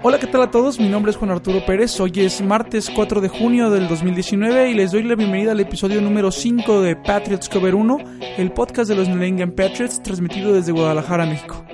Hola, 0.00 0.20
¿qué 0.20 0.28
tal 0.28 0.42
a 0.42 0.50
todos? 0.52 0.78
Mi 0.78 0.88
nombre 0.88 1.10
es 1.10 1.16
Juan 1.16 1.32
Arturo 1.32 1.66
Pérez. 1.66 1.98
Hoy 1.98 2.12
es 2.14 2.40
martes 2.40 2.88
4 2.88 3.20
de 3.20 3.28
junio 3.28 3.68
del 3.68 3.88
2019 3.88 4.70
y 4.70 4.74
les 4.74 4.92
doy 4.92 5.02
la 5.02 5.16
bienvenida 5.16 5.50
al 5.50 5.58
episodio 5.58 6.00
número 6.00 6.30
5 6.30 6.82
de 6.82 6.94
Patriots 6.94 7.48
Cover 7.48 7.74
1, 7.74 7.98
el 8.36 8.52
podcast 8.52 8.88
de 8.88 8.94
los 8.94 9.08
New 9.08 9.20
England 9.20 9.56
Patriots, 9.56 10.00
transmitido 10.00 10.52
desde 10.52 10.70
Guadalajara, 10.70 11.26
México. 11.26 11.64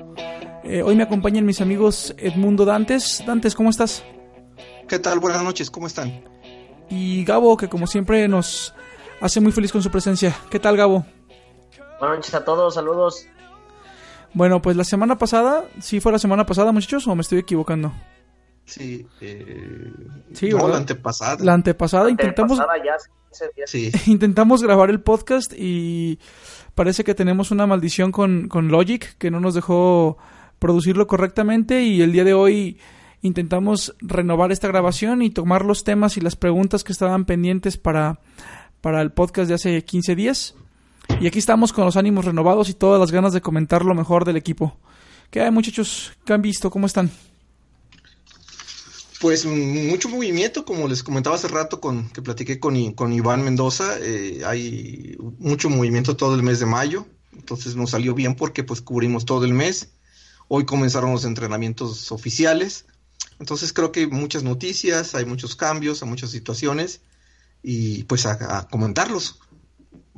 Eh, 0.63 0.81
hoy 0.81 0.95
me 0.95 1.03
acompañan 1.03 1.45
mis 1.45 1.61
amigos 1.61 2.15
Edmundo 2.17 2.65
Dantes. 2.65 3.23
Dantes, 3.27 3.53
¿cómo 3.53 3.69
estás? 3.69 4.03
¿Qué 4.87 4.97
tal? 4.97 5.19
Buenas 5.19 5.43
noches, 5.43 5.69
¿cómo 5.69 5.85
están? 5.85 6.23
Y 6.89 7.23
Gabo, 7.25 7.55
que 7.57 7.69
como 7.69 7.85
siempre 7.85 8.27
nos 8.27 8.73
hace 9.21 9.39
muy 9.39 9.51
feliz 9.51 9.71
con 9.71 9.83
su 9.83 9.91
presencia. 9.91 10.35
¿Qué 10.49 10.59
tal, 10.59 10.75
Gabo? 10.75 11.05
Buenas 11.99 12.17
noches 12.17 12.33
a 12.33 12.43
todos, 12.43 12.73
saludos. 12.73 13.27
Bueno, 14.33 14.63
pues 14.63 14.75
la 14.75 14.83
semana 14.83 15.15
pasada, 15.15 15.65
¿sí 15.79 15.99
fue 15.99 16.11
la 16.11 16.19
semana 16.19 16.47
pasada, 16.47 16.71
muchachos, 16.71 17.07
o 17.07 17.13
me 17.13 17.21
estoy 17.21 17.37
equivocando? 17.37 17.93
Sí, 18.65 19.05
eh, 19.21 19.91
Sí, 20.33 20.49
no, 20.49 20.57
¿verdad? 20.57 20.69
la 20.71 20.77
antepasada. 20.77 21.43
La 21.43 21.53
antepasada 21.53 22.09
intentamos 22.09 22.59
Antepasada 22.59 22.83
ya, 22.83 22.95
hace 23.31 23.49
días. 23.55 23.69
Sí, 23.69 23.91
intentamos 24.11 24.63
grabar 24.63 24.89
el 24.89 25.01
podcast 25.01 25.53
y 25.55 26.19
parece 26.73 27.03
que 27.03 27.15
tenemos 27.15 27.51
una 27.51 27.67
maldición 27.67 28.11
con, 28.11 28.47
con 28.47 28.69
Logic 28.69 29.17
que 29.17 29.31
no 29.31 29.39
nos 29.39 29.53
dejó 29.53 30.17
producirlo 30.59 31.07
correctamente 31.07 31.83
y 31.83 32.01
el 32.01 32.11
día 32.11 32.23
de 32.23 32.33
hoy 32.33 32.79
intentamos 33.21 33.95
renovar 33.99 34.51
esta 34.51 34.67
grabación 34.67 35.21
y 35.21 35.29
tomar 35.29 35.65
los 35.65 35.83
temas 35.83 36.17
y 36.17 36.21
las 36.21 36.35
preguntas 36.35 36.83
que 36.83 36.91
estaban 36.91 37.25
pendientes 37.25 37.77
para, 37.77 38.19
para 38.81 39.01
el 39.01 39.11
podcast 39.11 39.47
de 39.49 39.55
hace 39.55 39.83
15 39.83 40.15
días. 40.15 40.55
Y 41.19 41.27
aquí 41.27 41.39
estamos 41.39 41.71
con 41.71 41.85
los 41.85 41.97
ánimos 41.97 42.25
renovados 42.25 42.69
y 42.69 42.73
todas 42.73 42.99
las 42.99 43.11
ganas 43.11 43.33
de 43.33 43.41
comentar 43.41 43.85
lo 43.85 43.93
mejor 43.93 44.25
del 44.25 44.37
equipo. 44.37 44.77
¿Qué 45.29 45.41
hay 45.41 45.51
muchachos? 45.51 46.13
¿Qué 46.25 46.33
han 46.33 46.41
visto? 46.41 46.69
¿Cómo 46.69 46.85
están? 46.87 47.11
Pues 49.25 49.43
mucho 49.43 50.07
movimiento, 50.07 50.65
como 50.65 50.87
les 50.87 51.01
comentaba 51.01 51.35
hace 51.35 51.47
rato 51.47 51.81
con 51.81 52.11
que 52.11 52.21
platiqué 52.21 52.59
con, 52.59 52.91
con 52.91 53.11
Iván 53.11 53.43
Mendoza, 53.43 53.97
eh, 53.99 54.43
hay 54.45 55.17
mucho 55.39 55.67
movimiento 55.67 56.15
todo 56.15 56.35
el 56.35 56.43
mes 56.43 56.59
de 56.59 56.67
mayo, 56.67 57.07
entonces 57.33 57.75
nos 57.75 57.89
salió 57.89 58.13
bien 58.13 58.35
porque 58.35 58.63
pues 58.63 58.81
cubrimos 58.81 59.25
todo 59.25 59.43
el 59.43 59.53
mes. 59.55 59.95
Hoy 60.47 60.65
comenzaron 60.65 61.11
los 61.11 61.25
entrenamientos 61.25 62.11
oficiales, 62.11 62.85
entonces 63.39 63.73
creo 63.73 63.91
que 63.91 64.01
hay 64.01 64.07
muchas 64.07 64.43
noticias, 64.43 65.15
hay 65.15 65.25
muchos 65.25 65.55
cambios, 65.55 66.03
hay 66.03 66.09
muchas 66.09 66.29
situaciones 66.29 67.01
y 67.63 68.03
pues 68.03 68.27
a, 68.27 68.59
a 68.59 68.67
comentarlos. 68.67 69.39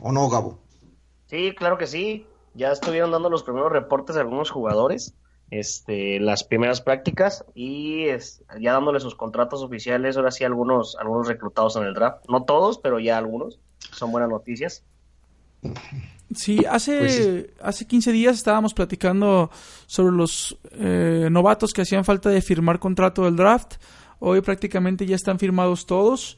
¿O 0.02 0.12
no, 0.12 0.28
Gabo? 0.28 0.60
Sí, 1.28 1.56
claro 1.58 1.78
que 1.78 1.88
sí. 1.88 2.26
Ya 2.56 2.74
estuvieron 2.74 3.12
dando 3.12 3.30
los 3.30 3.44
primeros 3.44 3.72
reportes 3.72 4.16
de 4.16 4.22
algunos 4.24 4.52
jugadores, 4.52 5.14
este, 5.52 6.20
las 6.20 6.44
primeras 6.44 6.82
prácticas 6.82 7.46
y 7.56 8.04
es- 8.08 8.44
ya 8.60 8.74
dándole 8.74 9.00
sus 9.00 9.16
contratos 9.16 9.62
oficiales. 9.64 10.18
Ahora 10.18 10.32
sí, 10.32 10.44
algunos, 10.44 10.96
algunos 11.00 11.28
reclutados 11.28 11.76
en 11.78 11.84
el 11.84 11.94
draft. 11.94 12.26
No 12.30 12.44
todos, 12.44 12.78
pero 12.80 13.00
ya 13.00 13.18
algunos. 13.18 13.60
Son 13.92 14.12
buenas 14.12 14.30
noticias. 14.30 14.84
Sí, 16.36 16.66
hace, 16.70 17.00
Pues 17.00 17.16
sí. 17.16 17.46
hace 17.62 17.88
15 17.88 18.12
días 18.12 18.36
estábamos 18.36 18.74
platicando 18.74 19.50
sobre 19.86 20.16
los 20.16 20.58
eh, 20.74 21.30
novatos 21.32 21.72
que 21.74 21.82
hacían 21.84 22.04
falta 22.04 22.30
de 22.30 22.42
firmar 22.42 22.80
contrato 22.80 23.24
del 23.24 23.36
draft. 23.38 23.76
Hoy 24.20 24.42
prácticamente 24.42 25.06
ya 25.06 25.16
están 25.16 25.40
firmados 25.40 25.86
todos. 25.86 26.38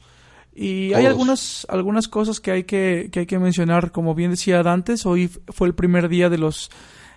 Y 0.54 0.92
hay 0.94 1.06
algunas, 1.06 1.66
algunas 1.70 2.08
cosas 2.08 2.40
que 2.40 2.50
hay 2.50 2.64
que, 2.64 3.08
que 3.12 3.20
hay 3.20 3.26
que 3.26 3.38
mencionar. 3.38 3.90
Como 3.92 4.14
bien 4.14 4.30
decía 4.30 4.62
Dantes, 4.62 5.06
hoy 5.06 5.28
fue 5.48 5.66
el 5.68 5.74
primer 5.74 6.08
día 6.08 6.28
de 6.28 6.38
los 6.38 6.70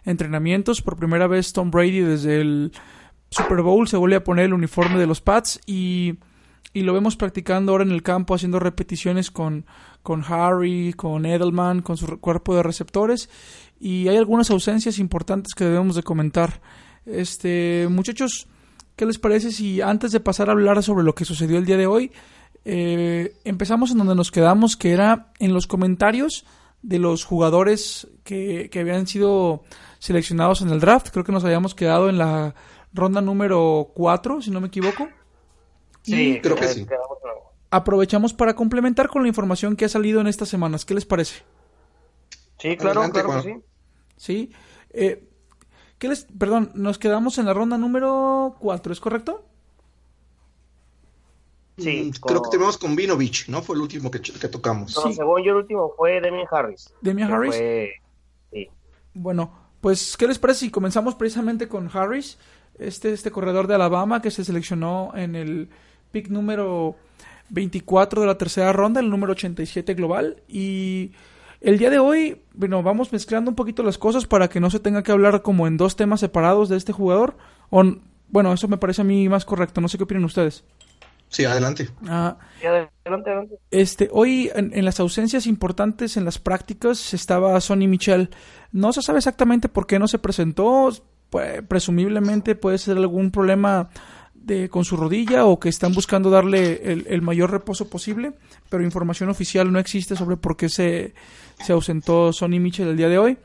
entrenamientos. 0.05 0.81
Por 0.81 0.97
primera 0.97 1.27
vez 1.27 1.53
Tom 1.53 1.71
Brady 1.71 1.99
desde 1.99 2.41
el 2.41 2.71
Super 3.29 3.61
Bowl 3.61 3.87
se 3.87 3.97
vuelve 3.97 4.17
a 4.17 4.23
poner 4.23 4.45
el 4.45 4.53
uniforme 4.53 4.99
de 4.99 5.07
los 5.07 5.21
Pats 5.21 5.59
y, 5.65 6.15
y 6.73 6.81
lo 6.81 6.93
vemos 6.93 7.15
practicando 7.15 7.71
ahora 7.71 7.83
en 7.83 7.91
el 7.91 8.03
campo 8.03 8.35
haciendo 8.35 8.59
repeticiones 8.59 9.31
con, 9.31 9.65
con 10.01 10.23
Harry, 10.27 10.93
con 10.93 11.25
Edelman, 11.25 11.81
con 11.81 11.97
su 11.97 12.19
cuerpo 12.19 12.55
de 12.55 12.63
receptores 12.63 13.29
y 13.79 14.07
hay 14.07 14.17
algunas 14.17 14.49
ausencias 14.49 14.99
importantes 14.99 15.53
que 15.55 15.65
debemos 15.65 15.95
de 15.95 16.03
comentar. 16.03 16.61
Este, 17.05 17.87
muchachos, 17.89 18.47
¿qué 18.95 19.05
les 19.05 19.19
parece 19.19 19.51
si 19.51 19.81
antes 19.81 20.11
de 20.11 20.19
pasar 20.19 20.49
a 20.49 20.53
hablar 20.53 20.81
sobre 20.83 21.03
lo 21.03 21.15
que 21.15 21.25
sucedió 21.25 21.57
el 21.57 21.65
día 21.65 21.77
de 21.77 21.87
hoy, 21.87 22.11
eh, 22.65 23.35
empezamos 23.43 23.91
en 23.91 23.97
donde 23.97 24.15
nos 24.15 24.31
quedamos, 24.31 24.77
que 24.77 24.91
era 24.91 25.33
en 25.39 25.53
los 25.53 25.67
comentarios 25.67 26.45
de 26.83 26.99
los 26.99 27.25
jugadores 27.25 28.07
que, 28.23 28.69
que 28.71 28.79
habían 28.81 29.07
sido 29.07 29.63
seleccionados 29.99 30.61
en 30.61 30.69
el 30.69 30.79
draft. 30.79 31.09
Creo 31.11 31.23
que 31.23 31.31
nos 31.31 31.45
habíamos 31.45 31.73
quedado 31.73 32.09
en 32.09 32.17
la 32.17 32.53
ronda 32.93 33.21
número 33.21 33.89
4, 33.95 34.41
si 34.41 34.51
no 34.51 34.61
me 34.61 34.67
equivoco. 34.67 35.07
Sí, 36.03 36.39
creo 36.43 36.55
que 36.55 36.67
sí. 36.67 36.85
Aprovechamos 37.71 38.33
para 38.33 38.55
complementar 38.55 39.07
con 39.07 39.23
la 39.23 39.29
información 39.29 39.75
que 39.75 39.85
ha 39.85 39.89
salido 39.89 40.21
en 40.21 40.27
estas 40.27 40.49
semanas. 40.49 40.85
¿Qué 40.85 40.93
les 40.93 41.05
parece? 41.05 41.41
Sí, 42.59 42.77
claro, 42.77 43.01
Adelante, 43.01 43.23
claro 43.23 43.41
que 43.41 43.49
sí. 43.49 43.61
¿Sí? 44.15 44.51
Eh, 44.91 45.27
¿qué 45.97 46.09
les, 46.09 46.25
perdón, 46.37 46.71
nos 46.75 46.99
quedamos 46.99 47.37
en 47.37 47.45
la 47.45 47.53
ronda 47.53 47.77
número 47.77 48.57
4, 48.59 48.93
¿es 48.93 48.99
correcto? 48.99 49.45
Sí, 51.77 52.03
Mm, 52.13 52.19
con- 52.19 52.29
Creo 52.29 52.41
que 52.43 52.49
terminamos 52.51 52.77
con 52.77 52.95
Vinovich, 52.95 53.47
¿no? 53.49 53.61
Fue 53.63 53.75
el 53.75 53.81
último 53.81 54.11
que, 54.11 54.21
que 54.21 54.47
tocamos. 54.47 54.95
No, 54.95 55.01
Sí. 55.03 55.13
según 55.15 55.43
yo, 55.43 55.51
el 55.51 55.57
último 55.57 55.91
fue 55.97 56.21
Demian 56.21 56.45
Harris. 56.51 56.93
Demian 57.01 57.31
Harris. 57.31 57.55
fue- 57.55 57.91
sí. 58.51 58.67
Bueno, 59.15 59.51
pues, 59.81 60.15
¿qué 60.17 60.27
les 60.27 60.37
parece 60.39 60.61
si 60.61 60.71
comenzamos 60.71 61.15
precisamente 61.15 61.67
con 61.67 61.89
Harris, 61.91 62.37
este, 62.77 63.11
este 63.13 63.31
corredor 63.31 63.65
de 63.67 63.75
Alabama 63.75 64.21
que 64.21 64.29
se 64.31 64.45
seleccionó 64.45 65.11
en 65.15 65.35
el 65.35 65.69
pick 66.11 66.27
número 66.29 66.95
24 67.49 68.21
de 68.21 68.27
la 68.27 68.37
tercera 68.37 68.71
ronda, 68.71 68.99
el 68.99 69.09
número 69.09 69.31
87 69.33 69.93
global? 69.95 70.43
Y 70.47 71.11
el 71.59 71.77
día 71.79 71.89
de 71.89 71.97
hoy, 71.99 72.41
bueno, 72.53 72.83
vamos 72.83 73.11
mezclando 73.11 73.49
un 73.49 73.55
poquito 73.55 73.81
las 73.83 73.97
cosas 73.97 74.27
para 74.27 74.47
que 74.47 74.59
no 74.59 74.69
se 74.69 74.79
tenga 74.79 75.01
que 75.03 75.11
hablar 75.11 75.41
como 75.41 75.65
en 75.67 75.77
dos 75.77 75.95
temas 75.95 76.19
separados 76.19 76.69
de 76.69 76.77
este 76.77 76.93
jugador. 76.93 77.35
O, 77.71 77.83
bueno, 78.29 78.51
eso 78.53 78.67
me 78.67 78.77
parece 78.77 79.01
a 79.01 79.05
mí 79.05 79.27
más 79.29 79.45
correcto, 79.45 79.79
no 79.81 79.87
sé 79.87 79.97
qué 79.97 80.03
opinan 80.05 80.23
ustedes. 80.25 80.63
Sí, 81.33 81.45
adelante. 81.45 81.89
Ah, 82.07 82.37
adelante, 82.63 83.29
adelante. 83.31 83.55
este, 83.71 84.07
hoy 84.11 84.51
en, 84.53 84.71
en 84.77 84.85
las 84.85 84.99
ausencias 84.99 85.47
importantes 85.47 86.15
en 86.15 86.25
las 86.25 86.37
prácticas 86.37 87.11
estaba 87.15 87.59
Sonny 87.59 87.87
Michel. 87.87 88.29
No 88.71 88.93
se 88.93 89.01
sabe 89.01 89.17
exactamente 89.17 89.67
por 89.67 89.87
qué 89.87 89.97
no 89.97 90.07
se 90.07 90.19
presentó. 90.19 90.91
Pues, 91.31 91.63
presumiblemente 91.67 92.53
puede 92.53 92.77
ser 92.77 92.97
algún 92.97 93.31
problema 93.31 93.89
de, 94.35 94.69
con 94.69 94.85
su 94.85 94.95
rodilla 94.95 95.45
o 95.45 95.59
que 95.59 95.69
están 95.69 95.93
buscando 95.93 96.29
darle 96.29 96.81
el, 96.83 97.07
el 97.09 97.23
mayor 97.23 97.49
reposo 97.49 97.89
posible, 97.89 98.33
pero 98.69 98.83
información 98.83 99.29
oficial 99.29 99.71
no 99.71 99.79
existe 99.79 100.15
sobre 100.15 100.37
por 100.37 100.55
qué 100.55 100.69
se, 100.69 101.15
se 101.65 101.73
ausentó 101.73 102.31
Sonny 102.31 102.59
Michel 102.59 102.89
el 102.89 102.97
día 102.97 103.09
de 103.09 103.17
hoy. 103.17 103.37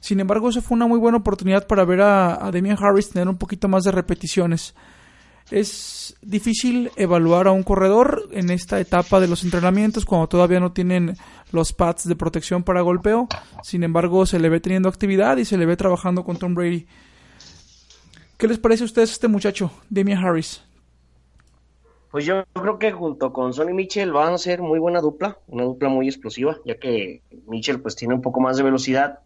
Sin 0.00 0.20
embargo, 0.20 0.48
eso 0.48 0.62
fue 0.62 0.74
una 0.74 0.86
muy 0.86 0.98
buena 0.98 1.18
oportunidad 1.18 1.66
para 1.66 1.84
ver 1.84 2.00
a, 2.00 2.46
a 2.46 2.50
Damian 2.50 2.78
Harris 2.80 3.10
tener 3.10 3.28
un 3.28 3.36
poquito 3.36 3.68
más 3.68 3.84
de 3.84 3.92
repeticiones. 3.92 4.74
Es 5.50 6.16
difícil 6.22 6.90
evaluar 6.96 7.46
a 7.46 7.52
un 7.52 7.62
corredor 7.62 8.28
en 8.32 8.50
esta 8.50 8.80
etapa 8.80 9.20
de 9.20 9.28
los 9.28 9.44
entrenamientos 9.44 10.04
cuando 10.04 10.28
todavía 10.28 10.58
no 10.58 10.72
tienen 10.72 11.16
los 11.52 11.72
pads 11.72 12.08
de 12.08 12.16
protección 12.16 12.64
para 12.64 12.80
golpeo. 12.80 13.28
Sin 13.62 13.84
embargo, 13.84 14.26
se 14.26 14.40
le 14.40 14.48
ve 14.48 14.58
teniendo 14.58 14.88
actividad 14.88 15.36
y 15.36 15.44
se 15.44 15.56
le 15.56 15.66
ve 15.66 15.76
trabajando 15.76 16.24
con 16.24 16.36
Tom 16.36 16.54
Brady. 16.54 16.86
¿Qué 18.36 18.48
les 18.48 18.58
parece 18.58 18.82
a 18.82 18.86
ustedes 18.86 19.12
este 19.12 19.28
muchacho, 19.28 19.70
Damian 19.88 20.22
Harris? 20.22 20.62
Pues 22.10 22.24
yo 22.24 22.44
creo 22.52 22.78
que 22.78 22.92
junto 22.92 23.32
con 23.32 23.52
Sonny 23.52 23.72
Mitchell 23.72 24.12
van 24.12 24.34
a 24.34 24.38
ser 24.38 24.62
muy 24.62 24.78
buena 24.78 25.00
dupla, 25.00 25.38
una 25.48 25.64
dupla 25.64 25.88
muy 25.88 26.08
explosiva, 26.08 26.56
ya 26.64 26.78
que 26.78 27.22
Mitchell 27.46 27.80
pues 27.80 27.94
tiene 27.94 28.14
un 28.14 28.22
poco 28.22 28.40
más 28.40 28.56
de 28.56 28.62
velocidad. 28.62 29.20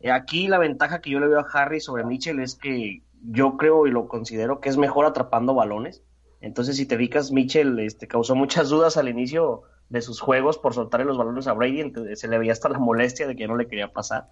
Eh, 0.00 0.10
Aquí 0.10 0.48
la 0.48 0.58
ventaja 0.58 1.00
que 1.00 1.10
yo 1.10 1.20
le 1.20 1.28
veo 1.28 1.40
a 1.40 1.46
Harry 1.52 1.80
sobre 1.80 2.04
Mitchell 2.04 2.40
es 2.40 2.54
que 2.54 3.02
yo 3.22 3.56
creo 3.56 3.86
y 3.86 3.90
lo 3.90 4.08
considero 4.08 4.60
que 4.60 4.68
es 4.68 4.76
mejor 4.76 5.06
atrapando 5.06 5.54
balones. 5.54 6.02
Entonces, 6.40 6.76
si 6.76 6.86
te 6.86 6.96
fijas, 6.96 7.32
Mitchell 7.32 7.78
este, 7.80 8.06
causó 8.06 8.34
muchas 8.34 8.68
dudas 8.68 8.96
al 8.96 9.08
inicio 9.08 9.62
de 9.88 10.02
sus 10.02 10.20
juegos 10.20 10.58
por 10.58 10.74
soltarle 10.74 11.06
los 11.06 11.18
balones 11.18 11.46
a 11.46 11.52
Brady, 11.52 11.92
se 12.14 12.28
le 12.28 12.38
veía 12.38 12.52
hasta 12.52 12.68
la 12.68 12.78
molestia 12.78 13.26
de 13.26 13.34
que 13.34 13.48
no 13.48 13.56
le 13.56 13.66
quería 13.66 13.92
pasar. 13.92 14.28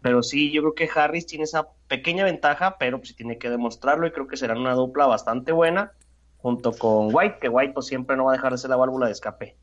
Pero 0.00 0.22
sí, 0.22 0.50
yo 0.50 0.62
creo 0.62 0.74
que 0.74 0.90
Harris 0.92 1.26
tiene 1.26 1.44
esa 1.44 1.68
pequeña 1.88 2.24
ventaja, 2.24 2.76
pero 2.78 2.98
pues 2.98 3.14
tiene 3.14 3.38
que 3.38 3.50
demostrarlo 3.50 4.06
y 4.06 4.10
creo 4.10 4.26
que 4.26 4.36
será 4.36 4.58
una 4.58 4.74
dupla 4.74 5.06
bastante 5.06 5.52
buena 5.52 5.92
junto 6.38 6.72
con 6.72 7.14
White, 7.14 7.38
que 7.40 7.48
White 7.48 7.72
pues 7.72 7.86
siempre 7.86 8.16
no 8.16 8.24
va 8.24 8.32
a 8.32 8.36
dejar 8.36 8.52
de 8.52 8.58
ser 8.58 8.70
la 8.70 8.76
válvula 8.76 9.06
de 9.06 9.12
escape. 9.12 9.56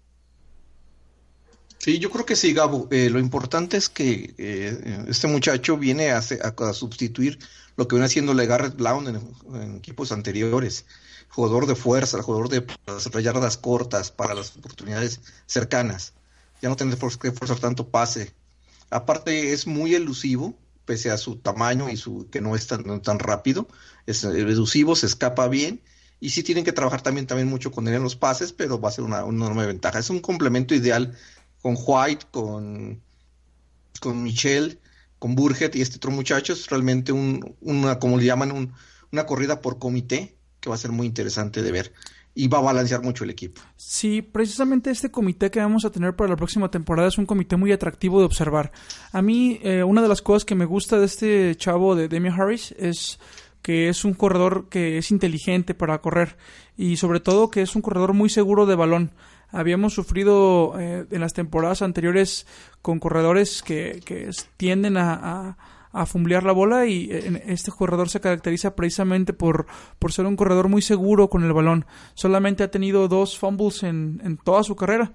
Sí, 1.77 1.99
yo 1.99 2.09
creo 2.09 2.25
que 2.25 2.35
sí, 2.35 2.53
Gabo. 2.53 2.87
Eh, 2.91 3.09
lo 3.09 3.19
importante 3.19 3.77
es 3.77 3.89
que 3.89 4.33
eh, 4.37 5.05
este 5.07 5.27
muchacho 5.27 5.77
viene 5.77 6.11
a, 6.11 6.17
a, 6.17 6.73
sustituir 6.73 7.39
lo 7.79 7.87
que 7.87 7.95
viene 7.95 8.07
haciendo 8.07 8.35
Garrett 8.35 8.75
Blount 8.75 9.07
en, 9.07 9.75
equipos 9.77 10.11
anteriores. 10.11 10.85
Jugador 11.29 11.65
de 11.65 11.75
fuerza, 11.75 12.21
jugador 12.21 12.49
de 12.49 13.23
yardas 13.23 13.55
cortas 13.57 14.11
para 14.11 14.33
las 14.33 14.57
oportunidades 14.57 15.21
cercanas. 15.45 16.11
Ya 16.61 16.67
no 16.67 16.75
tendrá 16.75 16.99
que 16.99 17.31
forzar 17.31 17.57
tanto 17.59 17.87
pase. 17.87 18.33
Aparte, 18.89 19.53
es 19.53 19.65
muy 19.65 19.95
elusivo, 19.95 20.55
pese 20.83 21.09
a 21.09 21.17
su 21.17 21.37
tamaño 21.37 21.89
y 21.89 21.95
su 21.95 22.29
que 22.29 22.41
no 22.41 22.53
es 22.53 22.67
tan, 22.67 23.01
tan 23.01 23.17
rápido. 23.17 23.65
Es 24.07 24.25
elusivo, 24.25 24.97
se 24.97 25.05
escapa 25.05 25.47
bien. 25.47 25.81
Y 26.19 26.31
sí 26.31 26.43
tienen 26.43 26.65
que 26.65 26.73
trabajar 26.73 27.01
también, 27.01 27.27
también 27.27 27.47
mucho 27.47 27.71
con 27.71 27.87
él 27.87 27.93
en 27.93 28.03
los 28.03 28.17
pases, 28.17 28.51
pero 28.51 28.81
va 28.81 28.89
a 28.89 28.91
ser 28.91 29.05
una, 29.05 29.23
una 29.23 29.45
enorme 29.45 29.65
ventaja. 29.65 29.99
Es 29.99 30.09
un 30.09 30.19
complemento 30.19 30.75
ideal 30.75 31.15
con 31.61 31.77
White, 31.79 32.25
con, 32.31 33.01
con 34.01 34.21
Michelle, 34.21 34.77
con 35.19 35.35
Burgett 35.35 35.75
y 35.75 35.81
este 35.81 35.97
otro 35.97 36.11
muchacho. 36.11 36.53
Es 36.53 36.69
realmente 36.69 37.11
un, 37.11 37.55
una, 37.61 37.99
como 37.99 38.17
le 38.17 38.25
llaman, 38.25 38.73
una 39.11 39.25
corrida 39.25 39.61
por 39.61 39.77
comité 39.77 40.35
que 40.59 40.69
va 40.69 40.75
a 40.75 40.79
ser 40.79 40.91
muy 40.91 41.05
interesante 41.05 41.61
de 41.61 41.71
ver 41.71 41.93
y 42.35 42.47
va 42.47 42.59
a 42.59 42.61
balancear 42.61 43.01
mucho 43.03 43.23
el 43.23 43.29
equipo. 43.29 43.61
Sí, 43.75 44.21
precisamente 44.21 44.91
este 44.91 45.11
comité 45.11 45.51
que 45.51 45.59
vamos 45.59 45.83
a 45.85 45.91
tener 45.91 46.15
para 46.15 46.29
la 46.29 46.35
próxima 46.35 46.71
temporada 46.71 47.09
es 47.09 47.17
un 47.17 47.25
comité 47.25 47.55
muy 47.57 47.71
atractivo 47.71 48.19
de 48.19 48.25
observar. 48.25 48.71
A 49.11 49.21
mí, 49.21 49.59
eh, 49.63 49.83
una 49.83 50.01
de 50.01 50.07
las 50.07 50.21
cosas 50.21 50.45
que 50.45 50.55
me 50.55 50.65
gusta 50.65 50.99
de 50.99 51.05
este 51.05 51.55
chavo 51.55 51.95
de 51.95 52.07
Demi 52.07 52.29
Harris 52.29 52.73
es 52.77 53.19
que 53.61 53.89
es 53.89 54.05
un 54.05 54.13
corredor 54.13 54.69
que 54.69 54.97
es 54.97 55.11
inteligente 55.11 55.73
para 55.73 55.99
correr 55.99 56.37
y 56.77 56.95
sobre 56.95 57.19
todo 57.19 57.51
que 57.51 57.61
es 57.61 57.75
un 57.75 57.81
corredor 57.81 58.13
muy 58.13 58.29
seguro 58.29 58.65
de 58.65 58.75
balón 58.75 59.11
habíamos 59.51 59.93
sufrido 59.93 60.79
eh, 60.79 61.05
en 61.09 61.21
las 61.21 61.33
temporadas 61.33 61.81
anteriores 61.81 62.45
con 62.81 62.99
corredores 62.99 63.61
que, 63.63 64.01
tienden 64.57 64.97
a, 64.97 65.57
a, 65.91 66.05
fumblear 66.05 66.43
la 66.43 66.51
bola 66.51 66.85
y 66.85 67.09
eh, 67.11 67.43
este 67.47 67.71
corredor 67.71 68.09
se 68.09 68.21
caracteriza 68.21 68.75
precisamente 68.75 69.33
por, 69.33 69.65
por 69.97 70.11
ser 70.11 70.25
un 70.25 70.35
corredor 70.35 70.69
muy 70.69 70.81
seguro 70.81 71.29
con 71.29 71.43
el 71.43 71.53
balón. 71.53 71.85
Solamente 72.13 72.63
ha 72.63 72.71
tenido 72.71 73.07
dos 73.07 73.37
fumbles 73.37 73.83
en, 73.83 74.21
en 74.23 74.37
toda 74.37 74.63
su 74.63 74.75
carrera 74.75 75.11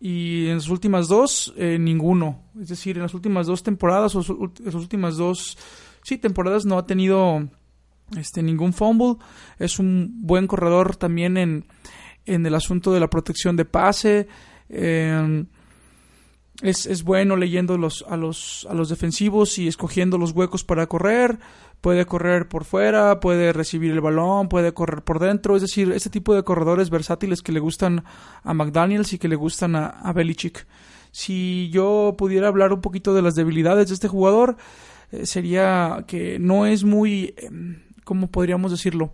y 0.00 0.48
en 0.48 0.56
las 0.56 0.68
últimas 0.68 1.08
dos 1.08 1.54
eh, 1.56 1.78
ninguno. 1.78 2.42
Es 2.60 2.68
decir, 2.68 2.96
en 2.96 3.02
las 3.02 3.14
últimas 3.14 3.46
dos 3.46 3.62
temporadas 3.62 4.14
o 4.14 4.20
en 4.20 4.64
las 4.64 4.74
últimas 4.74 5.16
dos 5.16 5.56
sí, 6.02 6.18
temporadas 6.18 6.66
no 6.66 6.78
ha 6.78 6.86
tenido 6.86 7.48
este 8.16 8.42
ningún 8.42 8.72
fumble. 8.72 9.16
Es 9.58 9.78
un 9.78 10.22
buen 10.22 10.46
corredor 10.46 10.96
también 10.96 11.36
en 11.36 11.66
en 12.26 12.44
el 12.44 12.54
asunto 12.54 12.92
de 12.92 13.00
la 13.00 13.08
protección 13.08 13.56
de 13.56 13.64
pase. 13.64 14.28
Em, 14.68 15.46
es, 16.62 16.86
es, 16.86 17.02
bueno 17.02 17.36
leyendo 17.36 17.76
los, 17.78 18.04
a, 18.08 18.16
los, 18.16 18.66
a 18.70 18.74
los 18.74 18.88
defensivos 18.88 19.58
y 19.58 19.68
escogiendo 19.68 20.18
los 20.18 20.32
huecos 20.32 20.64
para 20.64 20.86
correr. 20.86 21.38
Puede 21.80 22.06
correr 22.06 22.48
por 22.48 22.64
fuera, 22.64 23.20
puede 23.20 23.52
recibir 23.52 23.92
el 23.92 24.00
balón, 24.00 24.48
puede 24.48 24.72
correr 24.72 25.02
por 25.02 25.18
dentro. 25.18 25.54
Es 25.54 25.62
decir, 25.62 25.92
este 25.92 26.10
tipo 26.10 26.34
de 26.34 26.42
corredores 26.42 26.90
versátiles 26.90 27.42
que 27.42 27.52
le 27.52 27.60
gustan 27.60 28.04
a 28.42 28.54
McDaniels 28.54 29.12
y 29.12 29.18
que 29.18 29.28
le 29.28 29.36
gustan 29.36 29.76
a, 29.76 30.12
Belichick. 30.14 30.66
Si 31.12 31.70
yo 31.70 32.14
pudiera 32.18 32.48
hablar 32.48 32.72
un 32.72 32.80
poquito 32.80 33.14
de 33.14 33.22
las 33.22 33.34
debilidades 33.34 33.88
de 33.88 33.94
este 33.94 34.08
jugador, 34.08 34.56
eh, 35.12 35.26
sería 35.26 36.04
que 36.06 36.38
no 36.38 36.66
es 36.66 36.84
muy, 36.84 37.34
em, 37.36 37.82
¿cómo 38.04 38.28
podríamos 38.30 38.70
decirlo? 38.70 39.12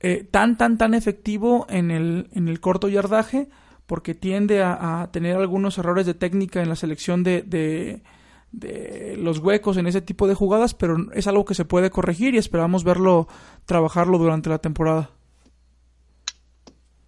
Eh, 0.00 0.28
tan, 0.30 0.58
tan, 0.58 0.76
tan 0.76 0.94
efectivo 0.94 1.66
en 1.70 1.90
el, 1.90 2.28
en 2.32 2.48
el 2.48 2.60
corto 2.60 2.88
yardaje 2.88 3.48
porque 3.86 4.14
tiende 4.14 4.62
a, 4.62 5.08
tener 5.12 5.36
algunos 5.36 5.78
errores 5.78 6.06
de 6.06 6.14
técnica 6.14 6.60
en 6.60 6.68
la 6.68 6.76
selección 6.76 7.22
de, 7.22 7.42
de, 7.42 9.16
los 9.16 9.38
huecos 9.38 9.76
en 9.76 9.86
ese 9.86 10.00
tipo 10.00 10.26
de 10.26 10.34
jugadas, 10.34 10.74
pero 10.74 11.12
es 11.12 11.26
algo 11.26 11.44
que 11.44 11.54
se 11.54 11.64
puede 11.64 11.90
corregir 11.90 12.34
y 12.34 12.38
esperamos 12.38 12.84
verlo, 12.84 13.28
trabajarlo 13.64 14.18
durante 14.18 14.50
la 14.50 14.58
temporada. 14.58 15.10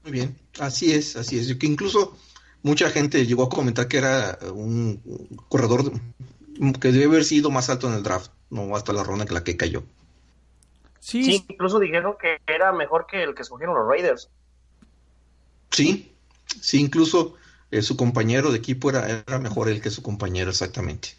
Muy 0.05 0.13
bien, 0.13 0.39
así 0.61 0.93
es, 0.93 1.17
así 1.17 1.39
es. 1.39 1.53
Que 1.57 1.67
incluso 1.67 2.17
mucha 2.63 2.91
gente 2.91 3.27
llegó 3.27 3.45
a 3.45 3.49
comentar 3.49 3.89
que 3.89 3.99
era 3.99 4.39
un 4.55 5.03
corredor 5.49 5.93
que 6.81 6.93
debe 6.93 7.07
haber 7.07 7.25
sido 7.25 7.51
más 7.51 7.71
alto 7.71 7.89
en 7.89 7.95
el 7.95 8.03
draft, 8.03 8.31
no 8.51 8.75
hasta 8.77 8.93
la 8.93 9.03
ronda 9.03 9.25
en 9.25 9.35
la 9.35 9.43
que 9.43 9.57
cayó. 9.57 9.83
Sí, 11.01 11.45
incluso 11.49 11.79
dijeron 11.79 12.15
que 12.21 12.39
era 12.47 12.73
mejor 12.73 13.07
que 13.07 13.23
el 13.23 13.35
que 13.35 13.43
escogieron 13.43 13.77
los 13.77 13.89
Raiders. 13.89 14.31
Sí, 15.71 16.13
sí, 16.61 16.81
incluso 16.81 17.35
eh, 17.71 17.83
su 17.83 17.97
compañero 17.97 18.51
de 18.51 18.59
equipo 18.59 18.91
era, 18.91 19.09
era 19.27 19.39
mejor 19.39 19.69
el 19.69 19.81
que 19.81 19.91
su 19.91 20.03
compañero, 20.03 20.51
exactamente. 20.51 21.11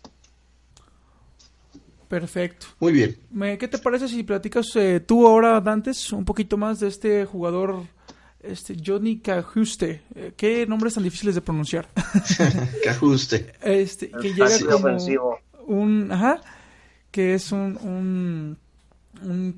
Perfecto. 2.10 2.66
Muy 2.80 2.92
bien. 2.92 3.18
¿Qué 3.60 3.68
te 3.68 3.78
parece 3.78 4.08
si 4.08 4.24
platicas 4.24 4.76
eh, 4.76 5.00
tú 5.00 5.28
ahora, 5.28 5.62
Dantes, 5.62 6.12
un 6.12 6.26
poquito 6.26 6.58
más 6.58 6.80
de 6.80 6.88
este 6.88 7.24
jugador, 7.26 7.86
este 8.42 8.76
Johnny 8.84 9.20
Cajuste? 9.20 10.02
Eh, 10.16 10.34
¿Qué 10.36 10.66
nombres 10.66 10.96
tan 10.96 11.04
difíciles 11.04 11.36
de 11.36 11.42
pronunciar? 11.42 11.88
Cajuste. 12.84 13.54
este, 13.62 14.10
que 14.10 14.34
llega 14.34 14.50
como 14.72 14.98
un, 15.68 16.12
ajá, 16.12 16.42
que 17.12 17.36
es 17.36 17.52
un 17.52 17.78
un 17.78 18.58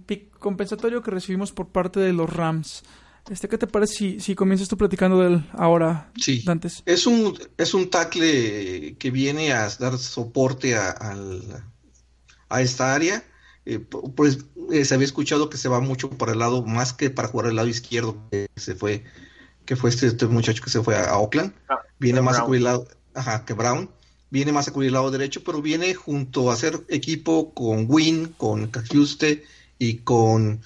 pick 0.05 0.37
compensatorio 0.37 1.01
que 1.01 1.11
recibimos 1.11 1.51
por 1.51 1.67
parte 1.69 1.99
de 1.99 2.13
los 2.13 2.29
Rams. 2.29 2.83
Este, 3.29 3.47
¿Qué 3.47 3.57
te 3.57 3.67
parece 3.67 3.93
si, 3.93 4.19
si 4.19 4.35
comienzas 4.35 4.67
tú 4.67 4.77
platicando 4.77 5.19
de 5.19 5.27
él 5.27 5.49
ahora, 5.53 6.11
sí. 6.17 6.43
Es 6.85 7.05
un, 7.05 7.37
es 7.57 7.73
un 7.73 7.89
tackle 7.89 8.95
que 8.97 9.11
viene 9.11 9.53
a 9.53 9.69
dar 9.79 9.97
soporte 9.97 10.75
a, 10.75 10.95
a, 12.49 12.61
esta 12.61 12.95
área. 12.95 13.23
Eh, 13.65 13.77
pues 13.77 14.39
eh, 14.71 14.83
se 14.85 14.95
había 14.95 15.05
escuchado 15.05 15.49
que 15.49 15.57
se 15.57 15.69
va 15.69 15.79
mucho 15.79 16.09
para 16.09 16.31
el 16.31 16.39
lado, 16.39 16.65
más 16.65 16.93
que 16.93 17.11
para 17.11 17.27
jugar 17.27 17.47
el 17.47 17.55
lado 17.57 17.67
izquierdo, 17.67 18.17
que 18.31 18.47
se 18.55 18.73
fue, 18.73 19.03
que 19.65 19.75
fue 19.75 19.91
este, 19.91 20.07
este 20.07 20.25
muchacho 20.25 20.63
que 20.63 20.71
se 20.71 20.81
fue 20.81 20.97
a, 20.97 21.15
Oakland. 21.17 21.53
Ah, 21.69 21.79
viene 21.99 22.21
más 22.21 22.39
a 22.39 22.43
cubrir 22.43 22.59
el 22.59 22.65
lado, 22.65 22.87
ajá, 23.13 23.45
que 23.45 23.53
Brown 23.53 23.91
viene 24.31 24.51
más 24.51 24.67
a 24.67 24.71
cubrir 24.71 24.87
el 24.87 24.93
lado 24.93 25.11
derecho, 25.11 25.43
pero 25.43 25.61
viene 25.61 25.93
junto 25.93 26.49
a 26.49 26.53
hacer 26.55 26.83
equipo 26.87 27.53
con 27.53 27.85
Win, 27.87 28.33
con 28.37 28.67
Cajuste 28.67 29.43
y 29.77 29.97
con 29.97 30.61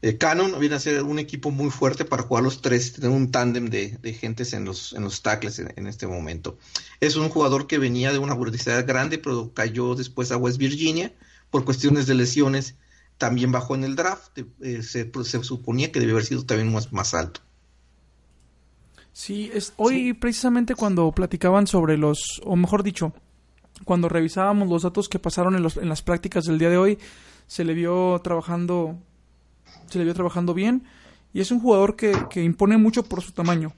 eh, 0.00 0.16
Canon, 0.16 0.58
viene 0.60 0.76
a 0.76 0.80
ser 0.80 1.02
un 1.02 1.18
equipo 1.18 1.50
muy 1.50 1.70
fuerte 1.70 2.04
para 2.04 2.22
jugar 2.22 2.44
los 2.44 2.62
tres, 2.62 2.92
tener 2.92 3.10
un 3.10 3.32
tándem 3.32 3.68
de, 3.68 3.98
de, 4.00 4.14
gentes 4.14 4.52
en 4.52 4.64
los, 4.64 4.92
en 4.92 5.02
los 5.02 5.22
tackles 5.22 5.58
en, 5.58 5.86
este 5.88 6.06
momento. 6.06 6.56
Es 7.00 7.16
un 7.16 7.28
jugador 7.28 7.66
que 7.66 7.78
venía 7.78 8.12
de 8.12 8.18
una 8.18 8.36
velocidad 8.36 8.86
grande, 8.86 9.18
pero 9.18 9.52
cayó 9.52 9.96
después 9.96 10.30
a 10.30 10.36
West 10.36 10.58
Virginia 10.58 11.12
por 11.50 11.64
cuestiones 11.64 12.06
de 12.06 12.14
lesiones. 12.14 12.76
También 13.18 13.50
bajó 13.50 13.74
en 13.74 13.82
el 13.82 13.96
draft, 13.96 14.38
eh, 14.60 14.82
se, 14.84 15.10
se, 15.24 15.42
suponía 15.42 15.90
que 15.90 15.98
debe 15.98 16.12
haber 16.12 16.24
sido 16.24 16.46
también 16.46 16.72
más, 16.72 16.92
más 16.92 17.14
alto. 17.14 17.40
Sí, 19.18 19.50
es, 19.52 19.72
hoy 19.78 20.12
precisamente 20.12 20.76
cuando 20.76 21.10
platicaban 21.10 21.66
sobre 21.66 21.98
los, 21.98 22.40
o 22.44 22.54
mejor 22.54 22.84
dicho, 22.84 23.12
cuando 23.84 24.08
revisábamos 24.08 24.68
los 24.68 24.84
datos 24.84 25.08
que 25.08 25.18
pasaron 25.18 25.56
en, 25.56 25.62
los, 25.64 25.76
en 25.76 25.88
las 25.88 26.02
prácticas 26.02 26.44
del 26.44 26.56
día 26.56 26.70
de 26.70 26.76
hoy, 26.76 26.98
se 27.48 27.64
le 27.64 27.74
vio 27.74 28.20
trabajando, 28.22 28.96
se 29.88 29.98
le 29.98 30.04
vio 30.04 30.14
trabajando 30.14 30.54
bien 30.54 30.84
y 31.34 31.40
es 31.40 31.50
un 31.50 31.58
jugador 31.58 31.96
que, 31.96 32.16
que 32.30 32.44
impone 32.44 32.78
mucho 32.78 33.02
por 33.02 33.20
su 33.20 33.32
tamaño. 33.32 33.72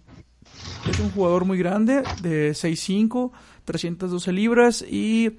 Es 0.87 1.01
un 1.01 1.11
jugador 1.11 1.47
muy 1.47 1.57
grande, 1.57 2.03
de 2.21 2.51
6'5, 2.51 3.31
312 3.65 4.33
libras 4.35 4.83
y 4.83 5.39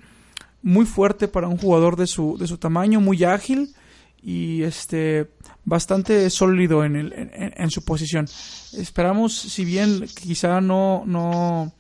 muy 0.63 0.87
fuerte 0.87 1.27
para 1.27 1.47
un 1.47 1.59
jugador 1.59 1.95
de 1.95 2.07
su, 2.07 2.39
de 2.39 2.47
su 2.47 2.57
tamaño, 2.57 3.01
muy 3.01 3.23
ágil 3.23 3.75
y 4.21 4.63
este 4.63 5.31
bastante 5.65 6.29
sólido 6.29 6.83
en, 6.83 6.95
el, 6.95 7.13
en, 7.13 7.69
su 7.71 7.83
posición. 7.83 8.27
Esperamos, 8.73 9.33
si 9.35 9.65
bien 9.65 10.07
quizá 10.19 10.61
no, 10.61 11.03
no, 11.05 11.73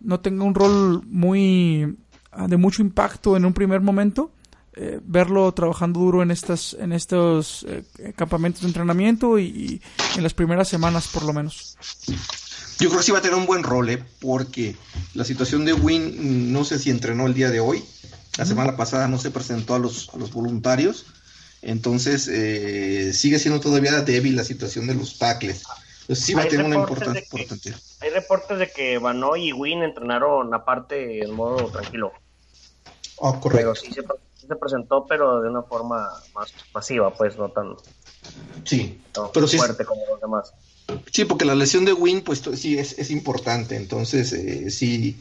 no 0.00 0.20
tenga 0.20 0.44
un 0.44 0.54
rol 0.54 1.02
muy 1.06 1.96
ah, 2.32 2.46
de 2.48 2.56
mucho 2.56 2.82
impacto 2.82 3.36
en 3.36 3.44
un 3.44 3.52
primer 3.52 3.80
momento, 3.80 4.32
eh, 4.76 5.00
verlo 5.04 5.52
trabajando 5.52 6.00
duro 6.00 6.22
en 6.22 6.32
estas 6.32 6.74
en 6.80 6.92
estos 6.92 7.64
eh, 7.68 7.84
campamentos 8.16 8.62
de 8.62 8.68
entrenamiento 8.68 9.38
y, 9.38 9.80
en 10.16 10.22
las 10.22 10.34
primeras 10.34 10.68
semanas 10.68 11.06
por 11.08 11.24
lo 11.24 11.32
menos. 11.32 11.76
Yo 12.80 12.88
creo 12.88 12.98
que 12.98 13.06
sí 13.06 13.12
va 13.12 13.18
a 13.18 13.22
tener 13.22 13.38
un 13.38 13.46
buen 13.46 13.62
rol, 13.62 13.88
¿eh? 13.90 14.04
porque 14.20 14.76
la 15.14 15.24
situación 15.24 15.64
de 15.64 15.74
Win 15.74 16.52
no 16.52 16.64
sé 16.64 16.80
si 16.80 16.90
entrenó 16.90 17.26
el 17.26 17.34
día 17.34 17.50
de 17.50 17.60
hoy. 17.60 17.84
La 18.36 18.44
semana 18.44 18.76
pasada 18.76 19.06
no 19.06 19.16
se 19.16 19.30
presentó 19.30 19.76
a 19.76 19.78
los, 19.78 20.10
a 20.12 20.16
los 20.16 20.32
voluntarios 20.32 21.06
entonces, 21.64 22.28
eh, 22.28 23.12
sigue 23.12 23.38
siendo 23.38 23.60
todavía 23.60 24.02
débil 24.02 24.36
la 24.36 24.44
situación 24.44 24.86
de 24.86 24.94
los 24.94 25.18
tackles. 25.18 25.62
Entonces, 26.02 26.24
sí 26.24 26.34
va 26.34 26.42
a 26.42 26.48
tener 26.48 26.66
una 26.66 26.76
importancia 26.76 27.22
importante. 27.22 27.74
Hay 28.00 28.10
reportes 28.10 28.58
de 28.58 28.70
que 28.70 28.98
Banoy 28.98 29.48
y 29.48 29.52
Win 29.52 29.82
entrenaron 29.82 30.52
aparte 30.52 31.24
en 31.24 31.32
modo 31.32 31.70
tranquilo. 31.70 32.12
Oh, 33.16 33.40
correcto. 33.40 33.74
sí 33.76 33.92
se, 33.92 34.56
presentó, 34.56 35.06
pero 35.06 35.40
de 35.40 35.48
una 35.48 35.62
forma 35.62 36.10
más 36.34 36.52
pasiva, 36.72 37.14
pues 37.14 37.38
no 37.38 37.48
tan, 37.48 37.76
sí, 38.64 39.00
pero 39.32 39.48
fuerte 39.48 39.86
como 39.86 40.02
los 40.10 40.20
demás. 40.20 40.52
Sí, 41.10 41.24
porque 41.24 41.46
la 41.46 41.54
lesión 41.54 41.86
de 41.86 41.94
Win, 41.94 42.22
pues 42.22 42.42
sí 42.56 42.78
es, 42.78 42.98
es 42.98 43.10
importante. 43.10 43.76
Entonces, 43.76 44.34
eh, 44.34 44.70
sí, 44.70 45.16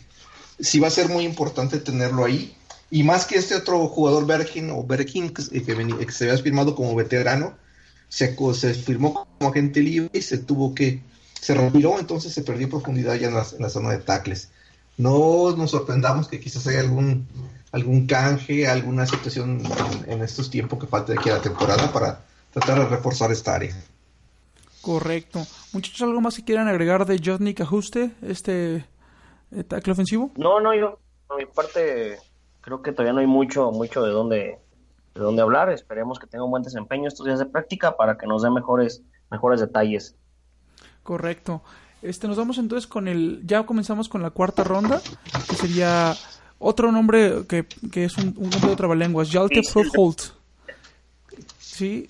sí 0.59 0.79
va 0.79 0.87
a 0.87 0.91
ser 0.91 1.07
muy 1.07 1.23
importante 1.23 1.79
tenerlo 1.79 2.25
ahí. 2.25 2.53
Y 2.93 3.01
más 3.01 3.25
que 3.25 3.37
este 3.37 3.55
otro 3.55 3.87
jugador 3.87 4.27
Bergin 4.27 4.69
o 4.69 4.83
Bergin 4.83 5.33
que, 5.33 5.41
que, 5.63 6.11
se 6.11 6.29
había 6.29 6.43
firmado 6.43 6.75
como 6.75 6.93
veterano, 6.93 7.55
se, 8.07 8.35
se 8.53 8.73
firmó 8.75 9.27
como 9.39 9.49
agente 9.49 9.79
libre 9.79 10.11
y 10.13 10.21
se 10.21 10.37
tuvo 10.37 10.75
que, 10.75 11.01
se 11.33 11.55
retiró, 11.55 11.97
entonces 11.97 12.31
se 12.31 12.43
perdió 12.43 12.69
profundidad 12.69 13.15
ya 13.15 13.29
en 13.29 13.33
la, 13.33 13.69
zona 13.69 13.89
de 13.89 13.97
tackles. 13.97 14.51
No 14.95 15.55
nos 15.57 15.71
sorprendamos 15.71 16.27
que 16.27 16.39
quizás 16.39 16.67
haya 16.67 16.81
algún, 16.81 17.27
algún 17.71 18.05
canje, 18.05 18.67
alguna 18.67 19.07
situación 19.07 19.63
en, 20.05 20.21
estos 20.21 20.51
tiempos 20.51 20.77
que 20.77 20.85
falta 20.85 21.13
de 21.13 21.19
aquí 21.19 21.31
a 21.31 21.37
la 21.37 21.41
temporada 21.41 21.91
para 21.91 22.23
tratar 22.51 22.77
de 22.77 22.85
reforzar 22.85 23.31
esta 23.31 23.55
área. 23.55 23.75
Correcto. 24.81 25.47
Muchachos, 25.71 26.03
¿algo 26.03 26.21
más 26.21 26.35
que 26.35 26.43
quieran 26.43 26.67
agregar 26.67 27.07
de 27.07 27.19
Jotnik 27.25 27.61
Ajuste, 27.61 28.11
este 28.21 28.85
eh, 29.51 29.63
tackle 29.67 29.93
ofensivo? 29.93 30.29
No, 30.35 30.59
no, 30.59 30.75
yo, 30.75 30.99
por 31.27 31.39
mi 31.39 31.47
parte, 31.47 32.19
creo 32.63 32.81
que 32.81 32.91
todavía 32.91 33.13
no 33.13 33.19
hay 33.19 33.27
mucho, 33.27 33.71
mucho 33.71 34.01
de 34.01 34.11
dónde, 34.11 34.59
de 35.13 35.21
dónde 35.21 35.41
hablar. 35.41 35.69
Esperemos 35.69 36.17
que 36.17 36.27
tenga 36.27 36.45
un 36.45 36.51
buen 36.51 36.63
desempeño 36.63 37.07
estos 37.07 37.25
días 37.25 37.37
de 37.37 37.45
práctica 37.45 37.95
para 37.97 38.17
que 38.17 38.25
nos 38.25 38.41
dé 38.41 38.49
mejores, 38.49 39.03
mejores 39.29 39.59
detalles. 39.59 40.15
Correcto. 41.03 41.61
Este, 42.01 42.27
nos 42.27 42.37
vamos 42.37 42.57
entonces 42.57 42.87
con 42.87 43.07
el, 43.07 43.41
ya 43.45 43.65
comenzamos 43.65 44.09
con 44.09 44.21
la 44.21 44.31
cuarta 44.31 44.63
ronda, 44.63 45.01
que 45.49 45.55
sería 45.55 46.15
otro 46.57 46.91
nombre 46.91 47.45
que, 47.47 47.65
que 47.91 48.05
es 48.05 48.17
un, 48.17 48.33
nombre 48.33 48.59
de 48.59 48.73
otra 48.73 48.95
lengua, 48.95 49.25
Jalte 49.29 49.61
Holt. 49.95 50.21
¿Sí? 51.59 52.07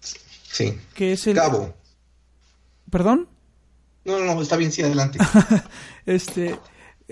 Sí. 0.00 0.78
Que 0.94 1.12
es 1.12 1.26
el... 1.26 1.36
Cabo. 1.36 1.74
¿Perdón? 2.90 3.28
No, 4.04 4.18
no, 4.18 4.40
está 4.40 4.56
bien, 4.56 4.72
sí, 4.72 4.82
adelante. 4.82 5.18
este, 6.06 6.58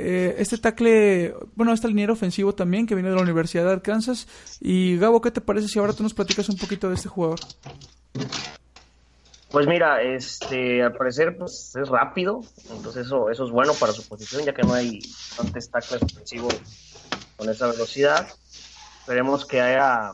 eh, 0.00 0.36
este 0.38 0.58
tackle, 0.58 1.34
bueno, 1.56 1.72
este 1.72 1.88
liniero 1.88 2.12
ofensivo 2.12 2.54
también, 2.54 2.86
que 2.86 2.94
viene 2.94 3.10
de 3.10 3.16
la 3.16 3.22
Universidad 3.22 3.64
de 3.64 3.72
Arkansas. 3.72 4.28
Y 4.60 4.96
Gabo, 4.96 5.20
¿qué 5.20 5.32
te 5.32 5.40
parece 5.40 5.66
si 5.66 5.80
ahora 5.80 5.92
tú 5.92 6.04
nos 6.04 6.14
platicas 6.14 6.48
un 6.48 6.56
poquito 6.56 6.88
de 6.88 6.94
este 6.94 7.08
jugador? 7.08 7.40
Pues 9.50 9.66
mira, 9.66 10.00
este, 10.02 10.84
al 10.84 10.92
parecer 10.92 11.36
pues, 11.36 11.74
es 11.74 11.88
rápido, 11.88 12.42
entonces 12.70 13.06
eso, 13.06 13.28
eso 13.28 13.44
es 13.44 13.50
bueno 13.50 13.72
para 13.74 13.92
su 13.92 14.06
posición, 14.06 14.44
ya 14.44 14.54
que 14.54 14.62
no 14.62 14.74
hay 14.74 15.00
bastantes 15.00 15.68
tackles 15.68 16.02
ofensivos 16.02 16.54
con 17.36 17.48
esa 17.48 17.66
velocidad. 17.66 18.28
Esperemos 19.00 19.46
que 19.46 19.60
haya, 19.60 20.12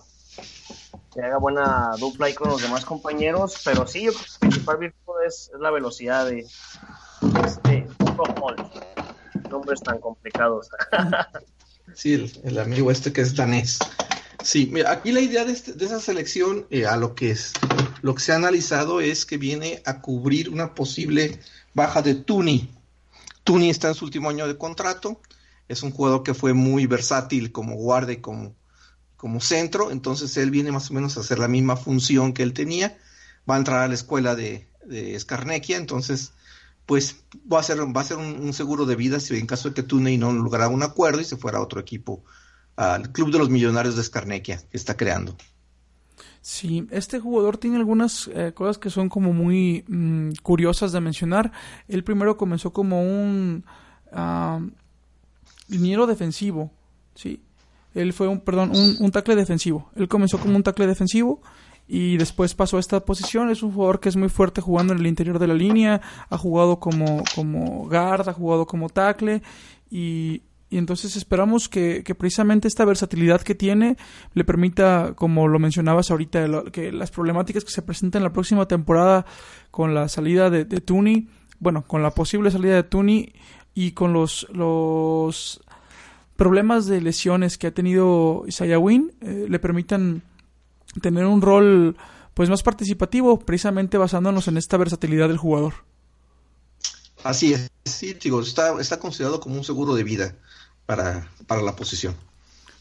que 1.12 1.20
haga 1.20 1.36
buena 1.36 1.90
dupla 1.98 2.26
ahí 2.26 2.34
con 2.34 2.48
los 2.48 2.62
demás 2.62 2.86
compañeros, 2.86 3.60
pero 3.64 3.86
sí, 3.86 4.04
yo 4.04 4.12
creo 4.12 4.24
que 4.24 4.32
el 4.32 4.38
principal 4.38 4.78
virtud 4.78 5.14
es, 5.26 5.50
la 5.58 5.70
velocidad 5.70 6.26
de 6.26 6.46
este 7.44 7.86
Nombres 9.50 9.80
tan 9.82 9.98
complicados. 9.98 10.68
sí, 11.94 12.14
el, 12.14 12.32
el, 12.44 12.58
amigo 12.58 12.90
este 12.90 13.12
que 13.12 13.20
es 13.20 13.34
danés. 13.34 13.78
Sí, 14.42 14.68
mira, 14.70 14.92
aquí 14.92 15.10
la 15.10 15.20
idea 15.20 15.44
de, 15.44 15.52
este, 15.52 15.72
de 15.72 15.86
esa 15.86 16.00
selección, 16.00 16.66
eh, 16.68 16.86
a 16.86 16.96
lo 16.96 17.14
que 17.14 17.30
es, 17.30 17.54
lo 18.02 18.14
que 18.14 18.20
se 18.20 18.32
ha 18.32 18.36
analizado 18.36 19.00
es 19.00 19.24
que 19.24 19.38
viene 19.38 19.82
a 19.86 20.02
cubrir 20.02 20.50
una 20.50 20.74
posible 20.74 21.40
baja 21.72 22.02
de 22.02 22.14
Tuni. 22.14 22.70
Tuni 23.42 23.70
está 23.70 23.88
en 23.88 23.94
su 23.94 24.04
último 24.04 24.28
año 24.28 24.46
de 24.46 24.58
contrato, 24.58 25.20
es 25.68 25.82
un 25.82 25.92
jugador 25.92 26.22
que 26.22 26.34
fue 26.34 26.52
muy 26.52 26.86
versátil 26.86 27.52
como 27.52 27.76
guardia 27.76 28.14
y 28.14 28.20
como, 28.20 28.54
como 29.16 29.40
centro, 29.40 29.90
entonces 29.90 30.36
él 30.36 30.50
viene 30.50 30.72
más 30.72 30.90
o 30.90 30.94
menos 30.94 31.16
a 31.16 31.20
hacer 31.20 31.38
la 31.38 31.48
misma 31.48 31.76
función 31.76 32.34
que 32.34 32.42
él 32.42 32.52
tenía, 32.52 32.98
va 33.48 33.54
a 33.54 33.58
entrar 33.58 33.80
a 33.80 33.88
la 33.88 33.94
escuela 33.94 34.34
de, 34.34 34.68
de 34.84 35.18
entonces 35.68 36.32
pues 36.86 37.24
va 37.50 37.60
a 37.60 37.62
ser, 37.62 37.78
va 37.80 38.00
a 38.00 38.04
ser 38.04 38.18
un, 38.18 38.52
seguro 38.52 38.86
de 38.86 38.96
vida 38.96 39.20
si 39.20 39.36
en 39.36 39.46
caso 39.46 39.68
de 39.68 39.74
que 39.74 39.82
Tuni 39.82 40.18
no 40.18 40.32
lograra 40.32 40.68
un 40.68 40.82
acuerdo 40.82 41.20
y 41.20 41.24
se 41.24 41.36
fuera 41.36 41.58
a 41.58 41.62
otro 41.62 41.80
equipo 41.80 42.24
al 42.76 43.12
Club 43.12 43.32
de 43.32 43.38
los 43.38 43.50
Millonarios 43.50 43.96
de 43.96 44.02
Scarnequia 44.02 44.58
que 44.70 44.76
está 44.76 44.96
creando. 44.96 45.36
Sí, 46.42 46.86
este 46.90 47.20
jugador 47.20 47.56
tiene 47.56 47.78
algunas 47.78 48.28
eh, 48.34 48.52
cosas 48.54 48.76
que 48.76 48.90
son 48.90 49.08
como 49.08 49.32
muy 49.32 49.84
mm, 49.88 50.32
curiosas 50.42 50.92
de 50.92 51.00
mencionar. 51.00 51.52
Él 51.88 52.04
primero 52.04 52.36
comenzó 52.36 52.70
como 52.70 53.02
un 53.02 53.64
uh, 54.12 54.60
liniero 55.68 56.06
defensivo, 56.06 56.70
sí. 57.14 57.40
Él 57.94 58.12
fue 58.12 58.28
un, 58.28 58.40
perdón, 58.40 58.72
un, 58.74 58.96
un 58.98 59.10
defensivo. 59.10 59.90
Él 59.94 60.08
comenzó 60.08 60.38
como 60.38 60.56
un 60.56 60.62
tackle 60.62 60.86
defensivo 60.86 61.40
y 61.86 62.16
después 62.16 62.54
pasó 62.54 62.76
a 62.76 62.80
esta 62.80 63.04
posición. 63.04 63.50
Es 63.50 63.62
un 63.62 63.72
jugador 63.72 64.00
que 64.00 64.08
es 64.08 64.16
muy 64.16 64.28
fuerte 64.28 64.60
jugando 64.60 64.92
en 64.92 65.00
el 65.00 65.06
interior 65.06 65.38
de 65.38 65.46
la 65.46 65.54
línea, 65.54 66.00
ha 66.28 66.38
jugado 66.38 66.80
como, 66.80 67.22
como 67.34 67.88
guard, 67.88 68.28
ha 68.28 68.32
jugado 68.32 68.66
como 68.66 68.88
tackle 68.88 69.42
y 69.90 70.42
entonces 70.70 71.16
esperamos 71.16 71.68
que, 71.68 72.02
precisamente 72.18 72.68
esta 72.68 72.84
versatilidad 72.84 73.42
que 73.42 73.54
tiene 73.54 73.96
le 74.32 74.44
permita, 74.44 75.12
como 75.14 75.46
lo 75.48 75.58
mencionabas 75.58 76.10
ahorita, 76.10 76.64
que 76.72 76.90
las 76.90 77.10
problemáticas 77.10 77.64
que 77.64 77.70
se 77.70 77.82
presenten 77.82 78.20
en 78.20 78.24
la 78.24 78.32
próxima 78.32 78.66
temporada 78.66 79.24
con 79.70 79.94
la 79.94 80.08
salida 80.08 80.50
de, 80.50 80.64
de 80.64 80.80
Tooney, 80.80 81.28
bueno, 81.60 81.84
con 81.86 82.02
la 82.02 82.10
posible 82.10 82.50
salida 82.50 82.74
de 82.74 82.82
Tooney 82.82 83.32
y 83.74 83.92
con 83.92 84.12
los, 84.12 84.46
los 84.52 85.62
problemas 86.36 86.86
de 86.86 87.00
lesiones 87.00 87.58
que 87.58 87.68
ha 87.68 87.74
tenido 87.74 88.44
Isaiah 88.46 88.78
Wynn, 88.78 89.12
eh, 89.20 89.46
le 89.48 89.58
permitan 89.58 90.22
tener 91.00 91.26
un 91.26 91.42
rol 91.42 91.96
pues 92.34 92.50
más 92.50 92.62
participativo, 92.62 93.38
precisamente 93.38 93.96
basándonos 93.96 94.48
en 94.48 94.56
esta 94.56 94.76
versatilidad 94.76 95.28
del 95.28 95.38
jugador. 95.38 95.74
Así 97.22 97.54
es, 97.54 97.70
sí, 97.84 98.14
digo, 98.14 98.42
está, 98.42 98.78
está 98.80 98.98
considerado 98.98 99.40
como 99.40 99.56
un 99.56 99.64
seguro 99.64 99.94
de 99.94 100.04
vida 100.04 100.34
para, 100.84 101.30
para 101.46 101.62
la 101.62 101.74
posición. 101.74 102.14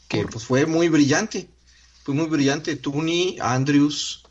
Que 0.08 0.26
pues 0.26 0.44
fue 0.44 0.66
muy 0.66 0.90
brillante, 0.90 1.48
fue 2.04 2.14
muy 2.14 2.26
brillante. 2.26 2.76
Tuni, 2.76 3.38
Andrews, 3.40 4.24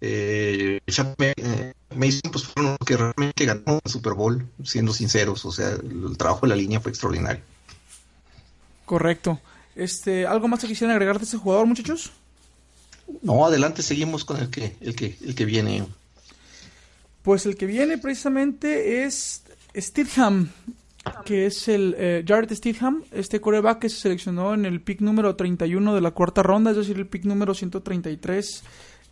eh, 0.00 0.80
eh, 0.86 1.72
Mason, 1.94 2.30
pues 2.32 2.44
fueron 2.44 2.76
los 2.80 2.86
que 2.86 2.96
realmente 2.96 3.44
ganó 3.44 3.80
el 3.84 3.90
Super 3.90 4.14
Bowl, 4.14 4.46
siendo 4.64 4.92
sinceros. 4.92 5.44
O 5.44 5.52
sea, 5.52 5.68
el, 5.68 6.16
trabajo 6.16 6.46
de 6.46 6.48
la 6.48 6.56
línea 6.56 6.80
fue 6.80 6.90
extraordinario. 6.90 7.42
Correcto. 8.86 9.40
Este, 9.74 10.26
¿Algo 10.26 10.48
más 10.48 10.60
que 10.60 10.66
quisieran 10.66 10.94
agregar 10.94 11.18
de 11.18 11.24
este 11.24 11.36
jugador, 11.36 11.66
muchachos? 11.66 12.12
No, 13.22 13.46
adelante, 13.46 13.82
seguimos 13.82 14.24
con 14.24 14.38
el 14.38 14.50
que, 14.50 14.76
el 14.80 14.94
que, 14.94 15.16
el 15.24 15.34
que 15.34 15.44
viene. 15.44 15.86
Pues 17.22 17.46
el 17.46 17.56
que 17.56 17.66
viene 17.66 17.98
precisamente 17.98 19.04
es 19.04 19.42
Stidham, 19.76 20.50
que 21.24 21.46
es 21.46 21.68
el 21.68 21.94
eh, 21.98 22.24
Jared 22.26 22.52
Stidham, 22.54 23.02
este 23.12 23.40
coreback 23.40 23.80
que 23.80 23.88
se 23.88 23.96
seleccionó 23.96 24.54
en 24.54 24.64
el 24.64 24.80
pick 24.80 25.00
número 25.00 25.36
31 25.36 25.94
de 25.94 26.00
la 26.00 26.12
cuarta 26.12 26.42
ronda, 26.42 26.70
es 26.70 26.76
decir, 26.78 26.96
el 26.96 27.06
pick 27.06 27.24
número 27.24 27.54
133 27.54 28.62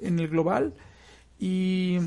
en 0.01 0.19
el 0.19 0.29
global. 0.29 0.75
Y 1.39 1.99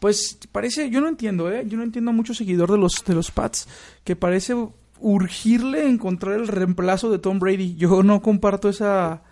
pues 0.00 0.38
parece, 0.50 0.90
yo 0.90 1.00
no 1.00 1.08
entiendo, 1.08 1.50
¿eh? 1.50 1.64
yo 1.66 1.76
no 1.76 1.84
entiendo 1.84 2.10
a 2.10 2.14
mucho 2.14 2.34
seguidor 2.34 2.70
de 2.70 2.78
los, 2.78 3.04
de 3.04 3.14
los 3.14 3.30
Pats, 3.30 3.68
que 4.04 4.16
parece 4.16 4.54
urgirle 5.00 5.88
encontrar 5.88 6.34
el 6.34 6.48
reemplazo 6.48 7.10
de 7.10 7.18
Tom 7.18 7.38
Brady. 7.38 7.74
Yo 7.76 8.02
no 8.02 8.22
comparto 8.22 8.68
esa, 8.68 9.22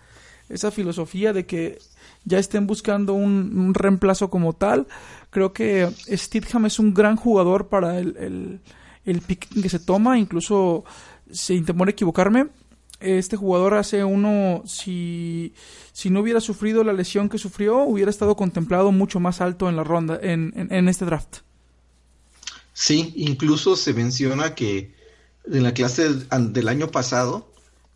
esa 0.51 0.71
filosofía 0.71 1.33
de 1.33 1.45
que 1.45 1.79
ya 2.25 2.39
estén 2.39 2.67
buscando 2.67 3.13
un, 3.13 3.73
reemplazo 3.73 4.29
como 4.29 4.53
tal. 4.53 4.87
Creo 5.29 5.53
que 5.53 5.89
Stidham 6.09 6.65
es 6.65 6.79
un 6.79 6.93
gran 6.93 7.15
jugador 7.15 7.67
para 7.67 7.99
el 7.99 8.61
el 9.05 9.21
pick 9.21 9.47
que 9.61 9.69
se 9.69 9.79
toma, 9.79 10.17
incluso 10.17 10.83
sin 11.31 11.65
temor 11.65 11.87
a 11.87 11.91
equivocarme, 11.91 12.47
este 12.99 13.35
jugador 13.35 13.73
hace 13.73 14.03
uno, 14.03 14.61
si, 14.65 15.53
si 15.91 16.11
no 16.11 16.19
hubiera 16.19 16.39
sufrido 16.39 16.83
la 16.83 16.93
lesión 16.93 17.29
que 17.29 17.39
sufrió, 17.39 17.79
hubiera 17.79 18.11
estado 18.11 18.35
contemplado 18.35 18.91
mucho 18.91 19.19
más 19.19 19.41
alto 19.41 19.69
en 19.69 19.75
la 19.75 19.83
ronda, 19.83 20.19
en, 20.21 20.53
en, 20.55 20.87
este 20.87 21.05
draft. 21.05 21.37
Sí, 22.73 23.11
incluso 23.15 23.75
se 23.75 23.93
menciona 23.93 24.53
que 24.53 24.93
en 25.51 25.63
la 25.63 25.73
clase 25.73 26.09
del 26.13 26.67
año 26.67 26.91
pasado 26.91 27.50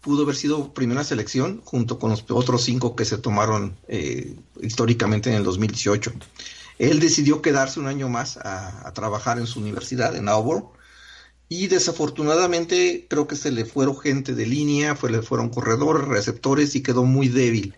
pudo 0.05 0.21
haber 0.21 0.35
sido 0.35 0.71
primera 0.71 1.03
selección 1.03 1.61
junto 1.65 1.97
con 1.97 2.11
los 2.11 2.23
otros 2.29 2.61
cinco 2.61 2.95
que 2.95 3.05
se 3.05 3.17
tomaron 3.17 3.75
eh, 3.87 4.35
históricamente 4.61 5.31
en 5.31 5.35
el 5.35 5.43
2018. 5.43 6.13
Él 6.77 6.99
decidió 6.99 7.41
quedarse 7.41 7.79
un 7.79 7.87
año 7.87 8.07
más 8.07 8.37
a, 8.37 8.87
a 8.87 8.93
trabajar 8.93 9.39
en 9.39 9.47
su 9.47 9.59
universidad, 9.59 10.15
en 10.15 10.29
Auburn, 10.29 10.65
y 11.49 11.65
desafortunadamente 11.65 13.07
creo 13.09 13.25
que 13.25 13.35
se 13.35 13.51
le 13.51 13.65
fueron 13.65 13.97
gente 13.97 14.35
de 14.35 14.45
línea, 14.45 14.95
fue, 14.95 15.09
le 15.09 15.23
fueron 15.23 15.49
corredores, 15.49 16.07
receptores 16.07 16.75
y 16.75 16.83
quedó 16.83 17.03
muy 17.03 17.27
débil. 17.27 17.75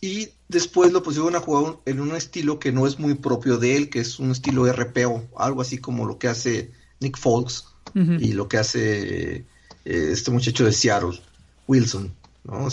Y 0.00 0.28
después 0.46 0.92
lo 0.92 1.02
pusieron 1.02 1.34
a 1.34 1.40
jugar 1.40 1.78
en 1.86 2.00
un 2.00 2.14
estilo 2.14 2.60
que 2.60 2.70
no 2.70 2.86
es 2.86 3.00
muy 3.00 3.14
propio 3.14 3.58
de 3.58 3.76
él, 3.76 3.90
que 3.90 3.98
es 3.98 4.20
un 4.20 4.30
estilo 4.30 4.72
RPO, 4.72 5.24
algo 5.36 5.60
así 5.60 5.78
como 5.78 6.06
lo 6.06 6.20
que 6.20 6.28
hace 6.28 6.70
Nick 7.00 7.18
Foles 7.18 7.64
y 7.94 8.32
lo 8.32 8.46
que 8.46 8.58
hace 8.58 9.46
eh, 9.86 10.10
este 10.12 10.30
muchacho 10.30 10.64
de 10.64 10.72
Seattle. 10.72 11.18
Wilson. 11.68 12.12
¿no? 12.46 12.68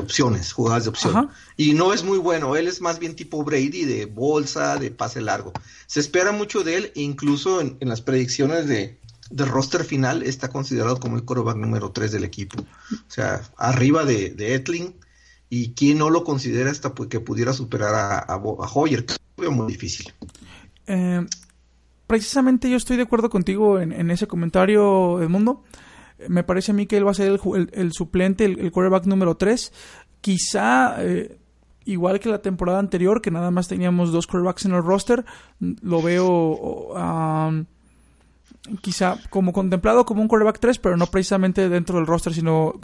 opciones, 0.00 0.52
jugadas 0.52 0.84
de 0.84 0.90
opción. 0.90 1.30
Y 1.56 1.74
no 1.74 1.92
es 1.92 2.04
muy 2.04 2.18
bueno, 2.18 2.56
él 2.56 2.66
es 2.68 2.80
más 2.80 2.98
bien 2.98 3.14
tipo 3.14 3.44
Brady 3.44 3.84
de 3.84 4.06
bolsa, 4.06 4.76
de 4.76 4.90
pase 4.90 5.20
largo. 5.20 5.52
Se 5.86 6.00
espera 6.00 6.32
mucho 6.32 6.62
de 6.62 6.76
él, 6.76 6.92
incluso 6.94 7.60
en, 7.60 7.76
las 7.80 8.00
predicciones 8.00 8.66
de, 8.66 8.98
roster 9.30 9.84
final 9.84 10.22
está 10.22 10.48
considerado 10.48 10.98
como 10.98 11.16
el 11.16 11.24
quarterback 11.24 11.56
número 11.56 11.92
3 11.92 12.12
del 12.12 12.24
equipo. 12.24 12.60
O 12.60 13.10
sea, 13.10 13.42
arriba 13.56 14.04
de, 14.04 14.30
de 14.30 14.54
Etling. 14.54 14.94
Y 15.52 15.72
quién 15.72 15.98
no 15.98 16.10
lo 16.10 16.22
considera 16.22 16.70
hasta 16.70 16.94
que 16.94 17.18
pudiera 17.18 17.52
superar 17.52 17.92
a, 17.92 18.18
a, 18.20 18.36
Hoyer, 18.72 19.04
que 19.04 19.16
es 19.36 19.50
muy 19.50 19.66
difícil. 19.66 20.12
Eh, 20.86 21.26
precisamente 22.06 22.70
yo 22.70 22.76
estoy 22.76 22.96
de 22.96 23.02
acuerdo 23.02 23.30
contigo 23.30 23.80
en, 23.80 23.90
en 23.90 24.12
ese 24.12 24.28
comentario, 24.28 25.20
Edmundo 25.20 25.64
me 26.28 26.44
parece 26.44 26.72
a 26.72 26.74
mí 26.74 26.86
que 26.86 26.96
él 26.96 27.06
va 27.06 27.12
a 27.12 27.14
ser 27.14 27.40
el, 27.72 27.92
suplente, 27.92 28.44
el, 28.44 28.72
quarterback 28.72 29.06
número 29.06 29.36
3. 29.36 29.72
Quizá, 30.20 30.96
eh, 30.98 31.38
igual 31.84 32.20
que 32.20 32.28
la 32.28 32.42
temporada 32.42 32.78
anterior, 32.78 33.22
que 33.22 33.30
nada 33.30 33.50
más 33.50 33.68
teníamos 33.68 34.12
dos 34.12 34.26
quarterbacks 34.26 34.66
en 34.66 34.72
el 34.72 34.82
roster, 34.82 35.24
lo 35.58 36.02
veo 36.02 36.94
quizá 38.82 39.16
como 39.30 39.52
contemplado 39.52 40.04
como 40.04 40.22
un 40.22 40.28
quarterback 40.28 40.58
3, 40.58 40.78
pero 40.78 40.96
no 40.96 41.06
precisamente 41.06 41.68
dentro 41.68 41.96
del 41.96 42.06
roster, 42.06 42.34
sino 42.34 42.74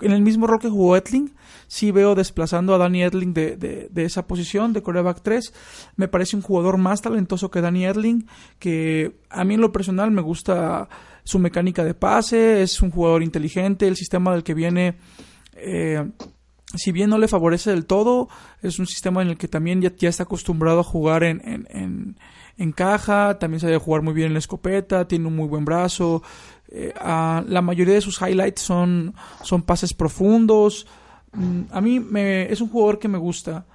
en 0.00 0.12
el 0.12 0.22
mismo 0.22 0.46
rol 0.46 0.60
que 0.60 0.68
jugó 0.68 0.96
Etling. 0.96 1.34
Sí 1.66 1.90
veo 1.90 2.14
desplazando 2.14 2.74
a 2.74 2.78
Danny 2.78 3.02
Edling 3.02 3.32
de, 3.32 3.90
esa 3.96 4.26
posición 4.26 4.72
de 4.72 4.82
quarterback 4.82 5.22
3. 5.22 5.52
Me 5.96 6.08
parece 6.08 6.36
un 6.36 6.42
jugador 6.42 6.76
más 6.76 7.02
talentoso 7.02 7.50
que 7.50 7.60
Danny 7.60 7.86
Edling, 7.86 8.26
que 8.58 9.16
a 9.30 9.44
mí 9.44 9.54
en 9.54 9.60
lo 9.60 9.72
personal 9.72 10.10
me 10.10 10.22
gusta 10.22 10.88
su 11.26 11.40
mecánica 11.40 11.82
de 11.82 11.92
pase, 11.92 12.62
es 12.62 12.80
un 12.80 12.92
jugador 12.92 13.24
inteligente, 13.24 13.88
el 13.88 13.96
sistema 13.96 14.32
del 14.32 14.44
que 14.44 14.54
viene, 14.54 14.94
eh, 15.56 16.08
si 16.72 16.92
bien 16.92 17.10
no 17.10 17.18
le 17.18 17.26
favorece 17.26 17.70
del 17.70 17.84
todo, 17.84 18.28
es 18.62 18.78
un 18.78 18.86
sistema 18.86 19.22
en 19.22 19.28
el 19.30 19.36
que 19.36 19.48
también 19.48 19.82
ya, 19.82 20.08
está 20.08 20.22
acostumbrado 20.22 20.80
a 20.80 20.84
jugar 20.84 21.24
en, 21.24 21.66
en, 22.56 22.72
caja, 22.72 23.40
también 23.40 23.58
sabe 23.58 23.76
jugar 23.76 24.02
muy 24.02 24.14
bien 24.14 24.28
en 24.28 24.34
la 24.34 24.38
escopeta, 24.38 25.08
tiene 25.08 25.26
un 25.26 25.34
muy 25.34 25.48
buen 25.48 25.64
brazo, 25.64 26.22
eh, 26.68 26.94
la 26.96 27.60
mayoría 27.60 27.94
de 27.94 28.00
sus 28.00 28.20
highlights 28.22 28.62
son, 28.62 29.12
son 29.42 29.62
pases 29.62 29.94
profundos, 29.94 30.86
mm, 31.32 31.62
a 31.72 31.80
mí 31.80 31.98
me, 31.98 32.52
es 32.52 32.60
un 32.60 32.68
jugador 32.68 33.00
que 33.00 33.08
me 33.08 33.18
gusta. 33.18 33.66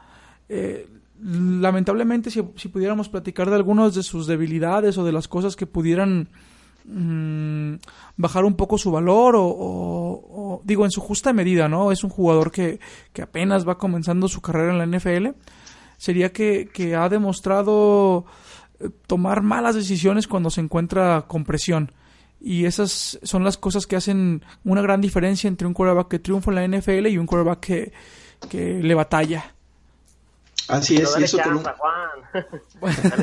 Eh, 0.47 0.87
lamentablemente, 1.21 2.31
si, 2.31 2.41
si, 2.55 2.69
pudiéramos 2.69 3.09
platicar 3.09 3.49
de 3.49 3.57
algunas 3.57 3.93
de 3.93 4.03
sus 4.03 4.25
debilidades 4.25 4.97
o 4.97 5.03
de 5.03 5.11
las 5.11 5.27
cosas 5.27 5.57
que 5.57 5.67
pudieran 5.67 6.29
Mm, 6.85 7.75
bajar 8.17 8.43
un 8.43 8.55
poco 8.55 8.77
su 8.77 8.91
valor 8.91 9.35
o, 9.37 10.61
digo 10.63 10.85
en 10.85 10.91
su 10.91 11.01
justa 11.01 11.33
medida, 11.33 11.67
¿no? 11.67 11.91
Es 11.91 12.03
un 12.03 12.09
jugador 12.09 12.51
que, 12.51 12.79
apenas 13.21 13.67
va 13.67 13.77
comenzando 13.77 14.27
su 14.27 14.41
carrera 14.41 14.71
en 14.73 14.77
la 14.79 14.97
NFL. 14.97 15.29
Sería 15.97 16.31
que, 16.31 16.95
ha 16.97 17.09
demostrado 17.09 18.25
eh, 18.79 18.89
tomar 19.07 19.41
malas 19.41 19.75
decisiones 19.75 20.27
cuando 20.27 20.49
se 20.49 20.61
encuentra 20.61 21.25
con 21.27 21.45
presión. 21.45 21.91
Y 22.39 22.65
esas 22.65 23.19
son 23.21 23.43
las 23.43 23.57
cosas 23.57 23.85
que 23.85 23.95
hacen 23.95 24.43
una 24.63 24.81
gran 24.81 24.99
diferencia 24.99 25.47
entre 25.47 25.67
un 25.67 25.73
quarterback 25.75 26.07
que 26.07 26.19
triunfa 26.19 26.51
en 26.51 26.55
la 26.55 26.77
NFL 26.77 27.07
y 27.07 27.17
un 27.19 27.27
quarterback 27.27 27.59
que, 27.59 27.93
que 28.49 28.81
le 28.81 28.95
batalla. 28.95 29.53
Así 30.67 30.97
es, 30.97 31.15
y 31.19 31.23
eso 31.23 31.37
con 31.43 31.57
un, 31.57 31.63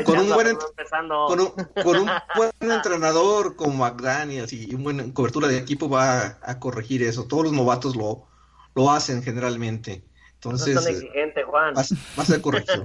con 0.05 0.19
un, 0.19 0.29
buen, 0.29 0.57
con 1.83 1.97
un, 1.97 2.11
buen 2.37 2.53
entrenador 2.61 3.57
como 3.57 3.85
McDaniels 3.85 4.53
y 4.53 4.75
una 4.75 4.83
buena 4.83 5.15
cobertura 5.15 5.49
de 5.49 5.59
equipo 5.59 5.89
va 5.89 6.39
a, 6.43 6.59
corregir 6.59 7.03
eso. 7.03 7.25
Todos 7.25 7.45
los 7.45 7.53
novatos 7.53 7.97
lo, 7.97 8.27
lo 8.75 8.91
hacen 8.91 9.23
generalmente. 9.23 10.03
Entonces, 10.35 10.75
no 10.75 10.81
exigente, 10.83 11.43
Juan. 11.45 11.75
Va, 11.77 11.83
a 11.83 12.25
ser 12.25 12.41
corrección. 12.41 12.85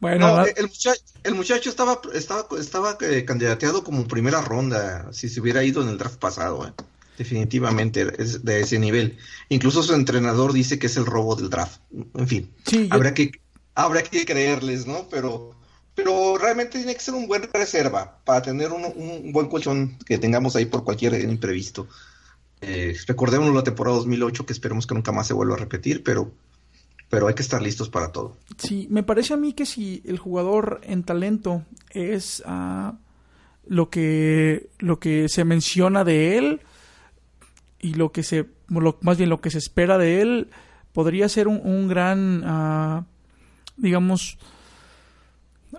bueno, 0.00 0.44
el, 0.44 0.66
muchacho, 0.66 1.02
el 1.24 1.34
muchacho 1.34 1.70
estaba, 1.70 2.00
estaba, 2.14 2.46
estaba 2.58 2.98
eh, 3.00 3.24
candidateado 3.24 3.84
como 3.84 4.06
primera 4.08 4.40
ronda 4.40 5.12
si 5.12 5.28
se 5.28 5.40
hubiera 5.40 5.62
ido 5.62 5.82
en 5.82 5.88
el 5.88 5.98
draft 5.98 6.18
pasado. 6.18 6.66
Eh. 6.66 6.72
Definitivamente 7.18 8.10
es 8.18 8.44
de 8.44 8.60
ese 8.60 8.78
nivel. 8.78 9.18
Incluso 9.48 9.82
su 9.82 9.94
entrenador 9.94 10.52
dice 10.52 10.78
que 10.78 10.86
es 10.86 10.96
el 10.96 11.06
robo 11.06 11.36
del 11.36 11.50
draft. 11.50 11.80
En 12.14 12.26
fin, 12.26 12.50
habrá 12.90 13.12
que 13.12 13.41
habrá 13.74 14.02
que 14.02 14.24
creerles, 14.24 14.86
¿no? 14.86 15.06
Pero, 15.10 15.54
pero 15.94 16.36
realmente 16.38 16.78
tiene 16.78 16.94
que 16.94 17.00
ser 17.00 17.14
un 17.14 17.26
buen 17.26 17.42
reserva 17.52 18.18
para 18.24 18.42
tener 18.42 18.70
un, 18.72 19.32
buen 19.32 19.48
colchón 19.48 19.98
que 20.06 20.18
tengamos 20.18 20.56
ahí 20.56 20.66
por 20.66 20.84
cualquier 20.84 21.14
imprevisto. 21.20 21.88
Eh, 22.60 22.96
recordemos 23.06 23.52
la 23.52 23.64
temporada 23.64 23.96
2008 23.96 24.46
que 24.46 24.52
esperemos 24.52 24.86
que 24.86 24.94
nunca 24.94 25.12
más 25.12 25.26
se 25.26 25.34
vuelva 25.34 25.54
a 25.56 25.58
repetir, 25.58 26.04
pero, 26.04 26.32
pero 27.08 27.26
hay 27.26 27.34
que 27.34 27.42
estar 27.42 27.60
listos 27.60 27.88
para 27.88 28.12
todo. 28.12 28.36
Sí, 28.58 28.86
me 28.90 29.02
parece 29.02 29.34
a 29.34 29.36
mí 29.36 29.52
que 29.52 29.66
si 29.66 30.02
el 30.06 30.18
jugador 30.18 30.80
en 30.84 31.02
talento 31.02 31.64
es 31.90 32.42
ah, 32.46 32.94
lo 33.66 33.90
que 33.90 34.70
lo 34.78 35.00
que 35.00 35.28
se 35.28 35.44
menciona 35.44 36.04
de 36.04 36.38
él 36.38 36.60
y 37.80 37.94
lo 37.94 38.12
que 38.12 38.22
se 38.22 38.46
más 39.00 39.18
bien 39.18 39.28
lo 39.28 39.40
que 39.40 39.50
se 39.50 39.58
espera 39.58 39.98
de 39.98 40.22
él 40.22 40.48
podría 40.92 41.28
ser 41.28 41.48
un, 41.48 41.88
gran 41.88 42.42
ah, 42.44 43.06
digamos, 43.82 44.38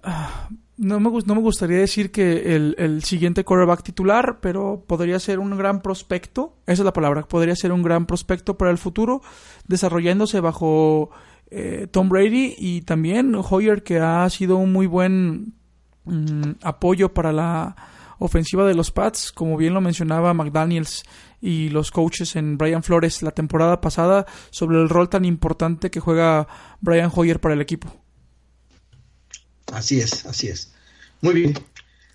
ah, 0.03 0.49
no 0.77 0.99
me, 0.99 1.09
no 1.09 1.35
me 1.35 1.41
gustaría 1.41 1.77
decir 1.77 2.11
que 2.11 2.55
el, 2.55 3.03
siguiente 3.03 3.43
quarterback 3.43 3.83
titular, 3.83 4.39
pero 4.41 4.83
podría 4.85 5.19
ser 5.19 5.39
un 5.39 5.57
gran 5.57 5.81
prospecto, 5.81 6.57
esa 6.67 6.81
es 6.81 6.85
la 6.85 6.93
palabra, 6.93 7.23
podría 7.23 7.55
ser 7.55 7.71
un 7.71 7.81
gran 7.81 8.05
prospecto 8.05 8.57
para 8.57 8.69
el 8.69 8.77
futuro, 8.77 9.21
desarrollándose 9.67 10.39
bajo 10.41 11.09
eh, 11.49 11.87
Tom 11.89 12.09
Brady 12.09 12.55
y 12.57 12.81
también 12.81 13.35
Hoyer, 13.35 13.83
que 13.83 13.99
ha 13.99 14.29
sido 14.29 14.57
un 14.57 14.73
muy 14.73 14.85
buen 14.85 15.53
mm, 16.05 16.51
apoyo 16.61 17.13
para 17.13 17.31
la 17.31 17.75
ofensiva 18.19 18.65
de 18.65 18.75
los 18.75 18.91
Pats, 18.91 19.31
como 19.31 19.57
bien 19.57 19.73
lo 19.73 19.81
mencionaba 19.81 20.33
McDaniels 20.33 21.03
y 21.43 21.67
los 21.67 21.91
coaches 21.91 22.38
en 22.38 22.58
Brian 22.58 22.84
Flores 22.84 23.21
la 23.21 23.32
temporada 23.32 23.82
pasada 23.82 24.25
sobre 24.49 24.82
el 24.82 24.88
rol 24.88 25.10
tan 25.10 25.25
importante 25.25 25.91
que 25.91 25.99
juega 25.99 26.47
Brian 26.79 27.12
Hoyer 27.13 27.41
para 27.41 27.53
el 27.53 27.60
equipo. 27.60 27.93
Así 29.73 29.99
es, 29.99 30.25
así 30.25 30.47
es. 30.47 30.73
Muy 31.19 31.34
bien. 31.34 31.53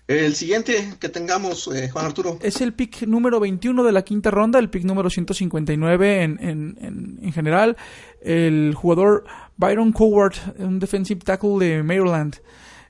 El 0.07 0.35
siguiente 0.35 0.95
que 0.99 1.09
tengamos, 1.09 1.67
eh, 1.67 1.89
Juan 1.91 2.07
Arturo. 2.07 2.39
Es 2.41 2.59
el 2.61 2.73
pick 2.73 3.03
número 3.03 3.39
21 3.39 3.83
de 3.83 3.91
la 3.91 4.01
quinta 4.01 4.31
ronda, 4.31 4.57
el 4.57 4.71
pick 4.71 4.83
número 4.83 5.11
159 5.11 6.23
en, 6.23 6.39
en, 6.41 7.19
en, 7.21 7.31
general. 7.31 7.77
El 8.23 8.73
jugador 8.73 9.25
Byron 9.57 9.91
Coward, 9.91 10.33
un 10.57 10.79
defensive 10.79 11.21
tackle 11.21 11.63
de 11.63 11.83
Maryland. 11.83 12.37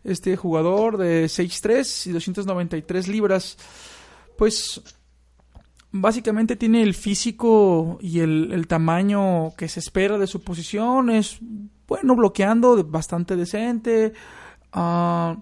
Este 0.06 0.38
jugador 0.38 0.97
de 0.97 1.25
6'3 1.25 2.08
y 2.08 2.12
293 2.12 3.10
libras, 3.10 3.58
pues 4.38 4.82
básicamente 5.91 6.56
tiene 6.56 6.84
el 6.84 6.93
físico 6.93 7.97
y 8.02 8.19
el, 8.19 8.65
tamaño 8.67 9.54
que 9.58 9.67
se 9.67 9.80
espera 9.80 10.17
de 10.17 10.28
su 10.28 10.41
posición. 10.41 11.10
Es 11.10 11.39
bueno 11.88 12.15
bloqueando, 12.15 12.84
bastante 12.84 13.36
decente. 13.36 14.13
Ah, 14.71 15.38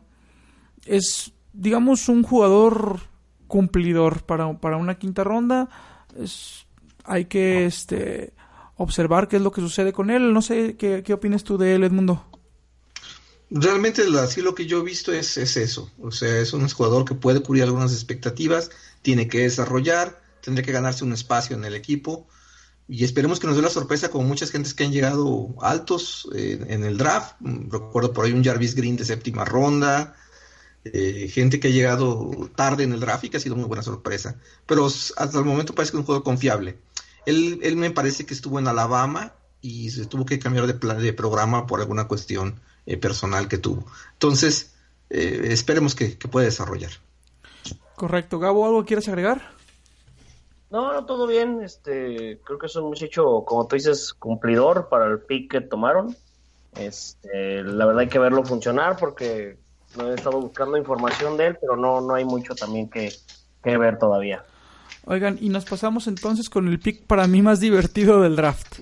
es, 0.86 1.34
digamos, 1.54 2.10
un 2.10 2.24
jugador 2.24 3.02
cumplidor 3.48 4.24
para, 4.24 4.60
para 4.60 4.78
una 4.78 4.98
quinta 4.98 5.24
ronda. 5.24 5.70
Es, 6.18 6.66
hay 7.04 7.26
que 7.26 7.66
este, 7.66 8.34
observar 8.76 9.28
qué 9.28 9.38
es 9.38 9.42
lo 9.42 9.52
que 9.52 9.62
sucede 9.62 9.94
con 9.94 10.10
él. 10.10 10.34
No 10.34 10.42
sé 10.42 10.76
qué, 10.78 11.04
qué 11.04 11.14
opinas 11.14 11.44
tú 11.44 11.58
de 11.58 11.76
él, 11.76 11.84
Edmundo. 11.84 12.26
Realmente 13.50 14.04
así 14.20 14.42
lo 14.42 14.56
que 14.56 14.66
yo 14.66 14.80
he 14.80 14.84
visto 14.84 15.14
es, 15.14 15.38
es 15.38 15.56
eso. 15.56 15.90
O 16.02 16.12
sea, 16.12 16.40
es 16.40 16.52
un 16.52 16.68
jugador 16.70 17.06
que 17.06 17.16
puede 17.16 17.42
cubrir 17.42 17.64
algunas 17.64 17.94
expectativas, 17.94 18.70
tiene 19.02 19.30
que 19.30 19.40
desarrollar 19.40 20.27
tendría 20.48 20.66
que 20.66 20.72
ganarse 20.72 21.04
un 21.04 21.12
espacio 21.12 21.58
en 21.58 21.66
el 21.66 21.76
equipo. 21.76 22.26
Y 22.88 23.04
esperemos 23.04 23.38
que 23.38 23.48
nos 23.48 23.58
dé 23.58 23.62
la 23.62 23.70
sorpresa 23.70 24.10
como 24.10 24.26
muchas 24.26 24.50
gentes 24.50 24.74
que 24.74 24.86
han 24.86 24.94
llegado 24.94 25.54
altos 25.60 26.30
eh, 26.34 26.66
en 26.70 26.86
el 26.86 26.98
draft. 26.98 27.36
Recuerdo 27.42 28.14
por 28.14 28.24
ahí 28.24 28.32
un 28.32 28.46
Jarvis 28.46 28.74
Green 28.74 28.96
de 28.96 29.04
séptima 29.04 29.44
ronda. 29.44 30.16
Eh, 30.86 31.30
gente 31.30 31.60
que 31.60 31.68
ha 31.68 31.72
llegado 31.72 32.50
tarde 32.56 32.86
en 32.86 32.94
el 32.94 33.02
draft 33.02 33.26
y 33.26 33.30
que 33.30 33.36
ha 33.36 33.42
sido 33.42 33.58
muy 33.58 33.66
buena 33.66 33.84
sorpresa. 33.84 34.38
Pero 34.66 34.86
hasta 34.86 35.38
el 35.38 35.44
momento 35.44 35.76
parece 35.76 35.92
que 35.92 35.98
es 35.98 36.00
un 36.00 36.06
juego 36.06 36.24
confiable. 36.24 36.78
Él, 37.26 37.60
él 37.62 37.76
me 37.76 37.92
parece 37.92 38.26
que 38.26 38.34
estuvo 38.34 38.58
en 38.58 38.70
Alabama 38.70 39.34
y 39.60 39.90
se 39.90 40.06
tuvo 40.06 40.26
que 40.26 40.40
cambiar 40.40 40.66
de, 40.66 40.76
plan, 40.76 40.98
de 41.02 41.12
programa 41.12 41.68
por 41.68 41.82
alguna 41.82 42.08
cuestión 42.08 42.62
eh, 42.86 42.96
personal 42.96 43.50
que 43.50 43.58
tuvo. 43.58 43.86
Entonces, 44.14 44.76
esperemos 45.10 45.94
que, 45.94 46.18
que 46.18 46.30
pueda 46.30 46.46
desarrollar. 46.46 46.92
Correcto. 47.98 48.40
Gabo, 48.40 48.66
¿algo 48.66 48.86
quieres 48.86 49.10
agregar? 49.10 49.57
No, 50.70 50.94
no, 50.94 51.06
todo 51.06 51.28
bien. 51.28 51.62
Este, 51.62 52.40
creo 52.44 52.60
que 52.60 52.66
es 52.66 52.76
un 52.76 52.86
muchacho, 52.86 53.44
como 53.46 53.68
tú 53.68 53.76
dices, 53.76 54.14
cumplidor 54.14 54.90
para 54.90 55.06
el 55.06 55.20
pick 55.20 55.52
que 55.52 55.62
tomaron. 55.62 56.16
Este, 56.76 57.64
la 57.64 57.86
verdad 57.86 58.02
hay 58.02 58.10
que 58.10 58.20
verlo 58.20 58.44
funcionar 58.44 58.98
porque 58.98 59.58
no 59.98 60.12
he 60.12 60.16
estado 60.16 60.40
buscando 60.40 60.78
información 60.78 61.38
de 61.38 61.48
él, 61.48 61.58
pero 61.60 61.76
no, 61.76 62.02
no 62.02 62.14
hay 62.14 62.26
mucho 62.26 62.54
también 62.56 62.90
que, 62.90 63.12
ver 63.64 63.98
todavía. 64.00 64.46
Oigan, 65.06 65.38
y 65.42 65.50
nos 65.50 65.66
pasamos 65.66 66.08
entonces 66.08 66.50
con 66.50 66.70
el 66.70 66.80
pick 66.80 67.06
para 67.06 67.28
mí 67.28 67.42
más 67.42 67.60
divertido 67.60 68.22
del 68.22 68.38
draft. 68.38 68.80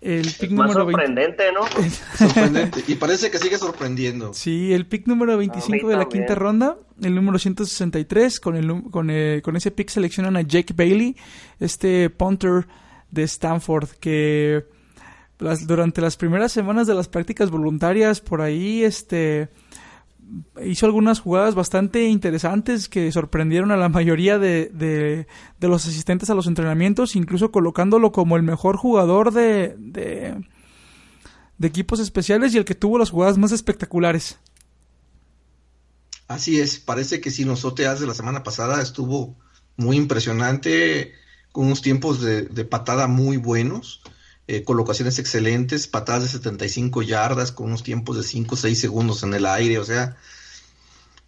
El 0.00 0.26
pick 0.38 0.50
más 0.50 0.68
número 0.68 0.84
sorprendente, 0.84 1.44
¿no? 1.52 1.66
Sorprendente. 2.18 2.84
Y 2.86 2.94
parece 2.96 3.30
que 3.30 3.38
sigue 3.38 3.58
sorprendiendo. 3.58 4.34
Sí, 4.34 4.72
el 4.72 4.86
pick 4.86 5.06
número 5.06 5.36
25 5.38 5.88
de 5.88 5.96
la 5.96 6.06
quinta 6.06 6.34
ronda, 6.34 6.76
el 7.02 7.14
número 7.14 7.38
163, 7.38 8.38
con, 8.40 8.56
el, 8.56 8.82
con, 8.90 9.10
eh, 9.10 9.40
con 9.42 9.56
ese 9.56 9.70
pick 9.70 9.88
seleccionan 9.88 10.36
a 10.36 10.42
Jake 10.42 10.74
Bailey, 10.76 11.16
este 11.60 12.10
punter 12.10 12.66
de 13.10 13.22
Stanford, 13.22 13.88
que 13.98 14.66
las, 15.38 15.66
durante 15.66 16.00
las 16.00 16.16
primeras 16.16 16.52
semanas 16.52 16.86
de 16.86 16.94
las 16.94 17.08
prácticas 17.08 17.50
voluntarias, 17.50 18.20
por 18.20 18.42
ahí, 18.42 18.84
este 18.84 19.48
hizo 20.64 20.86
algunas 20.86 21.20
jugadas 21.20 21.54
bastante 21.54 22.04
interesantes 22.04 22.88
que 22.88 23.10
sorprendieron 23.12 23.70
a 23.70 23.76
la 23.76 23.88
mayoría 23.88 24.38
de, 24.38 24.70
de, 24.72 25.26
los 25.68 25.86
asistentes 25.86 26.30
a 26.30 26.34
los 26.34 26.46
entrenamientos, 26.46 27.16
incluso 27.16 27.52
colocándolo 27.52 28.12
como 28.12 28.36
el 28.36 28.42
mejor 28.42 28.76
jugador 28.76 29.32
de, 29.32 29.74
de, 29.78 30.36
equipos 31.62 32.00
especiales 32.00 32.54
y 32.54 32.58
el 32.58 32.64
que 32.64 32.74
tuvo 32.74 32.98
las 32.98 33.10
jugadas 33.10 33.38
más 33.38 33.52
espectaculares. 33.52 34.38
Así 36.28 36.58
es, 36.58 36.80
parece 36.80 37.20
que 37.20 37.30
si 37.30 37.44
nos 37.44 37.64
OTAs 37.64 38.00
de 38.00 38.06
la 38.06 38.14
semana 38.14 38.42
pasada 38.42 38.82
estuvo 38.82 39.36
muy 39.76 39.96
impresionante, 39.96 41.12
con 41.52 41.66
unos 41.66 41.82
tiempos 41.82 42.20
de 42.20 42.64
patada 42.64 43.06
muy 43.06 43.36
buenos, 43.36 44.02
eh, 44.48 44.62
colocaciones 44.62 45.18
excelentes, 45.18 45.88
patadas 45.88 46.22
de 46.22 46.28
75 46.28 47.02
yardas, 47.02 47.52
con 47.52 47.66
unos 47.66 47.82
tiempos 47.82 48.16
de 48.16 48.22
5 48.22 48.54
o 48.54 48.58
6 48.58 48.80
segundos 48.80 49.22
en 49.22 49.34
el 49.34 49.44
aire, 49.46 49.78
o 49.78 49.84
sea, 49.84 50.16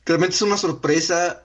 realmente 0.04 0.36
es 0.36 0.42
una 0.42 0.56
sorpresa 0.56 1.44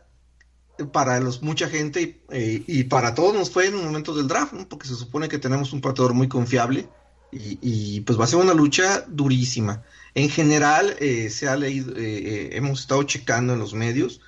para 0.92 1.20
los, 1.20 1.42
mucha 1.42 1.70
gente 1.70 2.22
eh, 2.30 2.64
y 2.68 2.84
para 2.86 3.16
todos 3.16 3.34
nos 3.34 3.50
fue 3.52 3.68
en 3.68 3.76
un 3.76 3.86
momento 3.86 4.14
del 4.14 4.28
draft, 4.28 4.54
porque 4.70 4.88
se 4.88 4.96
supone 4.96 5.30
que 5.30 5.40
tenemos 5.40 5.74
un 5.74 5.82
pateador 5.82 6.14
muy 6.14 6.28
confiable 6.28 6.88
y, 7.32 8.02
pues 8.02 8.20
va 8.20 8.26
a 8.26 8.28
ser 8.28 8.38
una 8.38 8.54
lucha 8.54 9.04
durísima. 9.08 9.82
En 10.14 10.30
general, 10.30 10.96
eh, 11.00 11.32
se 11.32 11.48
ha 11.48 11.56
leído, 11.56 11.94
hemos 11.98 12.82
estado 12.82 13.02
checando 13.02 13.54
en 13.54 13.60
los 13.60 13.74
medios 13.74 14.22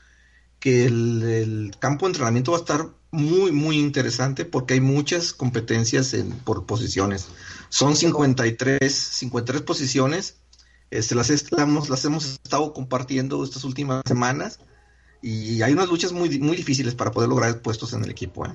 que 0.59 0.85
el, 0.85 1.75
campo 1.77 2.07
de 2.07 2.09
entrenamiento 2.09 2.51
va 2.51 2.57
a 2.57 2.61
estar 2.61 2.89
muy, 3.15 3.51
muy 3.51 3.79
interesante 3.79 4.45
porque 4.45 4.75
hay 4.75 4.81
muchas 4.81 5.33
competencias 5.33 6.13
en, 6.13 6.31
por 6.31 6.65
posiciones. 6.65 7.29
Son 7.69 7.95
53, 7.95 8.93
53 8.93 9.61
posiciones. 9.61 10.39
Este, 10.91 11.15
las, 11.15 11.29
estamos, 11.29 11.89
las 11.89 12.05
hemos 12.05 12.25
estado 12.25 12.73
compartiendo 12.73 13.43
estas 13.43 13.63
últimas 13.63 14.01
semanas 14.05 14.59
y 15.21 15.61
hay 15.61 15.73
unas 15.73 15.87
luchas 15.87 16.11
muy, 16.11 16.39
muy 16.39 16.55
difíciles 16.55 16.93
para 16.93 17.11
poder 17.11 17.29
lograr 17.29 17.59
puestos 17.61 17.93
en 17.93 18.03
el 18.03 18.11
equipo. 18.11 18.45
¿eh? 18.45 18.51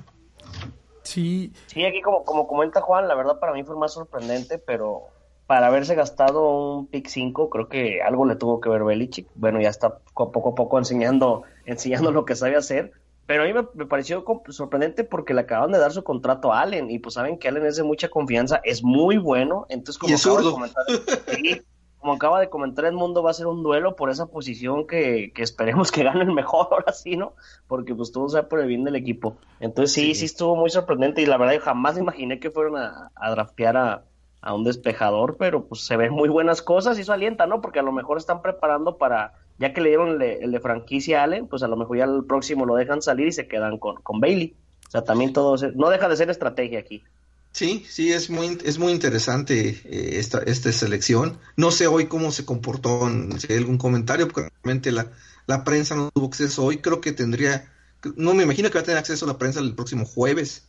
Sí. 1.03 1.51
Sí, 1.67 1.83
aquí 1.83 2.01
como, 2.01 2.23
como 2.23 2.47
comenta 2.47 2.81
Juan, 2.81 3.07
la 3.07 3.15
verdad 3.15 3.39
para 3.39 3.53
mí 3.53 3.63
fue 3.63 3.75
más 3.75 3.93
sorprendente, 3.93 4.57
pero 4.57 5.07
para 5.47 5.67
haberse 5.67 5.95
gastado 5.95 6.77
un 6.77 6.87
pick 6.87 7.07
5, 7.07 7.49
creo 7.49 7.67
que 7.67 8.01
algo 8.01 8.25
le 8.25 8.37
tuvo 8.37 8.61
que 8.61 8.69
ver 8.69 8.85
Belichick. 8.85 9.27
Bueno, 9.35 9.59
ya 9.59 9.67
está 9.67 9.97
poco 10.13 10.51
a 10.51 10.55
poco 10.55 10.77
enseñando, 10.77 11.43
enseñando 11.65 12.11
lo 12.11 12.23
que 12.23 12.37
sabe 12.37 12.55
hacer. 12.55 12.93
Pero 13.25 13.43
a 13.43 13.45
mí 13.45 13.53
me, 13.53 13.85
pareció 13.85 14.25
sorprendente 14.49 15.03
porque 15.03 15.33
le 15.33 15.41
acaban 15.41 15.71
de 15.71 15.79
dar 15.79 15.91
su 15.91 16.03
contrato 16.03 16.51
a 16.51 16.61
Allen 16.61 16.89
y 16.89 16.99
pues 16.99 17.15
saben 17.15 17.37
que 17.37 17.47
Allen 17.47 17.65
es 17.65 17.77
de 17.77 17.83
mucha 17.83 18.09
confianza, 18.09 18.59
es 18.63 18.83
muy 18.83 19.17
bueno. 19.17 19.65
Entonces, 19.69 19.97
como, 19.97 20.15
acaba 20.15 20.41
de, 20.41 20.51
comentar, 20.51 21.63
como 21.99 22.13
acaba 22.13 22.39
de 22.39 22.49
comentar 22.49 22.85
el 22.85 22.93
mundo, 22.93 23.23
va 23.23 23.31
a 23.31 23.35
ser 23.35 23.47
un 23.47 23.63
duelo 23.63 23.95
por 23.95 24.09
esa 24.09 24.25
posición 24.25 24.85
que, 24.85 25.31
esperemos 25.37 25.91
que 25.91 26.03
gane 26.03 26.23
el 26.23 26.33
mejor 26.33 26.67
ahora 26.71 26.91
sí, 26.91 27.15
¿no? 27.15 27.35
Porque 27.67 27.95
pues 27.95 28.11
todo 28.11 28.27
sea 28.27 28.49
por 28.49 28.59
el 28.59 28.67
bien 28.67 28.83
del 28.83 28.95
equipo. 28.95 29.37
Entonces 29.59 29.93
sí, 29.93 30.15
sí, 30.15 30.25
estuvo 30.25 30.55
muy 30.55 30.69
sorprendente 30.69 31.21
y 31.21 31.25
la 31.25 31.37
verdad 31.37 31.53
yo 31.53 31.61
jamás 31.61 31.97
imaginé 31.97 32.39
que 32.39 32.51
fueron 32.51 32.77
a, 32.77 33.11
a 33.15 33.31
draftear 33.31 33.77
a, 33.77 34.03
a 34.41 34.55
un 34.55 34.63
despejador, 34.63 35.37
pero 35.37 35.67
pues 35.67 35.81
se 35.85 35.95
ven 35.95 36.11
muy 36.11 36.27
buenas 36.27 36.61
cosas 36.61 36.97
y 36.97 37.01
eso 37.01 37.13
alienta, 37.13 37.45
¿no? 37.45 37.61
Porque 37.61 37.79
a 37.79 37.83
lo 37.83 37.91
mejor 37.91 38.17
están 38.17 38.41
preparando 38.41 38.97
para, 38.97 39.33
ya 39.61 39.73
que 39.73 39.81
le 39.81 39.89
dieron 39.89 40.21
el 40.21 40.51
de, 40.51 40.59
franquicia 40.59 41.21
a 41.21 41.23
Allen, 41.25 41.47
pues 41.47 41.61
a 41.61 41.67
lo 41.67 41.77
mejor 41.77 41.97
ya 41.97 42.05
el 42.05 42.25
próximo 42.25 42.65
lo 42.65 42.75
dejan 42.75 43.01
salir 43.01 43.27
y 43.27 43.31
se 43.31 43.47
quedan 43.47 43.77
con, 43.77 44.01
con 44.01 44.19
Bailey. 44.19 44.55
O 44.87 44.91
sea, 44.91 45.03
también 45.03 45.33
todo, 45.33 45.55
no 45.75 45.89
deja 45.89 46.09
de 46.09 46.17
ser 46.17 46.29
estrategia 46.31 46.79
aquí. 46.79 47.03
Sí, 47.51 47.85
sí, 47.87 48.11
es 48.11 48.29
muy, 48.29 48.57
es 48.65 48.79
muy 48.79 48.91
interesante 48.91 49.81
eh, 49.85 50.19
esta, 50.19 50.39
esta 50.39 50.71
selección. 50.71 51.37
No 51.55 51.69
sé 51.69 51.85
hoy 51.85 52.07
cómo 52.07 52.31
se 52.31 52.43
comportó, 52.43 53.07
si 53.37 53.53
hay 53.53 53.59
algún 53.59 53.77
comentario, 53.77 54.27
porque 54.27 54.49
realmente 54.63 54.91
la, 54.91 55.11
la 55.45 55.63
prensa 55.63 55.95
no 55.95 56.09
tuvo 56.11 56.27
acceso 56.27 56.65
hoy. 56.65 56.77
Creo 56.77 56.99
que 56.99 57.11
tendría, 57.11 57.71
no 58.15 58.33
me 58.33 58.43
imagino 58.43 58.69
que 58.69 58.75
va 58.75 58.81
a 58.81 58.85
tener 58.85 58.97
acceso 58.97 59.25
a 59.25 59.27
la 59.27 59.37
prensa 59.37 59.59
el 59.59 59.75
próximo 59.75 60.05
jueves 60.05 60.63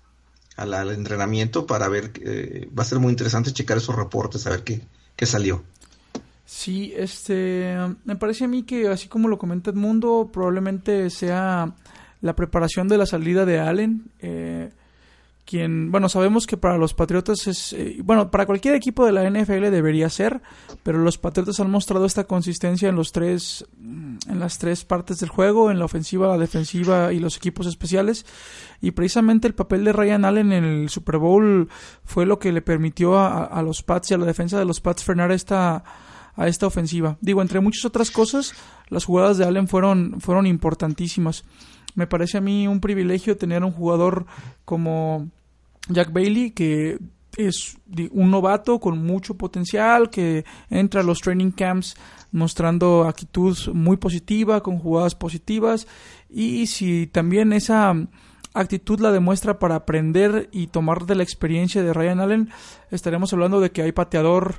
al, 0.57 0.90
entrenamiento 0.90 1.66
para 1.66 1.88
ver, 1.88 2.12
eh, 2.22 2.68
va 2.78 2.83
a 2.83 2.87
ser 2.87 2.98
muy 2.98 3.11
interesante 3.11 3.52
checar 3.52 3.78
esos 3.78 3.96
reportes, 3.96 4.46
a 4.46 4.50
ver 4.50 4.64
qué, 4.64 4.83
qué 5.16 5.24
salió. 5.24 5.64
Sí, 6.54 6.92
este, 6.94 7.74
me 8.04 8.14
parece 8.16 8.44
a 8.44 8.46
mí 8.46 8.62
que 8.62 8.86
así 8.86 9.08
como 9.08 9.26
lo 9.26 9.38
comenta 9.38 9.70
Edmundo, 9.70 10.28
probablemente 10.30 11.08
sea 11.08 11.72
la 12.20 12.36
preparación 12.36 12.88
de 12.88 12.98
la 12.98 13.06
salida 13.06 13.46
de 13.46 13.58
Allen. 13.58 14.10
Eh, 14.20 14.70
quien, 15.46 15.90
bueno, 15.90 16.10
sabemos 16.10 16.46
que 16.46 16.58
para 16.58 16.76
los 16.76 16.92
Patriotas 16.92 17.46
es, 17.46 17.72
eh, 17.72 18.00
bueno, 18.04 18.30
para 18.30 18.44
cualquier 18.44 18.74
equipo 18.74 19.06
de 19.06 19.12
la 19.12 19.24
NFL 19.28 19.70
debería 19.70 20.10
ser, 20.10 20.42
pero 20.82 20.98
los 20.98 21.16
Patriotas 21.16 21.58
han 21.58 21.70
mostrado 21.70 22.04
esta 22.04 22.24
consistencia 22.24 22.90
en 22.90 22.96
los 22.96 23.12
tres, 23.12 23.66
en 23.80 24.38
las 24.38 24.58
tres 24.58 24.84
partes 24.84 25.20
del 25.20 25.30
juego, 25.30 25.70
en 25.70 25.78
la 25.78 25.86
ofensiva, 25.86 26.28
la 26.28 26.36
defensiva 26.36 27.14
y 27.14 27.18
los 27.18 27.38
equipos 27.38 27.66
especiales, 27.66 28.26
y 28.82 28.90
precisamente 28.90 29.48
el 29.48 29.54
papel 29.54 29.84
de 29.86 29.94
Ryan 29.94 30.26
Allen 30.26 30.52
en 30.52 30.64
el 30.64 30.90
Super 30.90 31.16
Bowl 31.16 31.70
fue 32.04 32.26
lo 32.26 32.38
que 32.38 32.52
le 32.52 32.60
permitió 32.60 33.18
a, 33.18 33.62
los 33.62 33.82
Pats 33.82 34.10
y 34.10 34.14
a 34.14 34.18
la 34.18 34.26
defensa 34.26 34.58
de 34.58 34.66
los 34.66 34.82
Pats 34.82 35.02
frenar 35.02 35.32
esta 35.32 35.82
a 36.37 36.49
esta 36.49 36.66
ofensiva. 36.66 37.18
Digo, 37.21 37.42
entre 37.42 37.61
muchas 37.61 37.85
otras 37.85 38.11
cosas, 38.11 38.55
las 38.88 39.05
jugadas 39.05 39.38
de 39.38 39.45
Allen 39.45 39.68
fueron, 39.68 40.21
fueron 40.21 40.47
importantísimas. 40.47 41.45
Me 41.95 42.07
parece 42.07 42.38
a 42.38 42.40
mí 42.40 42.66
un 42.68 42.81
privilegio 42.81 43.37
tener 43.37 43.64
un 43.64 43.73
jugador 43.73 44.27
como 44.64 45.29
Jack 45.88 46.12
Bailey, 46.12 46.53
que 46.53 46.99
es 47.37 47.77
un 48.11 48.31
novato 48.31 48.79
con 48.79 49.05
mucho 49.05 49.35
potencial, 49.35 50.11
que 50.11 50.45
entra 50.71 51.01
a 51.01 51.05
los 51.05 51.21
training 51.21 51.51
camps 51.51 51.97
mostrando 52.31 53.05
actitud 53.05 53.57
muy 53.75 53.97
positiva, 53.97 54.62
con 54.62 54.79
jugadas 54.79 55.14
positivas, 55.14 55.87
y 56.31 56.66
si 56.66 57.07
también 57.07 57.53
esa 57.53 57.95
actitud 58.55 59.01
la 59.01 59.12
demuestra 59.12 59.59
para 59.59 59.77
aprender 59.77 60.49
y 60.53 60.66
tomar 60.68 61.05
de 61.07 61.14
la 61.14 61.23
experiencia 61.23 61.83
de 61.83 61.92
Ryan 61.92 62.21
Allen, 62.21 62.51
estaremos 62.90 63.33
hablando 63.33 63.61
de 63.61 63.71
que 63.71 63.83
hay 63.83 63.92
pateador, 63.92 64.57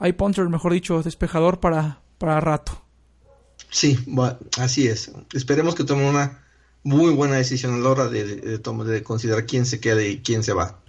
hay 0.00 0.14
punter, 0.14 0.48
mejor 0.48 0.72
dicho, 0.72 1.02
despejador 1.02 1.60
para, 1.60 2.00
para 2.18 2.40
rato. 2.40 2.82
Sí, 3.68 3.98
así 4.58 4.88
es. 4.88 5.12
Esperemos 5.32 5.74
que 5.74 5.84
tome 5.84 6.08
una 6.08 6.42
muy 6.82 7.12
buena 7.12 7.36
decisión 7.36 7.74
a 7.74 7.78
la 7.78 7.90
hora 7.90 8.08
de, 8.08 8.58
de, 8.58 9.02
considerar 9.02 9.46
quién 9.46 9.66
se 9.66 9.78
queda 9.78 10.02
y 10.02 10.20
quién 10.20 10.42
se 10.42 10.54
va. 10.54 10.80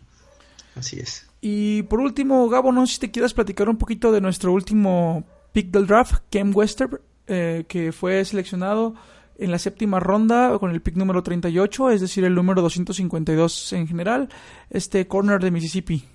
Así 0.76 1.00
es. 1.00 1.28
Y 1.42 1.84
por 1.84 2.00
último, 2.00 2.48
Gabo, 2.48 2.72
no 2.72 2.88
sé 2.88 2.94
si 2.94 3.00
te 3.02 3.12
quieras 3.12 3.34
platicar 3.34 3.68
un 3.68 3.78
poquito 3.78 4.12
de 4.12 4.22
nuestro 4.22 4.54
último 4.54 5.26
pick 5.52 5.72
del 5.72 5.88
draft, 5.88 6.24
Kem 6.30 6.56
Wester, 6.56 7.02
eh, 7.28 7.66
que 7.68 7.92
fue 7.92 8.24
seleccionado 8.24 8.96
en 9.38 9.52
la 9.52 9.60
séptima 9.60 10.00
ronda 10.00 10.58
con 10.58 10.72
el 10.72 10.82
pick 10.82 10.96
número 10.96 11.22
38, 11.22 11.92
es 11.92 12.02
decir, 12.02 12.24
el 12.24 12.36
número 12.36 12.62
252 12.62 13.74
en 13.74 13.88
general, 13.88 14.30
este 14.70 15.08
corner 15.08 15.42
de 15.42 15.52
Mississippi. 15.52 16.06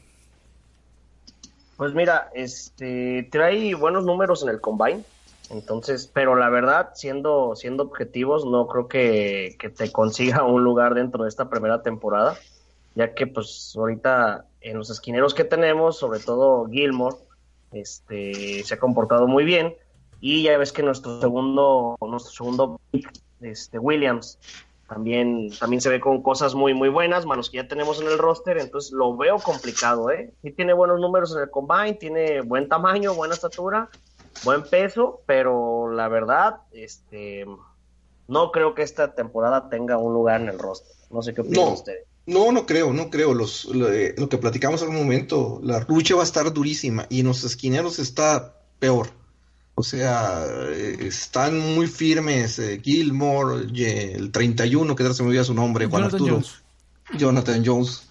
Pues 1.77 1.93
mira, 1.95 2.31
este 2.35 3.29
trae 3.31 3.75
buenos 3.75 4.05
números 4.05 4.43
en 4.43 4.49
el 4.49 4.61
combine, 4.61 5.05
entonces, 5.51 6.11
pero 6.13 6.35
la 6.35 6.49
verdad, 6.49 6.91
siendo, 6.95 7.55
siendo 7.55 7.85
objetivos, 7.85 8.45
no 8.45 8.67
creo 8.67 8.89
que, 8.89 9.57
te 9.77 9.93
consiga 9.93 10.43
un 10.43 10.65
lugar 10.65 10.95
dentro 10.95 11.25
de 11.25 11.29
esta 11.29 11.49
primera 11.49 11.83
temporada, 11.83 12.37
ya 12.95 13.15
que 13.15 13.27
pues 13.27 13.75
ahorita 13.77 14.47
en 14.61 14.79
los 14.79 14.91
esquineros 14.91 15.35
que 15.35 15.45
tenemos, 15.45 15.99
sobre 15.99 16.19
todo 16.19 16.67
Gilmore, 16.67 17.17
este, 17.73 18.65
se 18.65 18.75
ha 18.75 18.79
comportado 18.79 19.27
muy 19.29 19.45
bien. 19.45 19.75
Y 20.19 20.43
ya 20.43 20.57
ves 20.57 20.73
que 20.73 20.83
nuestro 20.83 21.21
segundo, 21.21 21.97
nuestro 22.01 22.33
segundo 22.33 22.81
este, 23.43 23.79
Williams, 23.79 24.39
también, 24.89 25.51
también 25.59 25.81
se 25.81 25.89
ve 25.89 26.01
con 26.01 26.23
cosas 26.23 26.55
muy, 26.55 26.75
muy 26.75 26.89
buenas, 26.89 27.27
manos 27.27 27.51
que 27.51 27.57
ya 27.57 27.69
tenemos 27.69 28.01
en 28.01 28.07
el 28.07 28.19
roster, 28.19 28.59
entonces 28.59 28.93
lo 28.93 29.17
veo 29.17 29.39
complicado, 29.39 30.11
¿eh? 30.11 30.33
Sí 30.43 30.53
tiene 30.53 30.73
buenos 30.73 31.01
números 31.01 31.35
en 31.35 31.43
el 31.43 31.51
combine, 31.51 31.95
tiene 31.95 32.41
buen 32.41 32.69
tamaño, 32.69 33.15
buena 33.15 33.35
estatura, 33.35 33.89
buen 34.45 34.63
peso, 34.63 35.23
pero 35.27 35.91
la 35.91 36.09
verdad, 36.09 36.61
este, 36.73 37.47
no 38.29 38.53
creo 38.53 38.75
que 38.75 38.83
esta 38.83 39.15
temporada 39.15 39.69
tenga 39.69 39.99
un 39.99 40.13
lugar 40.13 40.41
en 40.41 40.49
el 40.49 40.59
roster. 40.59 40.95
No 41.11 41.23
sé 41.23 41.35
qué 41.35 41.41
opinan 41.41 41.73
ustedes. 41.73 42.07
No, 42.27 42.51
no 42.51 42.67
creo, 42.67 42.93
no 42.93 43.09
creo. 43.09 43.35
Los, 43.35 43.69
eh, 43.73 44.15
lo, 44.17 44.29
que 44.29 44.39
platicamos 44.39 44.83
en 44.83 44.89
un 44.89 44.97
momento, 44.97 45.61
la 45.63 45.85
lucha 45.89 46.17
va 46.17 46.23
a 46.23 46.25
estar 46.25 46.53
durísima 46.53 47.07
y 47.09 47.21
en 47.21 47.27
los 47.27 47.45
esquineros 47.45 47.99
está 47.99 48.61
peor. 48.79 49.09
O 49.79 49.83
sea, 49.83 50.45
eh, 50.71 50.97
están 51.01 51.59
muy 51.59 51.87
firmes 51.87 52.59
eh, 52.59 52.81
Gilmore, 52.83 53.67
el 54.15 54.33
31, 54.33 54.97
que 54.97 55.15
se 55.15 55.23
me 55.23 55.29
olvida 55.29 55.45
su 55.45 55.55
nombre, 55.55 55.87
Juan 55.87 56.05
Arturo. 56.05 56.43
Jonathan 57.17 57.63
Jones, 57.65 58.09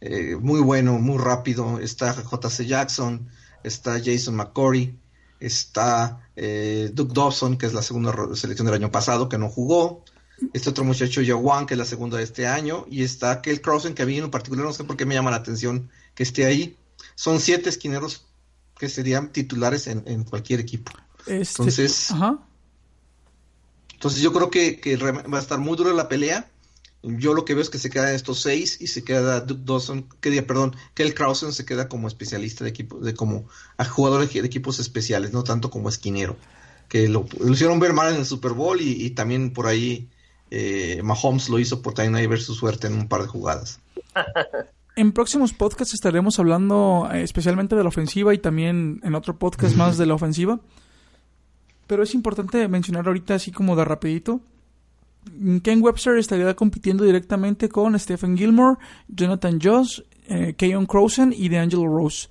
eh, 0.00 0.36
muy 0.36 0.60
bueno, 0.60 0.98
muy 0.98 1.18
rápido. 1.18 1.78
Está 1.78 2.14
JC 2.14 2.66
Jackson, 2.66 3.28
está 3.62 4.00
Jason 4.04 4.34
McCory, 4.34 4.98
está 5.40 6.28
eh, 6.36 6.90
Duke 6.92 7.14
Dobson, 7.14 7.56
que 7.56 7.66
es 7.66 7.72
la 7.72 7.82
segunda 7.82 8.12
selección 8.34 8.66
del 8.66 8.74
año 8.74 8.90
pasado, 8.90 9.28
que 9.28 9.38
no 9.38 9.48
jugó. 9.48 10.04
Este 10.52 10.70
otro 10.70 10.84
muchacho, 10.84 11.22
Yawan, 11.22 11.64
que 11.64 11.74
es 11.74 11.78
la 11.78 11.84
segunda 11.84 12.18
de 12.18 12.24
este 12.24 12.46
año. 12.46 12.86
Y 12.90 13.02
está 13.02 13.40
Kel 13.40 13.60
Crossan, 13.60 13.94
que 13.94 14.02
a 14.02 14.06
mí 14.06 14.18
en 14.18 14.30
particular 14.30 14.64
no 14.64 14.72
sé 14.72 14.84
por 14.84 14.96
qué 14.96 15.06
me 15.06 15.14
llama 15.14 15.30
la 15.30 15.36
atención 15.36 15.90
que 16.14 16.24
esté 16.24 16.44
ahí. 16.44 16.76
Son 17.14 17.40
siete 17.40 17.68
esquineros 17.68 18.26
que 18.78 18.88
serían 18.88 19.32
titulares 19.32 19.86
en, 19.86 20.24
cualquier 20.24 20.60
equipo. 20.60 20.90
Este, 21.26 21.62
entonces, 21.62 22.12
entonces 23.94 24.20
yo 24.20 24.32
creo 24.32 24.50
que, 24.50 24.96
va 24.96 25.38
a 25.38 25.40
estar 25.40 25.58
muy 25.58 25.76
dura 25.76 25.92
la 25.92 26.08
pelea. 26.08 26.50
Yo 27.02 27.34
lo 27.34 27.44
que 27.44 27.54
veo 27.54 27.62
es 27.62 27.68
que 27.68 27.78
se 27.78 27.90
quedan 27.90 28.14
estos 28.14 28.40
seis 28.40 28.78
y 28.80 28.86
se 28.86 29.04
queda 29.04 29.40
Duke 29.40 29.62
Dawson, 29.64 30.08
que 30.20 30.42
perdón, 30.42 30.74
Kel 30.94 31.12
Krausen 31.12 31.52
se 31.52 31.66
queda 31.66 31.88
como 31.88 32.08
especialista 32.08 32.64
de 32.64 32.70
equipo, 32.70 32.98
de 32.98 33.14
como 33.14 33.46
a 33.76 33.84
jugador 33.84 34.26
de, 34.26 34.40
equipos 34.40 34.78
especiales, 34.78 35.32
no 35.32 35.44
tanto 35.44 35.70
como 35.70 35.90
esquinero. 35.90 36.36
Que 36.88 37.08
lo, 37.08 37.26
hicieron 37.50 37.78
ver 37.78 37.92
mal 37.92 38.12
en 38.12 38.20
el 38.20 38.26
Super 38.26 38.52
Bowl 38.52 38.80
y, 38.80 39.10
también 39.10 39.52
por 39.52 39.66
ahí 39.66 40.08
eh, 40.50 41.00
Mahomes 41.02 41.48
lo 41.48 41.58
hizo 41.58 41.82
por 41.82 41.92
también 41.92 42.14
ahí 42.14 42.26
ver 42.26 42.40
su 42.40 42.54
suerte 42.54 42.86
en 42.86 42.94
un 42.94 43.08
par 43.08 43.22
de 43.22 43.28
jugadas. 43.28 43.80
En 44.96 45.12
próximos 45.12 45.52
podcasts 45.52 45.92
estaremos 45.92 46.38
hablando 46.38 47.08
eh, 47.12 47.22
especialmente 47.22 47.74
de 47.74 47.82
la 47.82 47.88
ofensiva 47.88 48.32
y 48.32 48.38
también 48.38 49.00
en 49.02 49.14
otro 49.16 49.36
podcast 49.36 49.74
más 49.74 49.98
de 49.98 50.06
la 50.06 50.14
ofensiva. 50.14 50.60
Pero 51.86 52.02
es 52.02 52.14
importante 52.14 52.66
mencionar 52.68 53.06
ahorita 53.06 53.34
así 53.34 53.50
como 53.50 53.76
de 53.76 53.84
rapidito. 53.84 54.40
Ken 55.62 55.82
Webster 55.82 56.18
estaría 56.18 56.54
compitiendo 56.54 57.04
directamente 57.04 57.68
con 57.68 57.98
Stephen 57.98 58.36
Gilmore, 58.36 58.78
Jonathan 59.08 59.58
Joss, 59.60 60.04
eh, 60.28 60.54
Keon 60.56 60.86
Croson 60.86 61.32
y 61.32 61.48
DeAngelo 61.48 61.86
Rose. 61.86 62.28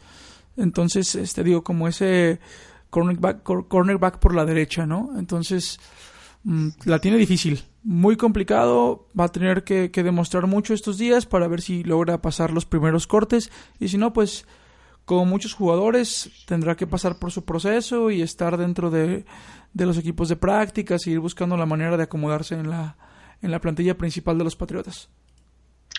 Entonces, 0.57 1.15
este 1.15 1.43
digo, 1.43 1.63
como 1.63 1.87
ese 1.87 2.39
cornerback, 2.89 3.41
cornerback 3.43 4.19
por 4.19 4.35
la 4.35 4.45
derecha, 4.45 4.85
¿no? 4.85 5.11
Entonces, 5.17 5.79
mm, 6.43 6.69
la 6.85 6.99
tiene 6.99 7.17
difícil 7.17 7.63
muy 7.83 8.15
complicado, 8.15 9.07
va 9.19 9.25
a 9.25 9.31
tener 9.31 9.63
que, 9.63 9.89
demostrar 9.89 10.47
mucho 10.47 10.73
estos 10.73 10.97
días 10.97 11.25
para 11.25 11.47
ver 11.47 11.61
si 11.61 11.83
logra 11.83 12.21
pasar 12.21 12.51
los 12.51 12.65
primeros 12.65 13.07
cortes 13.07 13.51
y 13.79 13.89
si 13.89 13.97
no, 13.97 14.13
pues 14.13 14.45
como 15.05 15.25
muchos 15.25 15.53
jugadores 15.53 16.31
tendrá 16.47 16.75
que 16.75 16.87
pasar 16.87 17.19
por 17.19 17.31
su 17.31 17.43
proceso 17.43 18.09
y 18.11 18.21
estar 18.21 18.57
dentro 18.57 18.89
de, 18.89 19.25
los 19.73 19.97
equipos 19.97 20.29
de 20.29 20.35
prácticas 20.35 21.05
y 21.07 21.11
ir 21.11 21.19
buscando 21.19 21.57
la 21.57 21.65
manera 21.65 21.97
de 21.97 22.03
acomodarse 22.03 22.55
en 22.55 22.69
la, 22.69 22.95
en 23.41 23.51
la 23.51 23.59
plantilla 23.59 23.97
principal 23.97 24.37
de 24.37 24.43
los 24.43 24.55
Patriotas. 24.55 25.09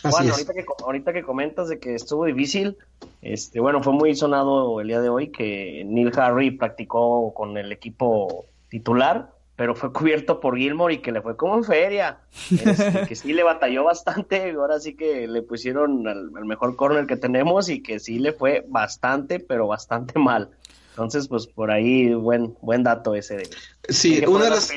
Juan, 0.03 0.29
ahorita 0.29 0.53
que, 0.53 0.65
ahorita 0.85 1.13
que 1.13 1.23
comentas 1.23 1.69
de 1.69 1.79
que 1.79 1.95
estuvo 1.95 2.27
difícil, 2.27 2.77
este, 3.23 3.61
bueno, 3.61 3.83
fue 3.83 3.95
muy 3.95 4.15
sonado 4.15 4.81
el 4.81 4.89
día 4.89 5.01
de 5.01 5.09
hoy 5.09 5.29
que 5.31 5.83
Neil 5.87 6.13
Harry 6.19 6.51
practicó 6.51 7.33
con 7.33 7.57
el 7.57 7.73
equipo 7.73 8.45
titular 8.69 9.34
pero 9.57 9.75
fue 9.75 9.93
cubierto 9.93 10.41
por 10.41 10.57
Gilmore 10.57 10.95
y 10.95 10.99
que 10.99 11.13
le 11.13 11.23
fue 11.23 11.37
como 11.37 11.57
en 11.57 11.65
feria, 11.65 12.21
este, 12.51 13.07
que 13.09 13.15
sí 13.15 13.33
le 13.33 13.43
batalló 13.43 13.85
bastante, 13.85 14.51
ahora 14.53 14.81
sí 14.81 14.95
que 14.97 15.29
le 15.29 15.43
pusieron 15.43 16.09
al, 16.09 16.31
mejor 16.45 16.77
corner 16.77 17.07
que 17.07 17.17
tenemos 17.17 17.69
y 17.69 17.83
que 17.83 18.01
sí 18.01 18.19
le 18.19 18.33
fue 18.33 18.65
bastante, 18.69 19.39
pero 19.41 19.67
bastante 19.67 20.19
mal. 20.19 20.51
Entonces, 20.91 21.29
pues 21.29 21.47
por 21.47 21.71
ahí 21.71 22.15
buen 22.15 22.57
buen 22.63 22.85
dato 22.85 23.15
ese 23.15 23.37
de 23.37 23.51
Sí, 23.89 24.25
una 24.27 24.45
de 24.45 24.51
las 24.51 24.71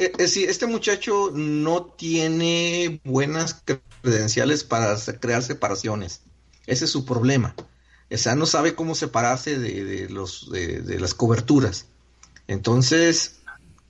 eh, 0.00 0.12
eh, 0.16 0.28
sí, 0.28 0.44
este 0.44 0.66
muchacho 0.66 1.32
no 1.34 1.86
tiene 1.86 3.00
buenas 3.04 3.64
credenciales 4.02 4.62
para 4.62 4.96
crear 5.18 5.42
separaciones. 5.42 6.22
Ese 6.66 6.84
es 6.84 6.90
su 6.90 7.04
problema. 7.04 7.54
O 8.10 8.16
sea, 8.16 8.36
no 8.36 8.46
sabe 8.46 8.74
cómo 8.74 8.94
separarse 8.94 9.58
de, 9.58 9.84
de 9.84 10.08
los 10.08 10.50
de, 10.50 10.82
de 10.82 11.00
las 11.00 11.14
coberturas. 11.14 11.86
Entonces, 12.46 13.37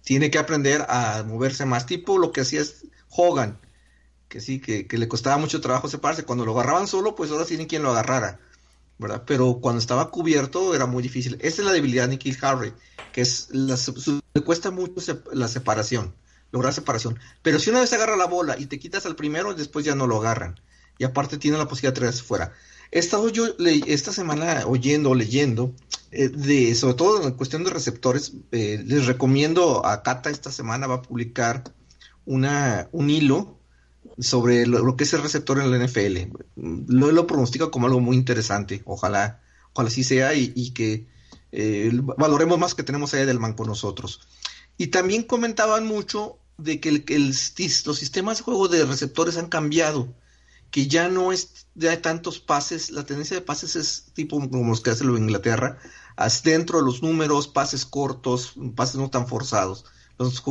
tiene 0.09 0.31
que 0.31 0.39
aprender 0.39 0.87
a 0.89 1.23
moverse 1.23 1.67
más, 1.67 1.85
tipo 1.85 2.17
lo 2.17 2.33
que 2.33 2.41
hacía 2.41 2.63
es 2.63 2.87
Hogan, 3.11 3.61
que 4.31 4.41
sí, 4.41 4.59
que, 4.59 4.87
le 4.91 5.07
costaba 5.07 5.37
mucho 5.37 5.61
trabajo 5.61 5.87
separarse. 5.87 6.25
Cuando 6.25 6.47
lo 6.47 6.53
agarraban 6.53 6.87
solo, 6.87 7.15
pues 7.15 7.31
ahora 7.31 7.45
tienen 7.45 7.67
quien 7.67 7.83
lo 7.83 7.91
agarrara, 7.91 8.41
¿verdad? 8.97 9.25
Pero 9.27 9.59
cuando 9.61 9.81
estaba 9.81 10.11
cubierto 10.11 10.75
era 10.75 10.87
muy 10.87 11.03
difícil. 11.03 11.37
Esa 11.43 11.61
es 11.61 11.67
la 11.67 11.73
debilidad 11.75 12.05
de 12.05 12.13
Nikhil 12.13 12.39
Harry, 12.41 12.73
que 13.13 13.21
es 13.21 13.51
le 13.53 14.41
cuesta 14.43 14.71
mucho 14.71 14.95
la 15.35 15.47
separación, 15.47 16.15
lograr 16.53 16.73
separación. 16.73 17.19
Pero 17.43 17.59
si 17.59 17.69
una 17.69 17.81
vez 17.81 17.93
agarra 17.93 18.17
la 18.17 18.25
bola 18.25 18.59
y 18.59 18.65
te 18.65 18.79
quitas 18.79 19.05
al 19.05 19.15
primero, 19.15 19.53
después 19.53 19.85
ya 19.85 19.95
no 19.95 20.07
lo 20.07 20.17
agarran. 20.17 20.59
Y 20.97 21.05
aparte 21.05 21.37
tiene 21.37 21.59
la 21.59 21.69
posibilidad 21.69 21.93
de 21.93 22.01
traerse 22.01 22.23
fuera. 22.23 22.55
He 22.91 22.99
estado 22.99 23.29
yo 23.29 23.47
esta 23.87 24.13
semana 24.13 24.65
oyendo, 24.67 25.15
leyendo, 25.15 25.75
eh, 26.11 26.29
de, 26.29 26.75
sobre 26.75 26.95
todo 26.95 27.23
en 27.23 27.33
cuestión 27.33 27.65
de 27.65 27.71
receptores, 27.71 28.33
eh, 28.51 28.83
les 28.87 29.07
recomiendo 29.07 29.85
a 29.85 30.03
Cata 30.03 30.31
esta 30.31 30.51
semana 30.51 30.87
va 30.87 30.97
a 30.97 31.03
publicar 31.03 31.65
una, 32.25 32.89
un 32.93 33.11
hilo 33.11 33.59
sobre 34.19 34.67
lo, 34.67 34.97
que 34.97 35.05
es 35.05 35.13
el 35.13 35.23
receptor 35.23 35.61
en 35.61 35.71
la 35.71 35.85
NFL. 35.85 36.33
Lo, 36.57 37.13
lo 37.13 37.27
pronostica 37.27 37.71
como 37.71 37.87
algo 37.87 38.01
muy 38.01 38.17
interesante, 38.17 38.83
ojalá, 38.87 39.43
ojalá 39.75 39.89
así 39.89 40.03
sea 40.03 40.35
y, 40.35 40.71
que 40.71 41.07
eh, 41.53 41.91
valoremos 41.93 42.59
más 42.59 42.75
que 42.75 42.83
tenemos 42.83 43.13
a 43.13 43.21
Edelman 43.21 43.53
con 43.53 43.67
nosotros. 43.67 44.21
Y 44.79 44.89
también 44.89 45.25
comentaban 45.25 45.87
mucho 45.87 46.39
de 46.57 46.81
que 46.81 47.19
los 47.19 47.99
sistemas 47.99 48.39
de 48.39 48.45
juego 48.45 48.69
de 48.69 48.85
receptores 48.85 49.37
han 49.37 49.49
cambiado 49.49 50.15
que 50.71 50.87
ya 50.87 51.09
no 51.09 51.33
es 51.33 51.67
de 51.75 51.97
tantos 51.97 52.39
pases, 52.41 52.91
la 52.91 53.05
tendencia 53.05 53.37
de 53.37 53.43
pases 53.43 53.77
es 53.77 54.07
tipo 54.13 54.39
como 54.39 54.71
los 54.71 54.81
que 54.81 54.91
hace 54.91 55.05
Inglaterra, 55.05 55.79
dentro 56.43 56.79
de 56.79 56.85
los 56.85 57.03
números, 57.03 57.49
pases 57.49 57.87
cortos, 57.87 58.55
pases 58.75 58.97
no 58.97 59.11
tan 59.11 59.27
forzados. 59.27 59.85
Los, 60.19 60.43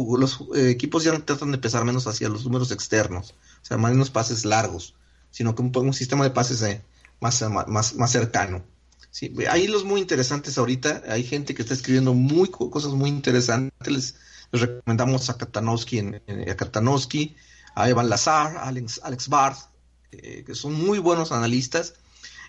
eh, 0.55 0.69
equipos 0.69 1.03
ya 1.03 1.11
no 1.11 1.23
tratan 1.23 1.51
de 1.51 1.57
pesar 1.57 1.83
menos 1.83 2.07
hacia 2.07 2.29
los 2.29 2.45
números 2.45 2.71
externos, 2.71 3.35
o 3.61 3.65
sea, 3.65 3.77
menos 3.77 4.09
pases 4.09 4.45
largos, 4.45 4.95
sino 5.29 5.55
que 5.55 5.61
un, 5.61 5.93
sistema 5.93 6.23
de 6.23 6.29
pases 6.29 6.61
eh, 6.61 6.81
más, 7.19 7.43
más, 7.67 7.95
más 7.95 8.11
cercano. 8.11 8.63
Sí, 9.11 9.33
hay 9.49 9.67
los 9.67 9.83
muy 9.83 9.99
interesantes 9.99 10.57
ahorita, 10.57 11.03
hay 11.09 11.23
gente 11.23 11.53
que 11.53 11.63
está 11.63 11.73
escribiendo 11.73 12.13
muy 12.13 12.49
cosas 12.49 12.93
muy 12.93 13.09
interesantes, 13.09 13.91
les, 13.91 14.15
recomendamos 14.51 15.29
a 15.29 15.37
Katanowski, 15.37 15.99
en, 15.99 16.21
a 16.49 16.55
Katanowski, 16.55 17.35
a 17.75 17.89
Evan 17.89 18.09
Lazar, 18.09 18.57
a 18.57 18.67
Alex, 18.67 19.01
Alex 19.03 19.27
Barth, 19.27 19.59
eh, 20.11 20.43
que 20.45 20.55
son 20.55 20.73
muy 20.73 20.99
buenos 20.99 21.31
analistas. 21.31 21.95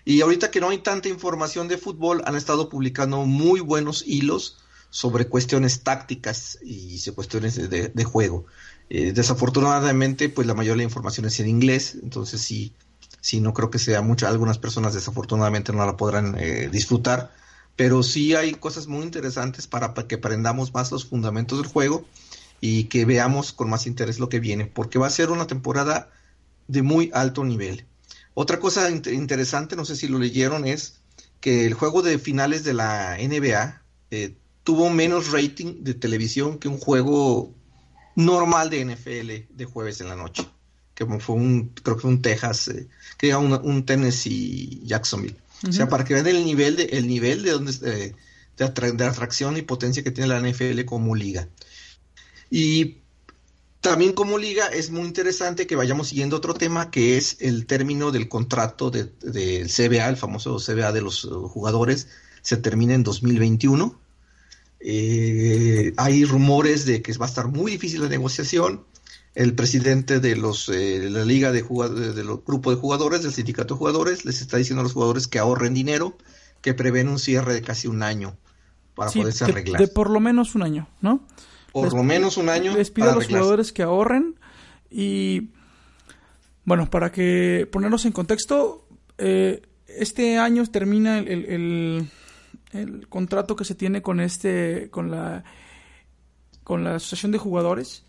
Y 0.05 0.21
ahorita 0.21 0.49
que 0.49 0.61
no 0.61 0.69
hay 0.69 0.79
tanta 0.79 1.09
información 1.09 1.67
de 1.67 1.77
fútbol, 1.77 2.23
han 2.25 2.35
estado 2.35 2.69
publicando 2.69 3.25
muy 3.25 3.59
buenos 3.59 4.03
hilos 4.07 4.57
sobre 4.89 5.27
cuestiones 5.27 5.83
tácticas 5.83 6.57
y 6.61 6.99
cuestiones 7.11 7.69
de, 7.69 8.03
juego. 8.03 8.45
Eh, 8.89 9.11
desafortunadamente, 9.13 10.29
pues 10.29 10.47
la 10.47 10.55
mayoría 10.55 10.73
de 10.73 10.77
la 10.77 10.83
información 10.83 11.27
es 11.27 11.39
en 11.39 11.47
inglés, 11.47 11.97
entonces 12.01 12.41
sí, 12.41 12.73
sí 13.21 13.39
no 13.39 13.53
creo 13.53 13.69
que 13.69 13.77
sea 13.77 14.01
mucho. 14.01 14.27
Algunas 14.27 14.57
personas 14.57 14.93
desafortunadamente 14.93 15.73
no 15.73 15.85
la 15.85 15.97
podrán 15.97 16.35
eh, 16.39 16.69
disfrutar, 16.71 17.31
pero 17.75 18.01
sí 18.01 18.35
hay 18.35 18.53
cosas 18.53 18.87
muy 18.87 19.03
interesantes 19.03 19.67
para, 19.67 19.93
para 19.93 20.07
que 20.07 20.15
aprendamos 20.15 20.73
más 20.73 20.91
los 20.91 21.05
fundamentos 21.05 21.61
del 21.61 21.71
juego 21.71 22.05
y 22.61 22.85
que 22.85 23.05
veamos 23.05 23.53
con 23.53 23.69
más 23.69 23.85
interés 23.85 24.19
lo 24.19 24.29
que 24.29 24.39
viene, 24.39 24.65
porque 24.65 24.97
va 24.99 25.07
a 25.07 25.11
ser 25.11 25.29
una 25.29 25.45
temporada 25.45 26.09
de 26.69 26.83
muy 26.83 27.09
alto 27.13 27.43
nivel. 27.43 27.85
Otra 28.35 28.59
cosa 28.59 28.89
interesante, 28.89 29.75
no 29.75 29.83
sé 29.83 29.95
si 29.95 30.07
lo 30.07 30.19
leyeron, 30.19 30.65
es 30.65 31.01
que 31.41 31.65
el 31.65 31.73
juego 31.73 32.01
de 32.01 32.19
finales 32.19 32.63
de 32.63 32.73
la 32.73 33.17
NBA 33.19 33.81
eh, 34.11 34.35
tuvo 34.63 34.89
menos 34.89 35.31
rating 35.31 35.83
de 35.83 35.95
televisión 35.95 36.59
que 36.59 36.67
un 36.67 36.77
juego 36.77 37.53
normal 38.15 38.69
de 38.69 38.85
NFL 38.85 39.55
de 39.55 39.65
jueves 39.65 39.99
en 39.99 40.07
la 40.09 40.15
noche. 40.15 40.47
Que 40.93 41.05
fue 41.05 41.35
un, 41.35 41.69
creo 41.81 41.95
que 41.95 42.01
fue 42.01 42.11
un 42.11 42.21
Texas, 42.21 42.67
eh, 42.67 42.87
que 43.17 43.29
era 43.29 43.39
un, 43.39 43.53
un, 43.53 43.85
Tennessee 43.85 44.81
Jacksonville. 44.83 45.37
O 45.67 45.71
sea, 45.71 45.89
para 45.89 46.05
que 46.05 46.13
vean 46.13 46.27
el 46.27 46.45
nivel 46.45 46.75
de, 46.75 46.83
el 46.83 47.07
nivel 47.07 47.43
de, 47.43 47.51
donde, 47.51 47.71
eh, 47.83 48.15
de, 48.57 48.91
de 48.91 49.05
atracción 49.05 49.57
y 49.57 49.61
potencia 49.61 50.03
que 50.03 50.11
tiene 50.11 50.27
la 50.27 50.39
NFL 50.39 50.85
como 50.85 51.15
liga. 51.15 51.47
Y 52.51 52.99
también 53.81 54.13
como 54.13 54.37
liga 54.37 54.67
es 54.67 54.91
muy 54.91 55.03
interesante 55.03 55.65
que 55.65 55.75
vayamos 55.75 56.09
siguiendo 56.09 56.35
otro 56.35 56.53
tema 56.53 56.91
que 56.91 57.17
es 57.17 57.37
el 57.39 57.65
término 57.65 58.11
del 58.11 58.27
contrato 58.27 58.91
del 58.91 59.13
de, 59.21 59.65
CBA, 59.67 60.09
el 60.09 60.17
famoso 60.17 60.57
CBA 60.57 60.91
de 60.91 61.01
los 61.01 61.23
uh, 61.23 61.47
jugadores, 61.47 62.07
se 62.41 62.57
termina 62.57 62.93
en 62.93 63.03
2021. 63.03 63.97
Eh, 64.81 65.93
hay 65.97 66.25
rumores 66.25 66.85
de 66.85 67.01
que 67.01 67.13
va 67.17 67.25
a 67.25 67.29
estar 67.29 67.47
muy 67.47 67.71
difícil 67.71 68.01
la 68.01 68.09
negociación. 68.09 68.83
El 69.35 69.53
presidente 69.53 70.19
de 70.19 70.35
los 70.35 70.67
eh, 70.69 71.07
la 71.09 71.23
liga 71.23 71.51
de, 71.51 71.61
de, 71.61 72.13
de 72.13 72.23
los 72.23 72.43
grupos 72.43 72.75
de 72.75 72.81
jugadores, 72.81 73.23
del 73.23 73.33
sindicato 73.33 73.75
de 73.75 73.77
jugadores, 73.77 74.25
les 74.25 74.41
está 74.41 74.57
diciendo 74.57 74.81
a 74.81 74.83
los 74.83 74.93
jugadores 74.93 75.27
que 75.27 75.39
ahorren 75.39 75.73
dinero, 75.73 76.17
que 76.61 76.73
prevén 76.73 77.07
un 77.07 77.19
cierre 77.19 77.53
de 77.53 77.61
casi 77.61 77.87
un 77.87 78.03
año 78.03 78.35
para 78.95 79.11
poderse 79.11 79.45
arreglar. 79.45 79.79
De 79.79 79.87
por 79.87 80.09
lo 80.09 80.19
menos 80.19 80.55
un 80.55 80.63
año, 80.63 80.89
¿no? 81.01 81.21
Por 81.71 81.93
lo 81.93 82.03
menos 82.03 82.37
un 82.37 82.49
año. 82.49 82.75
Les 82.75 82.91
pido 82.91 83.11
a 83.11 83.15
los 83.15 83.27
jugadores 83.27 83.71
que 83.71 83.83
ahorren 83.83 84.35
y 84.89 85.49
Bueno, 86.65 86.89
para 86.89 87.11
que 87.11 87.67
ponernos 87.71 88.05
en 88.05 88.11
contexto, 88.11 88.87
eh, 89.17 89.61
este 89.87 90.37
año 90.37 90.65
termina 90.67 91.17
el, 91.17 92.09
el, 92.71 93.07
contrato 93.07 93.55
que 93.55 93.65
se 93.65 93.75
tiene 93.75 94.01
con 94.01 94.19
este, 94.19 94.89
con 94.91 95.09
la, 95.09 95.43
con 96.63 96.83
la 96.83 96.95
asociación 96.95 97.31
de 97.31 97.39
jugadores 97.39 98.05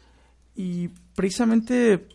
y 0.55 0.89
precisamente, 1.15 2.07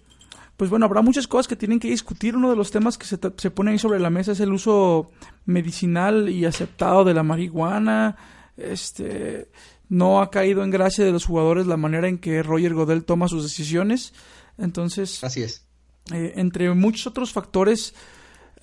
pues 0.56 0.70
bueno, 0.70 0.86
habrá 0.86 1.02
muchas 1.02 1.28
cosas 1.28 1.48
que 1.48 1.56
tienen 1.56 1.80
que 1.80 1.90
discutir. 1.90 2.36
Uno 2.36 2.52
de 2.52 2.56
los 2.56 2.70
temas 2.70 2.98
que 2.98 3.06
se, 3.08 3.18
se 3.38 3.52
pone 3.52 3.72
ahí 3.72 3.80
sobre 3.80 4.00
la 4.00 4.12
mesa 4.12 4.34
es 4.34 4.40
el 4.40 4.54
uso 4.54 5.12
medicinal 5.46 6.30
y 6.30 6.46
aceptado 6.46 7.04
de 7.04 7.16
la 7.16 7.24
marihuana. 7.24 8.18
Este, 8.56 9.50
no 9.90 10.22
ha 10.22 10.32
caído 10.32 10.64
en 10.64 10.72
gracia 10.72 11.06
de 11.06 11.12
los 11.12 11.26
jugadores 11.26 11.68
la 11.68 11.78
manera 11.78 12.08
en 12.08 12.18
que 12.18 12.44
Roger 12.44 12.74
Godel 12.74 13.04
toma 13.06 13.28
sus 13.28 13.44
decisiones. 13.44 14.14
Entonces, 14.58 15.24
así 15.24 15.42
es. 15.42 15.66
Eh, 16.14 16.34
entre 16.36 16.72
muchos 16.74 17.08
otros 17.08 17.32
factores, 17.32 17.94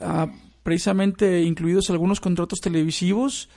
ah, 0.01 0.29
precisamente 0.63 1.43
incluidos 1.43 1.91
algunos 1.91 2.21
contratos 2.21 2.61
televisivos, 2.61 3.49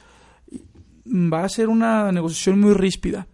va 1.05 1.43
a 1.43 1.49
ser 1.49 1.69
una 1.69 2.11
negociación 2.11 2.59
muy 2.59 2.73
ríspida. 2.73 3.27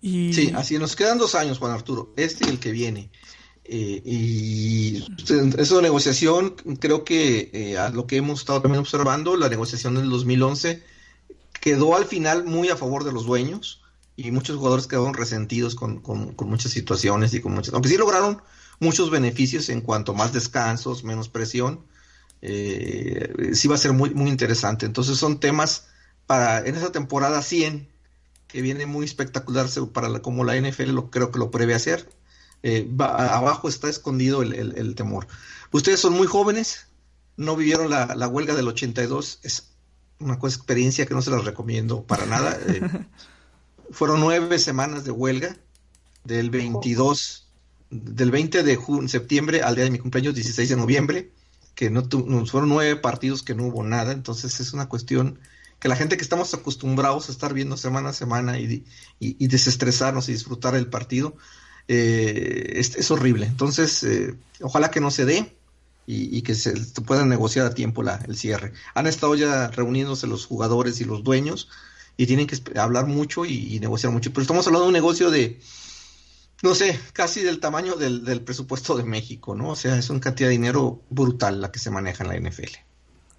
Y... 0.00 0.32
Sí, 0.32 0.52
así 0.54 0.78
nos 0.78 0.96
quedan 0.96 1.18
dos 1.18 1.34
años, 1.34 1.58
Juan 1.58 1.72
Arturo, 1.72 2.12
este 2.16 2.46
y 2.46 2.50
el 2.50 2.58
que 2.58 2.72
viene. 2.72 3.10
Eh, 3.64 4.00
y 4.02 5.04
eso 5.58 5.76
de 5.76 5.82
negociación, 5.82 6.54
creo 6.80 7.04
que 7.04 7.50
eh, 7.52 7.76
a 7.76 7.90
lo 7.90 8.06
que 8.06 8.16
hemos 8.16 8.40
estado 8.40 8.62
también 8.62 8.80
observando, 8.80 9.36
la 9.36 9.50
negociación 9.50 9.96
del 9.96 10.08
2011 10.08 10.82
quedó 11.68 11.94
al 11.94 12.06
final 12.06 12.44
muy 12.44 12.70
a 12.70 12.76
favor 12.76 13.04
de 13.04 13.12
los 13.12 13.26
dueños 13.26 13.82
y 14.16 14.30
muchos 14.30 14.56
jugadores 14.56 14.86
quedaron 14.86 15.12
resentidos 15.12 15.74
con, 15.74 16.00
con, 16.00 16.34
muchas 16.48 16.72
situaciones 16.72 17.34
y 17.34 17.42
con 17.42 17.52
muchas, 17.52 17.74
aunque 17.74 17.90
sí 17.90 17.98
lograron 17.98 18.40
muchos 18.80 19.10
beneficios 19.10 19.68
en 19.68 19.82
cuanto 19.82 20.14
más 20.14 20.32
descansos, 20.32 21.04
menos 21.04 21.28
presión, 21.28 21.84
eh, 22.40 23.50
sí 23.52 23.68
va 23.68 23.74
a 23.74 23.78
ser 23.78 23.92
muy, 23.92 24.14
muy 24.14 24.30
interesante. 24.30 24.86
Entonces 24.86 25.18
son 25.18 25.40
temas 25.40 25.88
para 26.26 26.66
en 26.66 26.74
esa 26.74 26.90
temporada 26.90 27.42
100 27.42 27.86
que 28.46 28.62
viene 28.62 28.86
muy 28.86 29.04
espectacular 29.04 29.66
para 29.92 30.08
la, 30.08 30.22
como 30.22 30.44
la 30.44 30.56
NFL 30.56 30.98
creo 31.10 31.30
que 31.30 31.38
lo 31.38 31.50
prevé 31.50 31.74
hacer. 31.74 32.08
Eh, 32.62 32.90
abajo 32.98 33.68
está 33.68 33.90
escondido 33.90 34.40
el, 34.40 34.94
temor. 34.94 35.26
Ustedes 35.70 36.00
son 36.00 36.14
muy 36.14 36.26
jóvenes, 36.26 36.86
no 37.36 37.56
vivieron 37.56 37.90
la, 37.90 38.14
la, 38.16 38.26
huelga 38.26 38.54
del 38.54 38.68
82, 38.68 39.40
es 39.42 39.68
una 40.20 40.38
cosa, 40.38 40.56
experiencia 40.56 41.06
que 41.06 41.14
no 41.14 41.22
se 41.22 41.30
las 41.30 41.44
recomiendo 41.44 42.02
para 42.04 42.26
nada. 42.26 42.58
Eh, 42.68 42.80
fueron 43.90 44.20
nueve 44.20 44.58
semanas 44.58 45.04
de 45.04 45.10
huelga, 45.10 45.56
del 46.24 46.50
22 46.50 47.48
del 47.90 48.30
20 48.30 48.62
de 48.62 48.78
septiembre 49.06 49.62
al 49.62 49.74
día 49.74 49.84
de 49.84 49.90
mi 49.90 49.98
cumpleaños, 49.98 50.34
16 50.34 50.68
de 50.68 50.76
noviembre, 50.76 51.32
que 51.74 51.90
no 51.90 52.04
fueron 52.46 52.68
nueve 52.68 52.96
partidos 52.96 53.42
que 53.42 53.54
no 53.54 53.64
hubo 53.64 53.82
nada, 53.82 54.12
entonces 54.12 54.60
es 54.60 54.72
una 54.72 54.88
cuestión 54.88 55.38
que 55.78 55.88
la 55.88 55.96
gente 55.96 56.16
que 56.16 56.22
estamos 56.22 56.52
acostumbrados 56.54 57.28
a 57.28 57.32
estar 57.32 57.54
viendo 57.54 57.76
semana 57.76 58.10
a 58.10 58.12
semana 58.12 58.58
y, 58.58 58.84
desestresarnos 59.20 60.28
y 60.28 60.32
disfrutar 60.32 60.74
el 60.74 60.88
partido, 60.88 61.36
eh, 61.86 62.72
es, 62.74 63.10
horrible. 63.10 63.46
Entonces, 63.46 64.02
eh, 64.02 64.34
ojalá 64.60 64.90
que 64.90 65.00
no 65.00 65.10
se 65.10 65.24
dé 65.24 65.56
y, 66.10 66.40
que 66.42 66.54
se 66.54 66.72
pueda 67.02 67.26
negociar 67.26 67.66
a 67.66 67.74
tiempo 67.74 68.02
la, 68.02 68.16
el 68.26 68.34
cierre. 68.36 68.72
Han 68.94 69.06
estado 69.06 69.34
ya 69.34 69.68
reuniéndose 69.68 70.26
los 70.26 70.46
jugadores 70.46 71.00
y 71.02 71.04
los 71.04 71.22
dueños 71.22 71.68
y 72.16 72.26
tienen 72.26 72.46
que 72.46 72.56
hablar 72.78 73.06
mucho 73.06 73.44
y 73.44 73.78
negociar 73.80 74.12
mucho, 74.12 74.30
pero 74.32 74.42
estamos 74.42 74.66
hablando 74.66 74.84
de 74.84 74.88
un 74.88 74.94
negocio 74.94 75.30
de 75.30 75.60
no 76.62 76.74
sé, 76.74 76.98
casi 77.12 77.42
del 77.42 77.60
tamaño 77.60 77.94
del, 77.94 78.42
presupuesto 78.42 78.96
de 78.96 79.04
México, 79.04 79.54
¿no? 79.54 79.70
O 79.70 79.76
sea, 79.76 79.96
es 79.96 80.10
una 80.10 80.20
cantidad 80.20 80.48
de 80.48 80.52
dinero 80.52 81.00
brutal 81.08 81.60
la 81.60 81.70
que 81.70 81.78
se 81.78 81.90
maneja 81.90 82.24
en 82.24 82.30
la 82.30 82.50
NFL. 82.50 82.72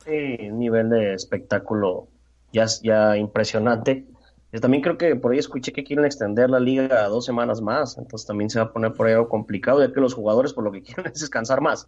Sí, 0.05 0.37
un 0.49 0.59
nivel 0.59 0.89
de 0.89 1.13
espectáculo 1.15 2.07
ya, 2.53 2.65
ya 2.81 3.17
impresionante. 3.17 4.05
Yo 4.53 4.61
también 4.61 4.81
creo 4.81 4.97
que 4.97 5.15
por 5.15 5.33
ahí 5.33 5.37
escuché 5.37 5.73
que 5.73 5.83
quieren 5.83 6.05
extender 6.05 6.49
la 6.49 6.59
liga 6.59 7.03
a 7.03 7.07
dos 7.07 7.25
semanas 7.25 7.61
más, 7.61 7.97
entonces 7.97 8.25
también 8.25 8.49
se 8.49 8.59
va 8.59 8.65
a 8.65 8.73
poner 8.73 8.93
por 8.93 9.05
ahí 9.05 9.13
algo 9.13 9.29
complicado, 9.29 9.85
ya 9.85 9.93
que 9.93 9.99
los 9.99 10.13
jugadores 10.13 10.53
por 10.53 10.63
lo 10.63 10.71
que 10.71 10.81
quieren 10.83 11.05
es 11.07 11.19
descansar 11.19 11.59
más. 11.61 11.87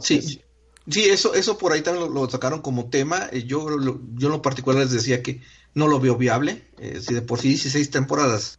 Sí, 0.00 0.40
sí, 0.88 1.04
eso, 1.04 1.34
eso 1.34 1.58
por 1.58 1.72
ahí 1.72 1.82
también 1.82 2.12
lo, 2.12 2.28
sacaron 2.28 2.60
como 2.60 2.90
tema. 2.90 3.28
Eh, 3.32 3.44
yo, 3.44 3.68
yo 3.80 4.26
en 4.26 4.32
lo 4.32 4.42
particular 4.42 4.80
les 4.80 4.90
decía 4.90 5.22
que 5.22 5.40
no 5.74 5.88
lo 5.88 6.00
veo 6.00 6.16
viable. 6.16 6.64
Eh, 6.78 7.00
si 7.00 7.14
de 7.14 7.22
por 7.22 7.40
sí 7.40 7.48
16 7.48 7.90
temporadas 7.90 8.58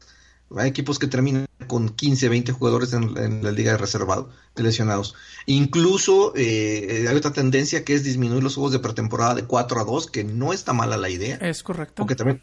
hay 0.57 0.69
equipos 0.69 0.97
que 0.97 1.07
terminan 1.07 1.45
con 1.67 1.89
15, 1.89 2.29
20 2.29 2.51
jugadores 2.53 2.93
en, 2.93 3.43
la 3.43 3.51
liga 3.51 3.73
de 3.73 3.77
reservado, 3.77 4.29
de 4.55 4.63
lesionados. 4.63 5.15
Incluso 5.45 6.33
eh, 6.35 7.05
hay 7.07 7.15
otra 7.15 7.33
tendencia 7.33 7.83
que 7.83 7.93
es 7.93 8.03
disminuir 8.03 8.41
los 8.41 8.55
juegos 8.55 8.71
de 8.71 8.79
pretemporada 8.79 9.35
de 9.35 9.45
4 9.45 9.79
a 9.79 9.83
2, 9.83 10.07
que 10.07 10.23
no 10.23 10.51
está 10.53 10.73
mala 10.73 10.97
la 10.97 11.09
idea. 11.09 11.35
Es 11.37 11.61
correcto. 11.61 11.95
Porque 11.95 12.15
también 12.15 12.41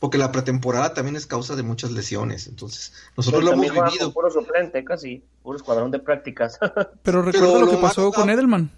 porque 0.00 0.18
la 0.18 0.32
pretemporada 0.32 0.94
también 0.94 1.16
es 1.16 1.26
causa 1.26 1.56
de 1.56 1.62
muchas 1.62 1.90
lesiones. 1.90 2.46
Entonces, 2.46 2.92
nosotros 3.16 3.44
lo 3.44 3.52
hemos 3.52 3.70
vivido. 3.70 4.12
Puro 4.12 4.30
suplente, 4.30 4.84
casi, 4.84 5.24
puro 5.42 5.56
escuadrón 5.56 5.90
de 5.90 5.98
prácticas. 5.98 6.58
Pero 7.02 7.22
recuerda 7.22 7.58
lo 7.60 7.70
que 7.70 7.76
pasó 7.76 8.12
con 8.12 8.28
Edelman. 8.30 8.70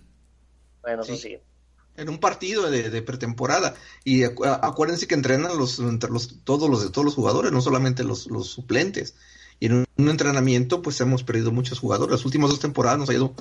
Bueno, 0.83 1.03
sí. 1.03 1.17
sí 1.17 1.39
en 1.99 2.09
un 2.09 2.19
partido 2.19 2.71
de, 2.71 3.03
pretemporada. 3.03 3.75
Y 4.05 4.23
acuérdense 4.23 5.07
que 5.07 5.15
entrenan 5.15 5.59
los, 5.59 5.79
los, 5.81 6.45
todos 6.45 6.71
los 6.71 6.91
todos 6.93 7.05
los 7.05 7.15
jugadores, 7.15 7.53
no 7.53 7.61
solamente 7.61 8.05
los, 8.05 8.29
suplentes. 8.45 9.17
Y 9.61 9.67
en 9.67 9.85
un, 9.97 10.09
entrenamiento, 10.09 10.81
pues 10.81 11.01
hemos 11.01 11.25
perdido 11.25 11.51
muchos 11.51 11.81
jugadores. 11.81 12.13
Las 12.13 12.25
últimas 12.25 12.51
dos 12.51 12.61
temporadas 12.61 12.99
nos 12.99 13.11
ha 13.11 13.15
ido. 13.15 13.35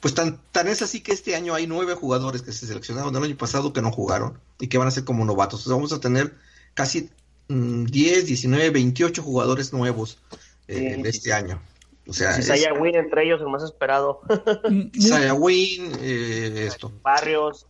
Pues 0.00 0.14
tan, 0.14 0.40
tan 0.52 0.68
es 0.68 0.80
así 0.80 1.02
que 1.02 1.12
este 1.12 1.36
año 1.36 1.54
hay 1.54 1.66
nueve 1.66 1.94
jugadores 1.94 2.42
que 2.42 2.52
se 2.52 2.66
seleccionaron 2.66 3.12
del 3.12 3.24
año 3.24 3.36
pasado 3.36 3.72
que 3.72 3.82
no 3.82 3.92
jugaron 3.92 4.40
y 4.58 4.68
que 4.68 4.78
van 4.78 4.88
a 4.88 4.92
ser 4.92 5.04
como 5.04 5.24
novatos. 5.24 5.60
Entonces 5.60 5.76
vamos 5.76 5.92
a 5.92 6.00
tener 6.00 6.34
casi 6.72 7.10
10, 7.48 8.26
19, 8.26 8.70
28 8.70 9.22
jugadores 9.22 9.72
nuevos 9.72 10.18
eh, 10.66 11.00
de 11.02 11.08
este 11.08 11.32
año. 11.32 11.62
O 12.06 12.12
sea, 12.12 12.40
Saya 12.40 12.72
Win 12.72 12.96
entre 12.96 13.24
ellos, 13.24 13.40
el 13.40 13.48
más 13.48 13.62
esperado. 13.62 14.20
Saya 14.98 15.34
Win, 15.34 15.92
eh, 16.00 16.64
esto. 16.66 16.90
Barrios. 17.02 17.66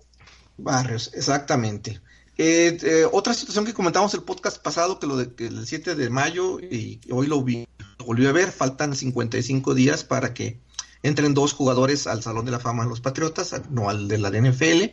Barrios, 0.57 1.11
exactamente. 1.15 2.01
Eh, 2.37 2.79
eh, 2.83 3.05
otra 3.11 3.35
situación 3.35 3.65
que 3.65 3.75
comentamos 3.75 4.15
el 4.15 4.23
podcast 4.23 4.63
pasado, 4.63 5.01
que 5.01 5.09
lo 5.09 5.17
de 5.17 5.35
que 5.35 5.49
el 5.49 5.67
7 5.67 5.97
de 5.97 6.09
mayo, 6.09 6.61
y 6.61 7.01
hoy 7.11 7.27
lo, 7.27 7.43
vi, 7.43 7.67
volvió 7.99 8.29
a 8.29 8.33
ver, 8.33 8.53
faltan 8.53 8.95
55 8.95 9.75
días 9.75 10.05
para 10.05 10.35
que 10.35 10.61
entren 11.03 11.35
dos 11.35 11.53
jugadores 11.53 12.07
al 12.07 12.23
Salón 12.23 12.45
de 12.45 12.53
la 12.53 12.61
Fama 12.61 12.85
de 12.85 12.91
los 12.91 13.01
Patriotas, 13.01 13.61
no 13.71 13.91
al 13.91 14.07
de 14.07 14.19
la 14.19 14.31
NFL. 14.31 14.85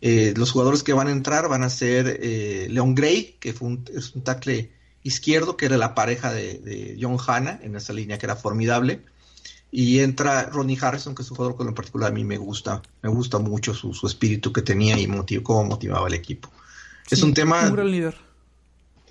Eh, 0.00 0.34
los 0.36 0.52
jugadores 0.52 0.82
que 0.82 0.92
van 0.92 1.08
a 1.08 1.12
entrar 1.12 1.48
van 1.48 1.62
a 1.62 1.70
ser 1.70 2.20
Leon 2.70 2.94
Gray, 2.94 3.36
que 3.40 3.52
fue 3.52 3.68
un, 3.68 3.84
es 3.94 4.14
un 4.14 4.22
tackle 4.22 4.70
izquierdo, 5.02 5.56
que 5.56 5.66
era 5.66 5.76
la 5.76 5.94
pareja 5.94 6.32
de, 6.32 6.58
de 6.58 6.98
John 7.00 7.16
Hanna 7.24 7.60
en 7.62 7.76
esa 7.76 7.92
línea 7.92 8.18
que 8.18 8.26
era 8.26 8.36
formidable 8.36 9.02
y 9.70 10.00
entra 10.00 10.44
Ronnie 10.44 10.78
Harrison, 10.80 11.14
que 11.14 11.22
es 11.22 11.30
un 11.30 11.36
jugador 11.36 11.56
que 11.56 11.64
en 11.64 11.74
particular 11.74 12.10
a 12.10 12.14
mí 12.14 12.24
me 12.24 12.38
gusta, 12.38 12.82
me 13.02 13.10
gusta 13.10 13.38
mucho 13.38 13.74
su, 13.74 14.06
espíritu 14.06 14.52
que 14.52 14.62
tenía 14.62 14.98
y 14.98 15.06
motiv 15.06 15.42
cómo 15.42 15.64
motivaba 15.64 16.08
el 16.08 16.14
equipo. 16.14 16.50
es 17.10 17.22
un 17.22 17.34
tema... 17.34 17.68
Líder. 17.68 18.16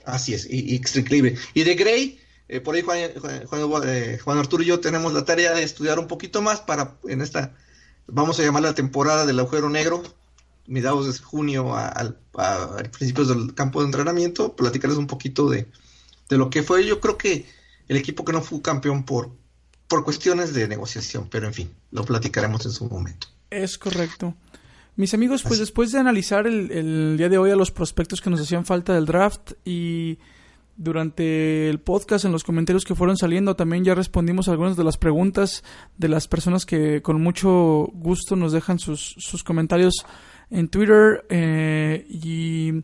Así 0.05 0.33
es, 0.33 0.47
y, 0.49 0.75
increíble. 0.75 1.35
Y 1.53 1.63
de 1.63 1.75
Gray, 1.75 2.19
eh, 2.47 2.61
por 2.61 2.75
ahí 2.75 2.81
Juan, 2.81 2.99
eh, 2.99 4.19
Juan, 4.23 4.37
Arturo 4.37 4.63
y 4.63 4.67
yo 4.67 4.79
tenemos 4.79 5.13
la 5.13 5.25
tarea 5.25 5.53
de 5.53 5.63
estudiar 5.63 5.97
un 5.99 6.07
poquito 6.07 6.41
más 6.41 6.61
para 6.61 6.95
en 7.07 7.21
esta, 7.21 7.55
vamos 8.07 8.39
a 8.39 8.43
llamar 8.43 8.61
la 8.61 8.75
temporada 8.75 9.25
del 9.25 9.39
agujero 9.39 9.69
negro, 9.69 10.03
mediados 10.67 11.05
de 11.07 11.23
junio 11.23 11.75
a, 11.75 12.13
principios 12.97 13.29
del 13.29 13.53
campo 13.53 13.79
de 13.79 13.87
entrenamiento, 13.87 14.55
platicarles 14.55 14.97
un 14.97 15.07
poquito 15.07 15.49
de, 15.49 15.67
de 16.29 16.37
lo 16.37 16.49
que 16.49 16.63
fue. 16.63 16.85
Yo 16.85 16.99
creo 16.99 17.17
que 17.17 17.45
el 17.87 17.97
equipo 17.97 18.25
que 18.25 18.33
no 18.33 18.41
fue 18.41 18.61
campeón 18.61 19.03
por, 19.03 19.31
por 19.87 20.03
cuestiones 20.03 20.53
de 20.53 20.67
negociación, 20.67 21.27
pero 21.29 21.47
en 21.47 21.53
fin, 21.53 21.71
lo 21.91 22.03
platicaremos 22.03 22.65
en 22.65 22.71
su 22.71 22.87
momento. 22.87 23.27
Es 23.49 23.77
correcto. 23.77 24.35
Mis 24.97 25.13
amigos, 25.13 25.43
pues 25.43 25.59
después 25.59 25.91
de 25.91 25.99
analizar 25.99 26.47
el, 26.47 27.17
día 27.17 27.27
de 27.27 27.37
hoy 27.37 27.51
a 27.51 27.55
los 27.55 27.69
prospectos 27.71 28.21
que 28.21 28.29
nos 28.29 28.39
hacían 28.39 28.65
falta 28.65 28.93
del 28.93 29.05
draft 29.05 29.51
y 29.65 30.19
durante 30.77 31.69
el 31.69 31.79
podcast 31.79 32.23
en 32.23 32.31
los 32.31 32.43
comentarios 32.43 32.85
que 32.85 32.95
fueron 32.95 33.17
saliendo 33.17 33.55
también 33.55 33.83
ya 33.83 33.95
respondimos 33.95 34.49
algunas 34.49 34.75
de 34.75 34.83
las 34.83 34.97
preguntas 34.97 35.63
de 35.97 36.09
las 36.09 36.27
personas 36.27 36.65
que 36.65 37.01
con 37.01 37.21
mucho 37.21 37.89
gusto 37.93 38.35
nos 38.35 38.51
dejan 38.51 38.79
sus, 38.79 39.15
sus 39.17 39.43
comentarios 39.43 40.05
en 40.49 40.67
Twitter 40.69 41.25
eh, 41.29 42.05
y 42.09 42.83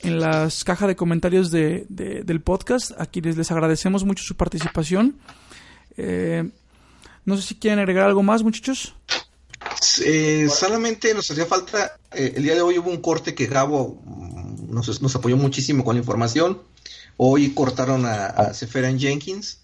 en 0.00 0.20
las 0.20 0.64
cajas 0.64 0.88
de 0.88 0.96
comentarios 0.96 1.50
de, 1.50 1.86
del 1.88 2.40
podcast. 2.40 2.92
A 2.98 3.06
quienes 3.06 3.36
les 3.36 3.50
agradecemos 3.50 4.04
mucho 4.04 4.24
su 4.24 4.36
participación. 4.36 5.18
Eh, 5.96 6.50
no 7.24 7.36
sé 7.36 7.42
si 7.42 7.54
quieren 7.56 7.78
agregar 7.78 8.06
algo 8.06 8.22
más, 8.22 8.42
muchachos. 8.42 8.94
Solamente 9.80 11.14
nos 11.14 11.30
hacía 11.30 11.46
falta, 11.46 11.98
eh, 12.12 12.34
el 12.36 12.42
día 12.42 12.54
de 12.54 12.62
hoy 12.62 12.78
hubo 12.78 12.90
un 12.90 13.00
corte 13.00 13.34
que 13.34 13.46
Gabo 13.46 14.00
mm, 14.04 14.74
nos, 14.74 15.14
apoyó 15.14 15.36
muchísimo 15.36 15.84
con 15.84 15.94
la 15.94 16.00
información. 16.00 16.62
Hoy 17.16 17.50
cortaron 17.50 18.06
a, 18.06 18.26
a 18.26 18.52
Jenkins, 18.54 19.60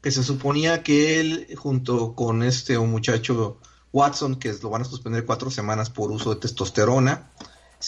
que 0.00 0.10
se 0.10 0.22
suponía 0.22 0.82
que 0.82 1.20
él, 1.20 1.48
junto 1.56 2.14
con 2.14 2.42
este 2.42 2.78
muchacho 2.78 3.58
Watson, 3.94 4.34
que 4.34 4.52
lo 4.60 4.70
van 4.70 4.82
a 4.82 4.84
suspender 4.84 5.24
cuatro 5.24 5.50
semanas 5.50 5.88
por 5.88 6.10
uso 6.10 6.34
de 6.34 6.40
testosterona. 6.40 7.30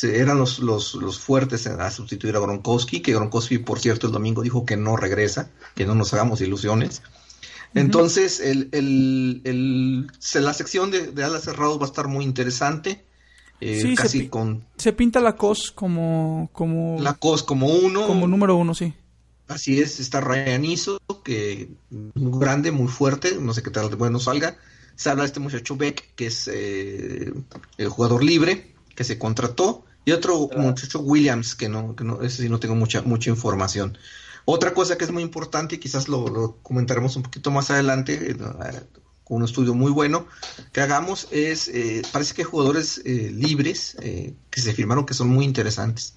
eran 0.03 0.39
los, 0.39 0.61
los, 0.61 0.95
los, 0.95 1.19
fuertes 1.19 1.67
a 1.67 1.91
sustituir 1.91 2.37
a 2.37 2.39
Gronkowski, 2.39 3.01
que 3.01 3.13
Gronkowski, 3.13 3.59
por 3.59 3.81
cierto, 3.81 4.07
el 4.07 4.13
domingo 4.13 4.43
dijo 4.43 4.65
que 4.65 4.77
no 4.77 4.97
regresa, 4.97 5.51
que 5.75 5.85
no 5.85 5.97
nos 5.97 6.15
hagamos 6.15 6.41
ilusiones. 6.41 7.03
Entonces, 7.75 8.41
el, 8.41 8.69
el, 8.73 10.07
la 10.35 10.55
sección 10.55 10.93
de, 10.93 11.09
de, 11.09 11.25
alas 11.25 11.43
cerrados 11.43 11.79
va 11.79 11.83
a 11.83 11.89
estar 11.89 12.07
muy 12.07 12.25
interesante. 12.25 13.05
Eh, 13.61 13.95
casi 13.97 14.21
se, 14.21 14.31
con... 14.31 14.65
se 14.77 14.93
pinta 14.93 15.21
la 15.21 15.35
COS 15.35 15.73
como, 15.73 16.51
como... 16.53 16.99
La 17.01 17.15
COS 17.15 17.43
como 17.43 17.67
uno. 17.67 18.07
Como 18.07 18.29
número 18.29 18.55
uno, 18.55 18.75
sí. 18.75 18.95
Así 19.49 19.81
es, 19.81 19.99
está 19.99 20.21
Ryan 20.21 20.65
Iso, 20.65 21.01
que 21.25 21.69
muy 21.91 22.41
grande, 22.41 22.71
muy 22.71 22.89
fuerte, 22.89 23.37
no 23.41 23.53
sé 23.53 23.63
qué 23.63 23.71
tal 23.71 23.91
de 23.91 23.97
bueno 23.97 24.21
salga. 24.21 24.57
Se 24.97 25.11
habla 25.11 25.23
de 25.23 25.29
este 25.29 25.41
muchacho 25.41 25.77
Beck, 25.77 26.15
que 26.15 26.27
es 26.27 26.49
eh, 26.53 27.33
el 27.79 27.89
jugador 27.89 28.25
libre, 28.25 28.75
que 28.95 29.05
se 29.05 29.19
contrató. 29.19 29.85
Y 30.05 30.13
otro 30.13 30.49
muchacho 30.57 31.01
Williams, 31.01 31.55
que 31.55 31.69
no, 31.69 31.95
que 31.97 32.05
no, 32.05 32.23
ese 32.23 32.43
sí 32.43 32.49
no 32.49 32.61
tengo 32.61 32.75
mucha, 32.75 33.03
mucha 33.03 33.31
información. 33.31 33.99
Otra 34.45 34.73
cosa 34.73 34.97
que 34.97 35.05
es 35.05 35.11
muy 35.11 35.23
importante 35.23 35.75
y 35.75 35.79
quizás 35.79 36.09
lo, 36.09 36.59
comentaremos 36.63 37.17
un 37.17 37.25
poquito 37.25 37.51
más 37.51 37.71
adelante 37.71 38.31
eh, 38.31 38.37
con 39.25 39.39
un 39.39 39.45
estudio 39.45 39.75
muy 39.75 39.91
bueno 39.91 40.27
que 40.73 40.81
hagamos 40.81 41.27
es, 41.33 41.67
eh, 41.67 42.03
parece 42.13 42.35
que 42.35 42.43
hay 42.43 42.47
jugadores 42.47 43.03
libres 43.05 43.97
que 43.99 44.61
se 44.61 44.73
firmaron 44.73 45.05
que 45.05 45.15
son 45.15 45.29
muy 45.29 45.45
interesantes, 45.45 46.15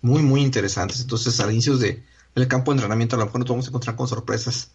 muy, 0.00 0.22
muy 0.22 0.40
interesantes. 0.42 1.00
Entonces, 1.00 1.40
al 1.40 1.50
inicio 1.50 1.76
de, 1.76 2.04
del 2.34 2.46
campo 2.46 2.70
de 2.70 2.76
entrenamiento 2.76 3.16
a 3.16 3.18
lo 3.18 3.26
mejor 3.26 3.40
nos 3.40 3.48
vamos 3.48 3.66
a 3.66 3.68
encontrar 3.70 3.96
con 3.96 4.06
sorpresas 4.06 4.70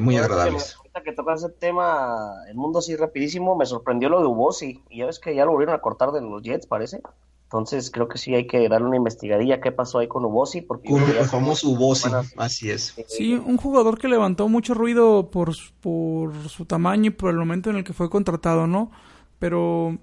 muy 0.00 0.16
agradables. 0.16 0.76
Ahorita 0.76 1.02
que 1.02 1.12
tocas 1.12 1.44
ese 1.44 1.52
tema, 1.52 2.32
el 2.48 2.56
mundo 2.56 2.80
así 2.80 2.96
rapidísimo, 2.96 3.56
me 3.56 3.66
sorprendió 3.66 4.08
lo 4.08 4.20
de 4.20 4.26
Ubosi. 4.26 4.82
Y 4.90 4.98
ya 4.98 5.06
ves 5.06 5.18
que 5.18 5.34
ya 5.34 5.44
lo 5.44 5.52
volvieron 5.52 5.74
a 5.74 5.80
cortar 5.80 6.10
de 6.12 6.20
los 6.20 6.42
Jets, 6.42 6.66
parece. 6.66 7.00
Entonces 7.44 7.92
creo 7.92 8.08
que 8.08 8.18
sí 8.18 8.34
hay 8.34 8.48
que 8.48 8.68
darle 8.68 8.88
una 8.88 8.96
investigadilla 8.96 9.60
qué 9.60 9.70
pasó 9.70 10.00
ahí 10.00 10.08
con 10.08 10.24
Ubosi. 10.24 10.62
Porque 10.62 10.88
con 10.88 11.02
el 11.02 11.24
famoso 11.26 11.68
Ubosi, 11.68 12.10
así 12.36 12.70
es. 12.70 12.96
Sí, 13.06 13.34
un 13.34 13.56
jugador 13.56 13.98
que 13.98 14.08
levantó 14.08 14.48
mucho 14.48 14.74
ruido 14.74 15.30
por, 15.30 15.52
por 15.80 16.48
su 16.48 16.64
tamaño 16.64 17.06
y 17.06 17.10
por 17.10 17.30
el 17.30 17.36
momento 17.36 17.70
en 17.70 17.76
el 17.76 17.84
que 17.84 17.92
fue 17.92 18.10
contratado, 18.10 18.66
¿no? 18.66 18.90
Pero 19.38 19.96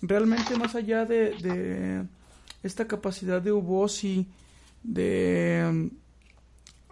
realmente 0.00 0.56
más 0.56 0.74
allá 0.74 1.04
de, 1.04 1.32
de 1.34 2.06
esta 2.62 2.86
capacidad 2.86 3.42
de 3.42 3.52
Ubosi 3.52 4.26
de 4.82 5.90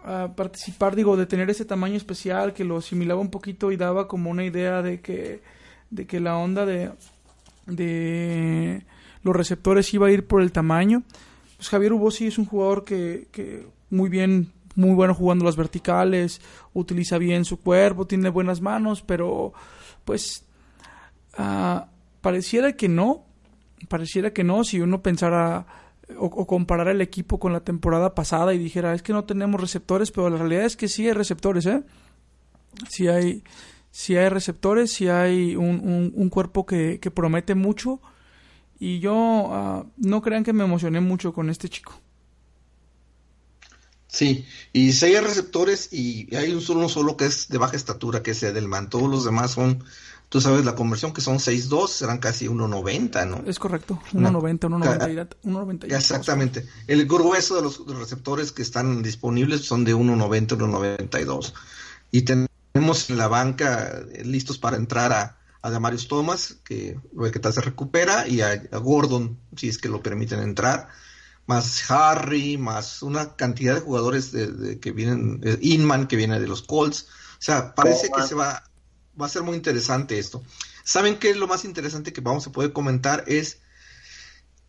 mm, 0.07 0.35
participar, 0.35 0.95
digo, 0.95 1.17
de 1.17 1.25
tener 1.25 1.49
ese 1.49 1.65
tamaño 1.65 1.95
especial 1.95 2.53
que 2.53 2.63
lo 2.63 2.77
asimilaba 2.77 3.19
un 3.19 3.29
poquito 3.29 3.71
y 3.71 3.77
daba 3.77 4.07
como 4.07 4.29
una 4.29 4.45
idea 4.45 4.81
de 4.81 5.01
que, 5.01 5.41
de 5.89 6.07
que 6.07 6.19
la 6.19 6.37
onda 6.37 6.65
de... 6.65 6.91
de 7.65 8.85
los 9.23 9.35
receptores 9.35 9.93
iba 9.93 10.07
a 10.07 10.11
ir 10.11 10.25
por 10.25 10.41
el 10.41 10.51
tamaño. 10.51 11.03
Pues 11.57 11.69
Javier 11.69 11.93
Ubosi 11.93 12.27
es 12.27 12.37
un 12.37 12.45
jugador 12.45 12.83
que, 12.83 13.27
que 13.31 13.67
muy 13.89 14.09
bien, 14.09 14.53
muy 14.75 14.93
bueno 14.93 15.13
jugando 15.13 15.43
las 15.45 15.55
verticales, 15.55 16.41
utiliza 16.73 17.17
bien 17.17 17.45
su 17.45 17.59
cuerpo, 17.59 18.07
tiene 18.07 18.29
buenas 18.29 18.61
manos, 18.61 19.01
pero 19.01 19.53
pues 20.05 20.45
uh, 21.37 21.81
pareciera 22.21 22.73
que 22.73 22.87
no, 22.87 23.25
pareciera 23.89 24.31
que 24.31 24.43
no, 24.43 24.63
si 24.63 24.79
uno 24.79 25.01
pensara 25.01 25.65
o, 26.17 26.25
o, 26.25 26.47
comparara 26.47 26.91
el 26.91 27.01
equipo 27.01 27.39
con 27.39 27.53
la 27.53 27.61
temporada 27.61 28.15
pasada 28.15 28.53
y 28.53 28.57
dijera, 28.57 28.93
es 28.93 29.01
que 29.01 29.13
no 29.13 29.25
tenemos 29.25 29.59
receptores, 29.59 30.11
pero 30.11 30.29
la 30.29 30.37
realidad 30.37 30.65
es 30.65 30.77
que 30.77 30.87
sí 30.87 31.05
hay 31.07 31.13
receptores, 31.13 31.65
¿eh? 31.65 31.83
Sí 32.89 33.07
hay, 33.07 33.43
sí 33.91 34.15
hay 34.15 34.29
receptores, 34.29 34.91
sí 34.91 35.07
hay 35.07 35.55
un, 35.55 36.13
un, 36.13 36.29
cuerpo 36.29 36.65
que, 36.65 36.99
que 36.99 37.11
promete 37.11 37.55
mucho 37.55 37.99
y 38.79 38.99
yo 38.99 39.49
ah, 39.51 39.85
no 39.97 40.21
crean 40.21 40.43
que 40.43 40.53
me 40.53 40.63
emocioné 40.63 41.01
mucho 41.01 41.33
con 41.33 41.49
este 41.49 41.69
chico. 41.69 41.99
Sí, 44.07 44.45
y 44.71 44.93
si 44.93 45.05
hay 45.05 45.19
receptores 45.19 45.89
y 45.91 46.33
hay 46.35 46.51
un 46.51 46.61
solo, 46.61 46.87
solo 46.87 47.17
que 47.17 47.25
es 47.25 47.49
de 47.49 47.57
baja 47.57 47.75
estatura, 47.75 48.23
que 48.23 48.31
es 48.31 48.41
Edelman. 48.41 48.89
Todos 48.89 49.09
los 49.09 49.25
demás 49.25 49.51
son, 49.51 49.83
tú 50.29 50.41
sabes, 50.41 50.65
la 50.65 50.75
conversión 50.75 51.13
que 51.13 51.21
son 51.21 51.37
6'2, 51.37 51.87
serán 51.87 52.19
casi 52.19 52.47
1.90, 52.47 53.27
¿no? 53.27 53.49
Es 53.49 53.59
correcto, 53.59 53.99
1.90, 54.13 55.39
1.90. 55.43 55.93
Exactamente. 55.93 56.67
El 56.87 57.05
grueso 57.07 57.55
de 57.55 57.61
los 57.61 57.85
receptores 57.87 58.51
que 58.51 58.61
están 58.61 59.01
disponibles 59.03 59.65
son 59.65 59.83
de 59.85 59.95
1.90, 59.95 60.57
1.92. 60.57 61.53
Y 62.11 62.23
tenemos 62.23 63.09
en 63.09 63.17
la 63.17 63.27
banca 63.27 64.01
eh, 64.11 64.23
listos 64.25 64.57
para 64.57 64.77
entrar 64.77 65.13
a, 65.13 65.37
a 65.61 65.69
Damarius 65.69 66.07
Thomas, 66.07 66.57
que 66.63 66.99
ver 67.13 67.31
qué 67.31 67.39
tal 67.39 67.53
se 67.53 67.61
recupera, 67.61 68.27
y 68.27 68.41
a, 68.41 68.55
Gordon, 68.79 69.37
si 69.55 69.69
es 69.69 69.77
que 69.77 69.89
lo 69.89 70.03
permiten 70.03 70.39
entrar, 70.39 70.89
más 71.45 71.89
Harry, 71.89 72.57
más 72.57 73.01
una 73.01 73.35
cantidad 73.35 73.75
de 73.75 73.81
jugadores 73.81 74.33
de, 74.33 74.79
que 74.79 74.91
vienen, 74.91 75.39
eh, 75.43 75.57
Inman, 75.61 76.07
que 76.07 76.17
viene 76.17 76.39
de 76.41 76.47
los 76.47 76.61
Colts. 76.63 77.07
O 77.33 77.41
sea, 77.41 77.73
parece 77.73 78.09
que 78.09 78.23
se 78.23 78.35
va, 78.35 78.63
va 79.19 79.25
a 79.25 79.29
ser 79.29 79.43
muy 79.43 79.55
interesante 79.55 80.19
esto. 80.19 80.43
¿Saben 80.83 81.17
qué 81.17 81.29
es 81.29 81.37
lo 81.37 81.47
más 81.47 81.65
interesante 81.65 82.13
que 82.13 82.21
vamos 82.21 82.47
a 82.47 82.51
poder 82.51 82.73
comentar? 82.73 83.23
Es 83.27 83.59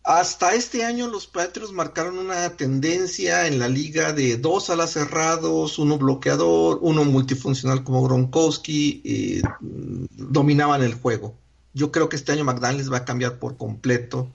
hasta 0.03 0.55
este 0.55 0.85
año 0.85 1.07
los 1.07 1.27
Patriots 1.27 1.71
marcaron 1.71 2.17
una 2.17 2.49
tendencia 2.57 3.47
en 3.47 3.59
la 3.59 3.67
liga 3.67 4.13
de 4.13 4.37
dos 4.37 4.69
alas 4.69 4.91
cerrados, 4.91 5.77
uno 5.77 5.97
bloqueador, 5.97 6.79
uno 6.81 7.03
multifuncional 7.05 7.83
como 7.83 8.03
Gronkowski, 8.03 9.41
mm, 9.59 10.05
dominaban 10.09 10.81
el 10.81 10.95
juego. 10.95 11.35
Yo 11.73 11.91
creo 11.91 12.09
que 12.09 12.15
este 12.15 12.31
año 12.31 12.43
McDaniels 12.43 12.91
va 12.91 12.97
a 12.97 13.05
cambiar 13.05 13.37
por 13.39 13.57
completo 13.57 14.31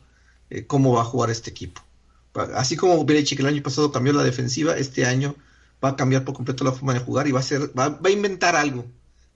eh, 0.51 0.67
cómo 0.67 0.93
va 0.93 1.03
a 1.03 1.05
jugar 1.05 1.31
este 1.31 1.51
equipo. 1.51 1.81
Así 2.55 2.77
como 2.77 3.05
Belichick 3.05 3.41
el 3.41 3.47
año 3.47 3.63
pasado 3.63 3.93
cambió 3.93 4.13
la 4.13 4.25
defensiva, 4.25 4.77
este 4.77 5.07
año 5.07 5.37
va 5.83 5.91
a 5.91 5.97
cambiar 5.97 6.25
por 6.25 6.35
completo 6.35 6.65
la 6.65 6.73
forma 6.73 6.95
de 6.95 7.01
jugar 7.01 7.29
y 7.29 7.33
va 7.33 7.41
a 7.41 7.43
ser, 7.43 7.77
va, 7.79 7.99
a 8.03 8.11
inventar 8.11 8.57
algo, 8.57 8.85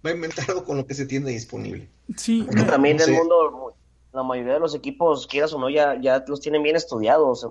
va 0.05 0.11
a 0.11 0.15
inventar 0.15 0.45
algo 0.49 0.65
con 0.65 0.77
lo 0.77 0.87
que 0.87 0.95
se 0.95 1.07
tiene 1.07 1.31
disponible. 1.31 1.89
Sí, 2.17 2.47
también 2.67 3.01
el 3.01 3.13
mundo 3.13 3.75
la 4.13 4.23
mayoría 4.23 4.55
de 4.55 4.61
los 4.61 4.75
equipos, 4.75 5.27
quieras 5.27 5.53
o 5.53 5.59
no, 5.59 5.69
ya, 5.69 6.01
ya 6.01 6.25
los 6.27 6.41
tienen 6.41 6.63
bien 6.63 6.77
estudiados. 6.77 7.47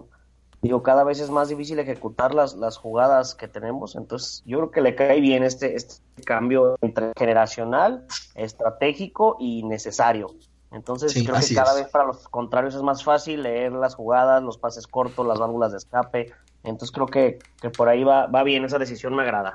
Digo, 0.62 0.82
cada 0.82 1.04
vez 1.04 1.20
es 1.20 1.30
más 1.30 1.50
difícil 1.50 1.78
ejecutar 1.80 2.34
las, 2.34 2.56
las 2.56 2.78
jugadas 2.78 3.36
que 3.36 3.48
tenemos. 3.48 3.96
Entonces, 3.96 4.42
yo 4.46 4.58
creo 4.58 4.72
que 4.72 4.82
le 4.82 4.96
cae 4.96 5.22
bien 5.22 5.44
este, 5.44 5.76
este 5.76 6.02
cambio 6.24 6.76
entre 6.82 7.14
generacional, 7.16 8.06
estratégico 8.36 9.38
y 9.40 9.64
necesario. 9.64 10.28
Entonces, 10.72 11.14
creo 11.14 11.36
que 11.40 11.56
cada 11.56 11.76
vez 11.76 11.88
para 11.90 12.06
los 12.06 12.28
contrarios 12.28 12.76
es 12.76 12.82
más 12.82 13.04
fácil 13.04 13.44
leer 13.44 13.72
las 13.72 13.96
jugadas, 13.96 14.44
los 14.44 14.58
pases 14.58 14.88
cortos, 14.88 15.26
las 15.26 15.40
válvulas 15.40 15.72
de 15.72 15.78
escape. 15.78 16.34
Entonces, 16.64 16.92
creo 16.92 17.06
que, 17.06 17.40
que 17.62 17.70
por 17.70 17.88
ahí 17.88 18.04
va, 18.04 18.26
va 18.26 18.44
bien 18.44 18.66
esa 18.66 18.80
decisión, 18.80 19.16
me 19.16 19.22
agrada. 19.22 19.54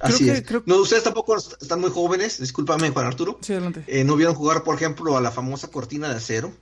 Así 0.00 0.28
es. 0.28 0.44
No, 0.66 0.76
ustedes 0.76 1.04
tampoco 1.04 1.36
están 1.36 1.80
muy 1.80 1.90
jóvenes, 1.90 2.40
discúlpame 2.40 2.90
Juan 2.90 3.06
Arturo. 3.06 3.38
Sí, 3.40 3.52
adelante. 3.52 3.84
Eh, 3.86 4.04
no 4.04 4.16
vieron 4.16 4.34
jugar, 4.34 4.62
por 4.62 4.74
ejemplo, 4.74 5.16
a 5.16 5.20
la 5.20 5.30
famosa 5.30 5.68
cortina 5.68 6.08
de 6.08 6.16
acero. 6.16 6.52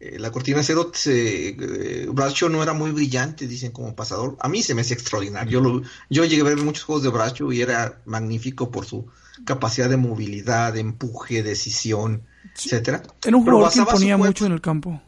Eh, 0.00 0.18
la 0.18 0.30
cortina 0.30 0.56
de 0.56 0.60
acero, 0.62 0.90
se, 0.94 1.48
eh, 1.48 2.06
Bradshaw 2.10 2.48
no 2.48 2.62
era 2.62 2.72
muy 2.72 2.90
brillante, 2.92 3.46
dicen, 3.46 3.72
como 3.72 3.94
pasador. 3.94 4.36
A 4.40 4.48
mí 4.48 4.62
se 4.62 4.74
me 4.74 4.80
hacía 4.80 4.96
extraordinario. 4.96 5.50
Yo, 5.50 5.60
lo, 5.60 5.82
yo 6.08 6.24
llegué 6.24 6.40
a 6.42 6.44
ver 6.44 6.56
muchos 6.58 6.84
juegos 6.84 7.02
de 7.02 7.10
Bradshaw 7.10 7.52
y 7.52 7.60
era 7.60 8.00
magnífico 8.06 8.70
por 8.70 8.86
su 8.86 9.06
capacidad 9.44 9.88
de 9.88 9.96
movilidad, 9.96 10.72
de 10.72 10.80
empuje, 10.80 11.42
decisión, 11.42 12.22
etcétera. 12.54 13.02
Era 13.24 13.36
un 13.36 13.44
jugador 13.44 13.72
que 13.72 13.78
imponía 13.78 14.16
mucho 14.16 14.46
en 14.46 14.52
el 14.52 14.60
campo. 14.60 15.00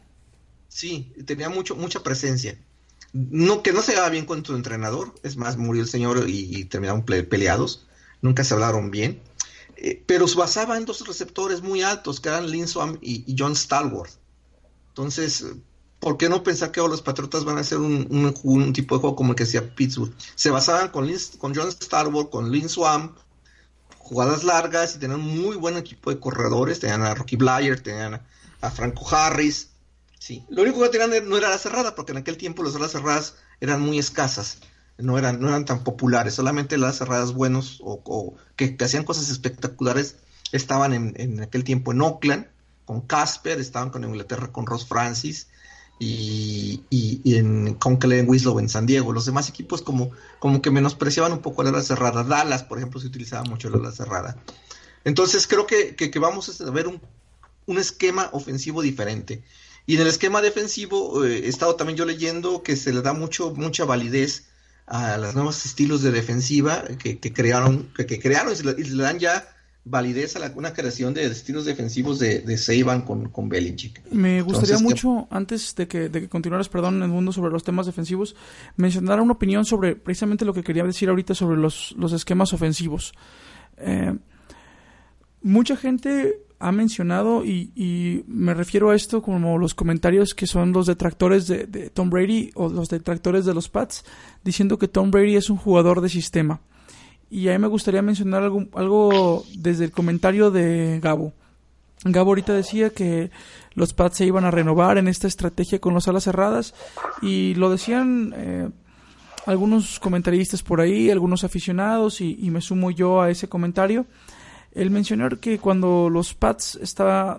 Sí, 0.67 1.13
tenía 1.25 1.49
mucho, 1.49 1.75
mucha 1.75 2.01
presencia 2.01 2.57
no 3.13 3.61
que 3.61 3.73
no 3.73 3.81
se 3.81 3.91
llevaba 3.91 4.09
bien 4.09 4.25
con 4.25 4.45
su 4.45 4.55
entrenador, 4.55 5.13
es 5.23 5.37
más, 5.37 5.57
murió 5.57 5.81
el 5.81 5.89
señor 5.89 6.25
y, 6.27 6.65
terminaron 6.65 7.03
peleados, 7.03 7.87
nunca 8.21 8.43
se 8.43 8.53
hablaron 8.53 8.91
bien, 8.91 9.21
eh, 9.77 10.01
pero 10.05 10.27
se 10.27 10.37
basaba 10.37 10.77
en 10.77 10.85
dos 10.85 11.05
receptores 11.05 11.61
muy 11.61 11.81
altos, 11.81 12.19
que 12.19 12.29
eran 12.29 12.49
Lynn 12.49 12.67
Swam 12.67 12.97
y, 13.01 13.35
John 13.37 13.55
Stalwart. 13.55 14.11
Entonces, 14.89 15.45
¿por 15.99 16.17
qué 16.17 16.29
no 16.29 16.43
pensar 16.43 16.71
que 16.71 16.79
ahora 16.79 16.91
los 16.91 17.01
Patriotas 17.01 17.43
van 17.43 17.57
a 17.57 17.61
hacer 17.61 17.79
un, 17.79 18.73
tipo 18.73 18.95
de 18.95 19.01
juego 19.01 19.15
como 19.15 19.31
el 19.31 19.35
que 19.35 19.43
hacía 19.43 19.75
Pittsburgh? 19.75 20.13
Se 20.35 20.51
basaban 20.51 20.89
con, 20.89 21.09
con 21.37 21.55
John 21.55 21.71
Stalwart, 21.71 22.29
con 22.29 22.51
Lynn 22.51 22.69
Swam, 22.69 23.15
jugadas 23.97 24.43
largas 24.43 24.95
y 24.95 24.99
tenían 24.99 25.19
un 25.19 25.41
muy 25.41 25.55
buen 25.55 25.77
equipo 25.77 26.09
de 26.09 26.19
corredores, 26.19 26.79
tenían 26.79 27.03
a 27.03 27.13
Rocky 27.15 27.35
Blyer, 27.35 27.81
tenían 27.81 28.21
a 28.61 28.69
Franco 28.69 29.07
Harris, 29.09 29.70
Sí, 30.21 30.45
lo 30.49 30.61
único 30.61 30.79
que 30.83 30.89
tenían 30.89 31.27
no 31.27 31.35
era 31.35 31.49
la 31.49 31.57
cerrada, 31.57 31.95
porque 31.95 32.11
en 32.11 32.19
aquel 32.19 32.37
tiempo 32.37 32.61
las 32.61 32.75
alas 32.75 32.91
cerradas 32.91 33.37
eran 33.59 33.81
muy 33.81 33.97
escasas, 33.97 34.59
no 34.99 35.17
eran, 35.17 35.41
no 35.41 35.47
eran 35.47 35.65
tan 35.65 35.83
populares, 35.83 36.35
solamente 36.35 36.77
las 36.77 36.99
cerradas 36.99 37.33
buenos 37.33 37.79
o, 37.83 38.35
que, 38.55 38.77
hacían 38.79 39.03
cosas 39.03 39.31
espectaculares 39.31 40.17
estaban 40.51 40.93
en, 40.93 41.41
aquel 41.41 41.63
tiempo 41.63 41.91
en 41.91 42.01
Oakland, 42.01 42.45
con 42.85 43.01
Casper, 43.01 43.59
estaban 43.59 43.89
con 43.89 44.03
Inglaterra 44.03 44.51
con 44.51 44.67
Ross 44.67 44.85
Francis 44.85 45.47
y, 45.97 46.83
y, 46.91 47.35
en, 47.35 47.73
con 47.73 47.97
Kellen 47.97 48.29
Winslow 48.29 48.59
en 48.59 48.69
San 48.69 48.85
Diego. 48.85 49.13
Los 49.13 49.25
demás 49.25 49.49
equipos 49.49 49.81
como, 49.81 50.11
como 50.37 50.61
que 50.61 50.69
menospreciaban 50.69 51.31
un 51.31 51.39
poco 51.39 51.63
la 51.63 51.69
ala 51.69 51.81
cerrada. 51.81 52.23
Dallas, 52.23 52.63
por 52.63 52.77
ejemplo, 52.77 52.99
se 52.99 53.07
utilizaba 53.07 53.43
mucho 53.45 53.71
la 53.71 53.77
ala 53.77 53.91
cerrada. 53.91 54.37
Entonces 55.03 55.47
creo 55.47 55.65
que, 55.65 55.95
que, 55.95 56.11
que 56.11 56.19
vamos 56.19 56.61
a 56.61 56.69
ver 56.69 56.87
un 56.87 57.01
un 57.65 57.77
esquema 57.77 58.29
ofensivo 58.33 58.81
diferente. 58.81 59.43
Y 59.85 59.95
en 59.95 60.01
el 60.01 60.07
esquema 60.07 60.41
defensivo 60.41 61.25
eh, 61.25 61.45
he 61.45 61.47
estado 61.47 61.75
también 61.75 61.97
yo 61.97 62.05
leyendo 62.05 62.63
que 62.63 62.75
se 62.75 62.93
le 62.93 63.01
da 63.01 63.13
mucho, 63.13 63.53
mucha 63.55 63.85
validez 63.85 64.47
a 64.87 65.17
los 65.17 65.33
nuevos 65.35 65.65
estilos 65.65 66.01
de 66.01 66.11
defensiva 66.11 66.83
que, 66.99 67.17
crearon, 67.33 67.89
que, 67.95 68.19
crearon 68.19 68.53
y 68.53 68.55
se, 68.55 68.63
le, 68.65 69.03
dan 69.03 69.19
ya 69.19 69.47
validez 69.83 70.35
a 70.35 70.39
la, 70.39 70.51
una 70.55 70.73
creación 70.73 71.13
de 71.13 71.25
estilos 71.25 71.65
defensivos 71.65 72.19
de, 72.19 72.41
de 72.41 72.57
Seiban 72.57 73.01
con, 73.01 73.29
con 73.29 73.49
Belichick. 73.49 74.01
Me 74.11 74.41
gustaría 74.41 74.77
mucho, 74.79 75.27
antes 75.31 75.73
de 75.75 75.87
que, 75.87 76.09
de 76.09 76.21
que 76.21 76.29
continuaras, 76.29 76.69
perdón, 76.69 76.97
en 76.97 77.03
el 77.03 77.09
mundo 77.09 77.31
sobre 77.31 77.51
los 77.51 77.63
temas 77.63 77.85
defensivos, 77.85 78.35
mencionar 78.75 79.21
una 79.21 79.33
opinión 79.33 79.65
sobre 79.65 79.95
precisamente 79.95 80.45
lo 80.45 80.53
que 80.53 80.63
quería 80.63 80.83
decir 80.83 81.09
ahorita 81.09 81.33
sobre 81.33 81.57
los, 81.57 81.95
los 81.97 82.11
esquemas 82.13 82.53
ofensivos. 82.53 83.13
Eh, 83.77 84.13
mucha 85.41 85.75
gente 85.75 86.43
ha 86.61 86.71
mencionado, 86.71 87.43
y, 87.43 88.23
me 88.27 88.53
refiero 88.53 88.91
a 88.91 88.95
esto 88.95 89.21
como 89.21 89.57
los 89.57 89.73
comentarios 89.73 90.35
que 90.35 90.45
son 90.45 90.71
los 90.71 90.85
detractores 90.85 91.47
de, 91.47 91.89
Tom 91.89 92.09
Brady 92.09 92.51
o 92.53 92.69
los 92.69 92.87
detractores 92.87 93.45
de 93.45 93.53
los 93.53 93.67
Pats, 93.67 94.05
diciendo 94.43 94.77
que 94.77 94.87
Tom 94.87 95.09
Brady 95.09 95.35
es 95.35 95.49
un 95.49 95.57
jugador 95.57 96.01
de 96.01 96.09
sistema. 96.09 96.61
Y 97.29 97.47
a 97.47 97.53
mí 97.53 97.59
me 97.59 97.67
gustaría 97.67 98.01
mencionar 98.01 98.43
algo, 98.43 98.67
algo 98.73 99.43
desde 99.55 99.85
el 99.85 99.91
comentario 99.91 100.51
de 100.51 100.99
Gabo. 101.01 101.33
Gabo 102.03 102.31
ahorita 102.31 102.53
decía 102.53 102.91
que 102.91 103.31
los 103.73 103.93
Pats 103.93 104.17
se 104.17 104.25
iban 104.25 104.45
a 104.45 104.51
renovar 104.51 104.97
en 104.97 105.07
esta 105.07 105.27
estrategia 105.27 105.79
con 105.79 105.93
las 105.93 106.07
alas 106.07 106.25
cerradas 106.25 106.75
y 107.21 107.55
lo 107.55 107.71
decían 107.71 108.33
eh, 108.35 108.69
algunos 109.47 109.99
comentaristas 109.99 110.61
por 110.61 110.79
ahí, 110.81 111.09
algunos 111.09 111.43
aficionados 111.43 112.21
y, 112.21 112.37
y 112.39 112.51
me 112.51 112.61
sumo 112.61 112.91
yo 112.91 113.21
a 113.21 113.31
ese 113.31 113.47
comentario 113.49 114.05
el 114.73 114.89
mencionar 114.91 115.39
que 115.39 115.59
cuando 115.59 116.09
los 116.09 116.33
Pats 116.33 116.79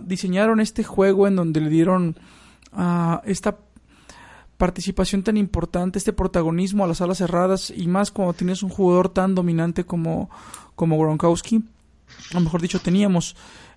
diseñaron 0.02 0.60
este 0.60 0.84
juego 0.84 1.26
en 1.26 1.36
donde 1.36 1.60
le 1.60 1.70
dieron 1.70 2.16
uh, 2.72 3.18
esta 3.24 3.56
participación 4.58 5.22
tan 5.22 5.36
importante, 5.36 5.98
este 5.98 6.12
protagonismo 6.12 6.84
a 6.84 6.88
las 6.88 7.00
alas 7.00 7.18
cerradas 7.18 7.72
y 7.74 7.88
más 7.88 8.10
cuando 8.10 8.34
tienes 8.34 8.62
un 8.62 8.68
jugador 8.68 9.08
tan 9.08 9.34
dominante 9.34 9.84
como, 9.84 10.30
como 10.76 10.98
Gronkowski, 10.98 11.64
o 12.34 12.40
mejor 12.40 12.62
dicho, 12.62 12.78
teníamos. 12.78 13.34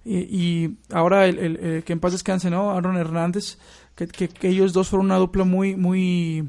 Y, 0.07 0.75
ahora 0.91 1.25
el, 1.25 1.83
que 1.83 1.93
en 1.93 1.99
paz 1.99 2.11
descanse, 2.11 2.51
¿no? 2.51 2.69
Aaron 2.69 2.97
Hernández, 2.97 3.57
que, 3.95 4.07
que, 4.07 4.47
ellos 4.47 4.73
dos 4.73 4.89
fueron 4.89 5.07
una 5.07 5.17
dupla 5.17 5.45
muy, 5.45 5.75
muy, 5.75 6.47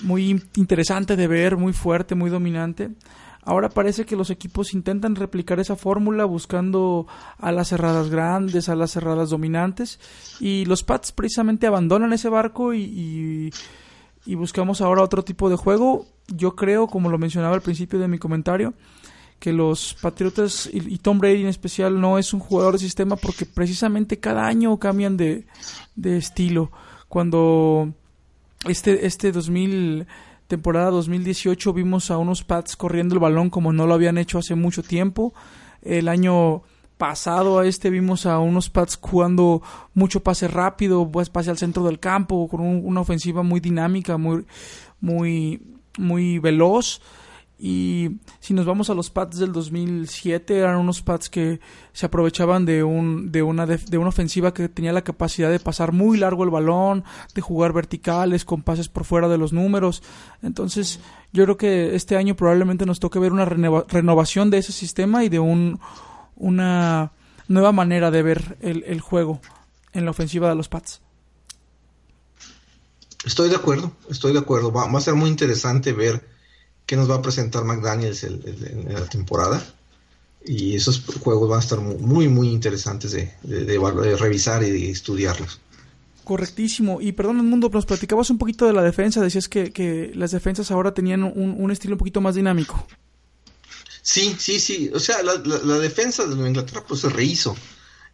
muy 0.00 0.42
interesante 0.56 1.16
de 1.16 1.26
ver, 1.26 1.58
muy 1.58 1.74
fuerte, 1.74 2.14
muy 2.14 2.30
dominante. 2.30 2.90
Ahora 3.42 3.70
parece 3.70 4.04
que 4.04 4.16
los 4.16 4.28
equipos 4.30 4.74
intentan 4.74 5.16
replicar 5.16 5.60
esa 5.60 5.74
fórmula 5.74 6.26
buscando 6.26 7.06
a 7.38 7.52
las 7.52 7.68
cerradas 7.68 8.10
grandes, 8.10 8.68
a 8.68 8.76
las 8.76 8.90
cerradas 8.90 9.30
dominantes 9.30 9.98
y 10.40 10.66
los 10.66 10.82
Pats 10.82 11.12
precisamente 11.12 11.66
abandonan 11.66 12.12
ese 12.12 12.28
barco 12.28 12.74
y, 12.74 13.50
buscamos 14.26 14.80
ahora 14.82 15.02
otro 15.02 15.24
tipo 15.24 15.48
de 15.48 15.56
juego. 15.56 16.06
Yo 16.28 16.54
creo, 16.54 16.86
como 16.86 17.08
lo 17.08 17.18
mencionaba 17.18 17.54
al 17.54 17.62
principio 17.62 17.98
de 17.98 18.08
mi 18.08 18.18
comentario, 18.18 18.74
que 19.38 19.54
los 19.54 19.96
Patriotas 20.02 20.68
y, 20.70 20.98
Tom 20.98 21.18
Brady 21.18 21.40
en 21.40 21.48
especial 21.48 21.98
no 21.98 22.18
es 22.18 22.34
un 22.34 22.40
jugador 22.40 22.74
de 22.74 22.80
sistema 22.80 23.16
porque 23.16 23.46
precisamente 23.46 24.20
cada 24.20 24.46
año 24.46 24.78
cambian 24.78 25.16
de, 25.16 25.46
de 25.96 26.18
estilo. 26.18 26.70
Cuando 27.08 27.94
este, 28.66 29.06
este 29.06 29.32
2000 29.32 30.06
temporada 30.50 30.90
2018 30.90 31.72
vimos 31.72 32.10
a 32.10 32.18
unos 32.18 32.42
Pats 32.44 32.76
corriendo 32.76 33.14
el 33.14 33.20
balón 33.20 33.50
como 33.50 33.72
no 33.72 33.86
lo 33.86 33.94
habían 33.94 34.18
hecho 34.18 34.38
hace 34.38 34.56
mucho 34.56 34.82
tiempo. 34.82 35.32
El 35.80 36.08
año 36.08 36.62
pasado 36.98 37.60
a 37.60 37.66
este 37.66 37.88
vimos 37.88 38.26
a 38.26 38.40
unos 38.40 38.68
Pats 38.68 38.98
jugando 39.00 39.62
mucho 39.94 40.22
pase 40.22 40.48
rápido, 40.48 41.08
pues 41.10 41.30
pase 41.30 41.50
al 41.50 41.56
centro 41.56 41.84
del 41.84 42.00
campo, 42.00 42.48
con 42.48 42.60
una 42.60 43.00
ofensiva 43.00 43.42
muy 43.42 43.60
dinámica, 43.60 44.18
muy, 44.18 44.44
muy, 45.00 45.62
muy 45.96 46.40
veloz. 46.40 47.00
Y 47.62 48.20
si 48.40 48.54
nos 48.54 48.64
vamos 48.64 48.88
a 48.88 48.94
los 48.94 49.10
pads 49.10 49.36
del 49.38 49.52
2007, 49.52 50.56
eran 50.56 50.78
unos 50.78 51.02
pads 51.02 51.28
que 51.28 51.60
se 51.92 52.06
aprovechaban 52.06 52.64
de, 52.64 52.82
un, 52.82 53.30
de, 53.30 53.42
una, 53.42 53.66
de, 53.66 53.98
una 53.98 54.08
ofensiva 54.08 54.54
que 54.54 54.70
tenía 54.70 54.94
la 54.94 55.04
capacidad 55.04 55.50
de 55.50 55.60
pasar 55.60 55.92
muy 55.92 56.16
largo 56.16 56.42
el 56.42 56.48
balón, 56.48 57.04
de 57.34 57.42
jugar 57.42 57.74
verticales, 57.74 58.46
con 58.46 58.62
pases 58.62 58.88
por 58.88 59.04
fuera 59.04 59.28
de 59.28 59.36
los 59.36 59.52
números. 59.52 60.02
Entonces, 60.40 61.00
yo 61.34 61.44
creo 61.44 61.58
que 61.58 61.94
este 61.94 62.16
año 62.16 62.34
probablemente 62.34 62.86
nos 62.86 62.98
toque 62.98 63.18
ver 63.18 63.30
una 63.30 63.44
renovación 63.44 64.48
de 64.48 64.56
ese 64.56 64.72
sistema 64.72 65.22
y 65.22 65.28
de 65.28 65.40
un, 65.40 65.80
una 66.36 67.12
nueva 67.46 67.72
manera 67.72 68.10
de 68.10 68.22
ver 68.22 68.56
el, 68.62 68.84
el 68.84 69.02
juego 69.02 69.38
en 69.92 70.06
la 70.06 70.12
ofensiva 70.12 70.48
de 70.48 70.54
los 70.54 70.70
pads. 70.70 71.02
Estoy 73.26 73.50
de 73.50 73.56
acuerdo, 73.56 73.92
estoy 74.08 74.32
de 74.32 74.38
acuerdo. 74.38 74.72
va 74.72 74.86
a 74.86 75.00
ser 75.02 75.12
muy 75.12 75.28
interesante 75.28 75.92
ver 75.92 76.39
que 76.86 76.96
nos 76.96 77.10
va 77.10 77.16
a 77.16 77.22
presentar 77.22 77.64
McDaniels 77.64 78.24
en 78.24 78.92
la 78.92 79.06
temporada. 79.06 79.62
Y 80.44 80.74
esos 80.74 81.02
juegos 81.22 81.48
van 81.48 81.58
a 81.58 81.62
estar 81.62 81.80
muy, 81.80 82.28
muy 82.28 82.48
interesantes 82.48 83.12
de, 83.12 84.16
revisar 84.18 84.62
y 84.62 84.70
de 84.70 84.90
estudiarlos. 84.90 85.60
Correctísimo. 86.24 87.00
Y 87.00 87.12
perdón, 87.12 87.44
Mundo, 87.46 87.70
nos 87.72 87.86
platicabas 87.86 88.30
un 88.30 88.38
poquito 88.38 88.66
de 88.66 88.72
la 88.72 88.82
defensa. 88.82 89.20
Decías 89.20 89.48
que, 89.48 90.12
las 90.14 90.30
defensas 90.30 90.70
ahora 90.70 90.94
tenían 90.94 91.24
un, 91.24 91.70
estilo 91.70 91.94
un 91.94 91.98
poquito 91.98 92.20
más 92.20 92.34
dinámico. 92.34 92.86
Sí, 94.02 94.34
sí, 94.38 94.58
sí. 94.60 94.90
O 94.94 95.00
sea, 95.00 95.22
la, 95.22 95.36
defensa 95.78 96.26
de 96.26 96.48
Inglaterra 96.48 96.84
pues 96.88 97.00
se 97.00 97.10
rehizo. 97.10 97.54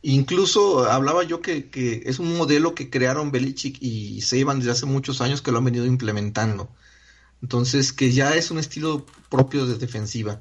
Incluso 0.02 0.84
hablaba 0.84 1.22
yo 1.22 1.40
que, 1.40 1.68
que, 1.68 2.02
es 2.06 2.18
un 2.18 2.36
modelo 2.36 2.74
que 2.74 2.90
crearon 2.90 3.30
Belichick 3.30 3.78
y 3.80 4.20
Seiban 4.20 4.58
desde 4.58 4.72
hace 4.72 4.86
muchos 4.86 5.20
años 5.20 5.42
que 5.42 5.52
lo 5.52 5.58
han 5.58 5.64
venido 5.64 5.86
implementando. 5.86 6.68
Entonces, 7.42 7.92
que 7.92 8.12
ya 8.12 8.34
es 8.34 8.50
un 8.50 8.58
estilo 8.58 9.06
propio 9.28 9.66
de 9.66 9.76
defensiva, 9.76 10.40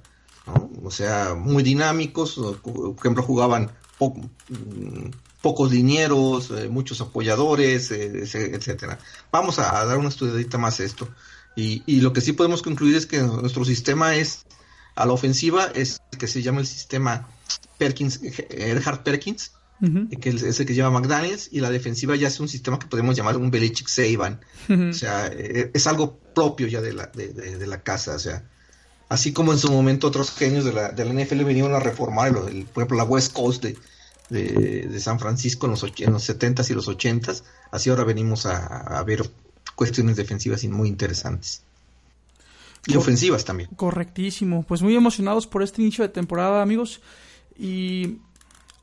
O 0.83 0.91
sea, 0.91 1.35
muy 1.35 1.63
dinámicos, 1.63 2.35
por 2.35 2.95
ejemplo, 2.99 3.23
jugaban 3.23 3.71
mm, 3.99 5.09
pocos 5.41 5.71
linieros, 5.71 6.51
eh, 6.51 6.69
muchos 6.69 7.01
apoyadores, 7.01 7.91
eh, 7.91 8.23
etcétera. 8.53 8.99
Vamos 9.31 9.59
a, 9.59 9.85
dar 9.85 9.97
una 9.97 10.09
estudiadita 10.09 10.57
más 10.57 10.79
a 10.79 10.83
esto. 10.83 11.07
Y, 11.55 12.01
lo 12.01 12.11
que 12.13 12.21
sí 12.21 12.33
podemos 12.33 12.61
concluir 12.61 12.95
es 12.95 13.05
que 13.05 13.19
nuestro 13.19 13.63
sistema 13.63 14.15
es, 14.15 14.45
a 14.95 15.05
la 15.05 15.13
ofensiva, 15.13 15.71
es 15.73 16.01
que 16.17 16.27
se 16.27 16.41
llama 16.41 16.61
el 16.61 16.67
sistema 16.67 17.27
Perkins, 17.77 18.19
Erhard 18.49 19.03
Perkins, 19.03 19.51
que 19.81 20.29
es 20.29 20.59
el 20.59 20.65
que 20.65 20.73
lleva 20.73 20.89
McDaniels, 20.89 21.49
y 21.51 21.59
la 21.59 21.69
defensiva 21.69 22.15
ya 22.15 22.27
es 22.27 22.39
un 22.39 22.47
sistema 22.47 22.79
que 22.79 22.87
podemos 22.87 23.15
llamar 23.15 23.37
un 23.37 23.51
Belichick 23.51 23.87
Seiban. 23.87 24.39
O 24.69 24.93
sea, 24.93 25.27
eh, 25.27 25.71
es 25.73 25.87
algo 25.87 26.17
propio 26.33 26.67
ya 26.67 26.81
de 26.81 26.93
la, 26.93 27.07
de, 27.07 27.67
la 27.67 27.81
casa. 27.81 28.15
O 28.15 28.19
sea, 28.19 28.43
así 29.09 29.33
como 29.33 29.51
en 29.51 29.59
su 29.59 29.71
momento 29.71 30.07
otros 30.07 30.31
genios 30.31 30.65
de 30.65 30.73
la, 30.73 30.91
de 30.91 31.05
la 31.05 31.13
NFL 31.13 31.43
vinieron 31.43 31.73
a 31.73 31.79
reformar, 31.79 32.33
por 32.33 32.51
ejemplo, 32.51 32.97
la 32.97 33.03
West 33.03 33.33
Coast 33.33 33.65
de, 34.29 34.99
San 34.99 35.19
Francisco 35.19 35.67
en 35.67 35.71
los, 35.71 35.83
en 35.83 36.13
los 36.13 36.29
70s 36.29 36.69
y 36.69 36.73
los 36.73 36.87
80s, 36.87 37.43
así 37.71 37.89
ahora 37.89 38.03
venimos 38.03 38.45
a, 38.45 39.03
ver 39.03 39.29
cuestiones 39.75 40.15
defensivas 40.15 40.63
muy 40.65 40.87
interesantes. 40.87 41.63
Y 42.87 42.95
ofensivas 42.95 43.43
también. 43.43 43.69
Correctísimo. 43.75 44.63
Pues 44.63 44.83
muy 44.83 44.95
emocionados 44.95 45.47
por 45.47 45.63
este 45.63 45.81
inicio 45.81 46.03
de 46.03 46.09
temporada, 46.09 46.61
amigos. 46.61 47.01
Y 47.57 48.19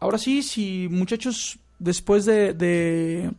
Ahora 0.03 0.19
sí, 0.19 0.43
si 0.43 0.89
muchachos, 0.91 1.61
después 1.79 2.25
de, 2.25 2.55
de, 2.55 3.31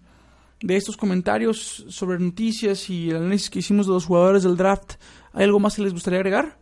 estos 0.70 0.95
comentarios 0.95 1.84
sobre 1.89 2.18
noticias 2.20 2.89
y 2.89 3.09
el 3.09 3.18
análisis 3.18 3.49
que 3.49 3.59
hicimos 3.59 3.86
de 3.86 3.91
los 3.91 4.05
jugadores 4.05 4.43
del 4.43 4.55
draft, 4.55 4.93
¿hay 5.34 5.43
algo 5.43 5.59
más 5.59 5.76
que 5.76 5.82
les 5.82 5.91
gustaría 5.91 6.20
agregar? 6.20 6.57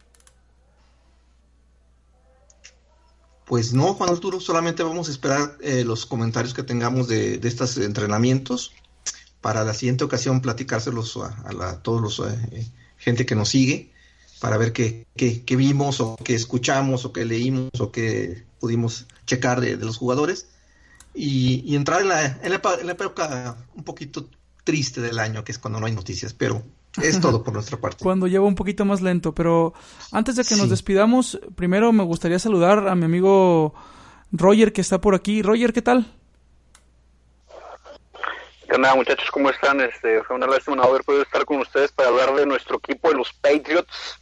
Pues 3.46 3.76
no, 3.76 3.94
Juan 3.94 4.10
Arturo, 4.10 4.40
solamente 4.40 4.82
vamos 4.82 5.08
a 5.08 5.12
esperar 5.12 5.60
eh, 5.62 5.84
los 5.84 6.08
comentarios 6.08 6.56
que 6.56 6.64
tengamos 6.64 7.08
de, 7.08 7.36
estos 7.44 7.78
entrenamientos 7.78 8.74
para 9.40 9.64
la 9.64 9.76
siguiente 9.76 10.04
ocasión 10.04 10.42
platicárselos 10.42 11.16
a, 11.18 11.80
todos 11.84 12.02
los 12.02 12.28
eh, 12.28 12.72
gente 12.98 13.28
que 13.28 13.36
nos 13.36 13.50
sigue 13.50 13.92
para 14.40 14.58
ver 14.58 14.74
qué, 14.74 15.06
qué, 15.16 15.56
vimos 15.56 16.02
o 16.02 16.16
qué 16.24 16.34
escuchamos 16.34 17.06
o 17.06 17.14
qué 17.14 17.24
leímos 17.24 17.70
o 17.80 17.92
qué 17.92 18.50
pudimos 18.62 19.08
checar 19.26 19.60
de, 19.60 19.76
los 19.76 19.98
jugadores 19.98 20.48
y, 21.14 21.76
entrar 21.76 22.02
en 22.02 22.08
la, 22.08 22.26
en, 22.26 22.52
la, 22.52 22.92
época 22.94 23.58
un 23.76 23.84
poquito 23.84 24.30
triste 24.64 25.02
del 25.02 25.20
año, 25.20 25.44
que 25.44 25.52
es 25.52 25.58
cuando 25.58 25.80
no 25.80 25.88
hay 25.88 25.92
noticias, 25.92 26.34
pero 26.34 26.64
es 27.02 27.20
todo 27.20 27.44
por 27.44 27.54
nuestra 27.54 27.78
parte. 27.78 27.98
Cuando 28.04 28.28
lleva 28.28 28.46
un 28.46 28.56
poquito 28.56 28.86
más 28.86 29.02
lento, 29.02 29.34
pero 29.34 29.74
antes 30.12 30.36
de 30.36 30.44
que 30.44 30.56
nos 30.56 30.70
despidamos, 30.70 31.40
primero 31.56 31.92
me 31.92 32.04
gustaría 32.04 32.38
saludar 32.38 32.88
a 32.88 32.96
mi 32.96 33.06
amigo 33.06 33.74
Roger 34.32 34.72
que 34.72 34.82
está 34.82 35.02
por 35.02 35.16
aquí. 35.16 35.42
Roger, 35.42 35.74
¿qué 35.74 35.82
tal? 35.82 36.06
¿Qué 38.68 38.76
onda, 38.76 38.96
muchachos? 38.96 39.30
¿Cómo 39.32 39.50
están? 39.50 39.82
Este, 39.82 40.24
fue 40.24 40.36
una 40.36 40.48
lástima 40.48 40.78
no 40.78 40.84
haber 40.84 41.04
podido 41.04 41.24
estar 41.24 41.44
con 41.46 41.60
ustedes 41.60 41.92
para 41.92 42.10
hablar 42.10 42.36
de 42.36 42.46
nuestro 42.46 42.78
equipo 42.78 43.10
de 43.10 43.16
los 43.16 43.34
Patriots 43.34 44.20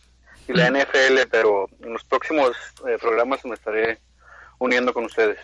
y 0.48 0.54
la 0.54 0.70
NFL, 0.72 1.28
pero 1.30 1.68
en 1.82 1.94
los 1.94 2.04
próximos 2.04 2.52
eh, 2.88 2.98
programas 3.00 3.44
me 3.46 3.54
estaré 3.56 4.00
uniendo 4.60 4.94
con 4.94 5.06
ustedes. 5.06 5.40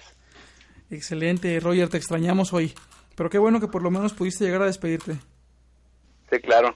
Excelente, 0.90 1.60
Roger, 1.60 1.90
te 1.90 1.98
extrañamos 1.98 2.54
hoy. 2.54 2.74
Pero 3.16 3.30
qué 3.30 3.38
bueno 3.38 3.60
que 3.60 3.68
por 3.68 3.82
lo 3.82 3.90
menos 3.90 4.14
pudiste 4.14 4.46
llegar 4.46 4.62
a 4.62 4.66
despedirte. 4.66 5.18
Sí, 6.30 6.40
claro. 6.40 6.76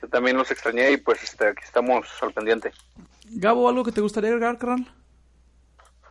Yo 0.00 0.08
también 0.08 0.36
los 0.36 0.50
extrañé 0.50 0.92
y 0.92 0.96
pues 0.96 1.22
este, 1.22 1.48
aquí 1.48 1.62
estamos 1.64 2.06
al 2.22 2.32
pendiente. 2.32 2.72
Gabo, 3.32 3.68
¿algo 3.68 3.84
que 3.84 3.92
te 3.92 4.00
gustaría 4.00 4.30
agregar, 4.30 4.58
carnal? 4.58 4.86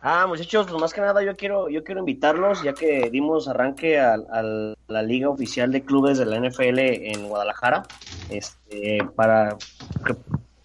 Ah, 0.02 0.26
muchachos, 0.26 0.66
pues 0.66 0.80
más 0.80 0.94
que 0.94 1.02
nada 1.02 1.22
yo 1.22 1.36
quiero, 1.36 1.68
yo 1.68 1.84
quiero 1.84 2.00
invitarlos, 2.00 2.62
ya 2.62 2.72
que 2.72 3.10
dimos 3.10 3.48
arranque 3.48 4.00
a, 4.00 4.16
la 4.16 5.02
Liga 5.02 5.28
Oficial 5.28 5.70
de 5.70 5.82
Clubes 5.82 6.16
de 6.16 6.24
la 6.24 6.40
NFL 6.40 6.78
en 6.78 7.28
Guadalajara, 7.28 7.82
este, 8.30 8.98
para 9.14 9.58
que 10.06 10.16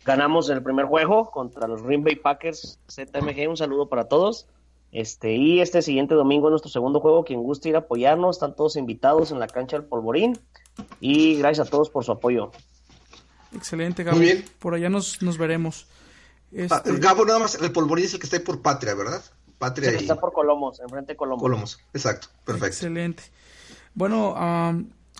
ganamos 0.06 0.50
el 0.50 0.64
primer 0.64 0.86
juego 0.86 1.30
contra 1.32 1.68
los 1.68 1.84
Green 1.84 2.04
Bay 2.04 2.16
Packers 2.16 2.80
ZMG, 2.90 3.50
un 3.50 3.58
saludo 3.58 3.90
para 3.90 4.06
todos. 4.06 4.48
Este, 4.92 5.36
y 5.36 5.60
este 5.60 5.82
siguiente 5.82 6.16
domingo 6.16 6.50
nuestro 6.50 6.72
segundo 6.72 7.00
juego, 7.00 7.26
quien 7.26 7.44
guste 7.44 7.70
ir 7.70 7.76
a 7.76 7.80
apoyarnos, 7.80 8.38
están 8.38 8.56
todos 8.56 8.78
invitados 8.78 9.32
en 9.32 9.40
la 9.40 9.48
cancha 9.48 9.78
del 9.78 9.86
Polvorín. 9.86 10.40
Y 11.00 11.38
gracias 11.38 11.68
a 11.68 11.70
todos 11.70 11.90
por 11.90 12.04
su 12.04 12.12
apoyo. 12.12 12.52
Excelente, 13.56 14.04
Gabo. 14.04 14.18
Muy 14.18 14.26
bien. 14.26 14.46
Por 14.60 14.74
allá 14.74 14.90
nos, 14.90 15.22
nos 15.22 15.38
veremos. 15.38 15.88
Ah, 16.70 16.82
este... 16.84 16.98
Gabo, 16.98 17.26
nada 17.26 17.40
más, 17.40 17.56
el 17.56 17.72
polvorín 17.72 18.06
es 18.06 18.14
el 18.14 18.20
que 18.20 18.26
está 18.26 18.38
ahí 18.38 18.44
por 18.44 18.62
Patria, 18.62 18.94
¿verdad? 18.94 19.22
Patria 19.58 19.92
sí, 19.92 19.98
Está 19.98 20.20
por 20.20 20.34
Colomos, 20.34 20.80
enfrente 20.80 21.14
de 21.14 21.18
Colomos. 21.18 21.42
Colomos, 21.42 21.80
exacto, 21.94 22.28
perfecto. 22.44 22.68
Excelente. 22.68 23.24
Bueno, 23.94 24.36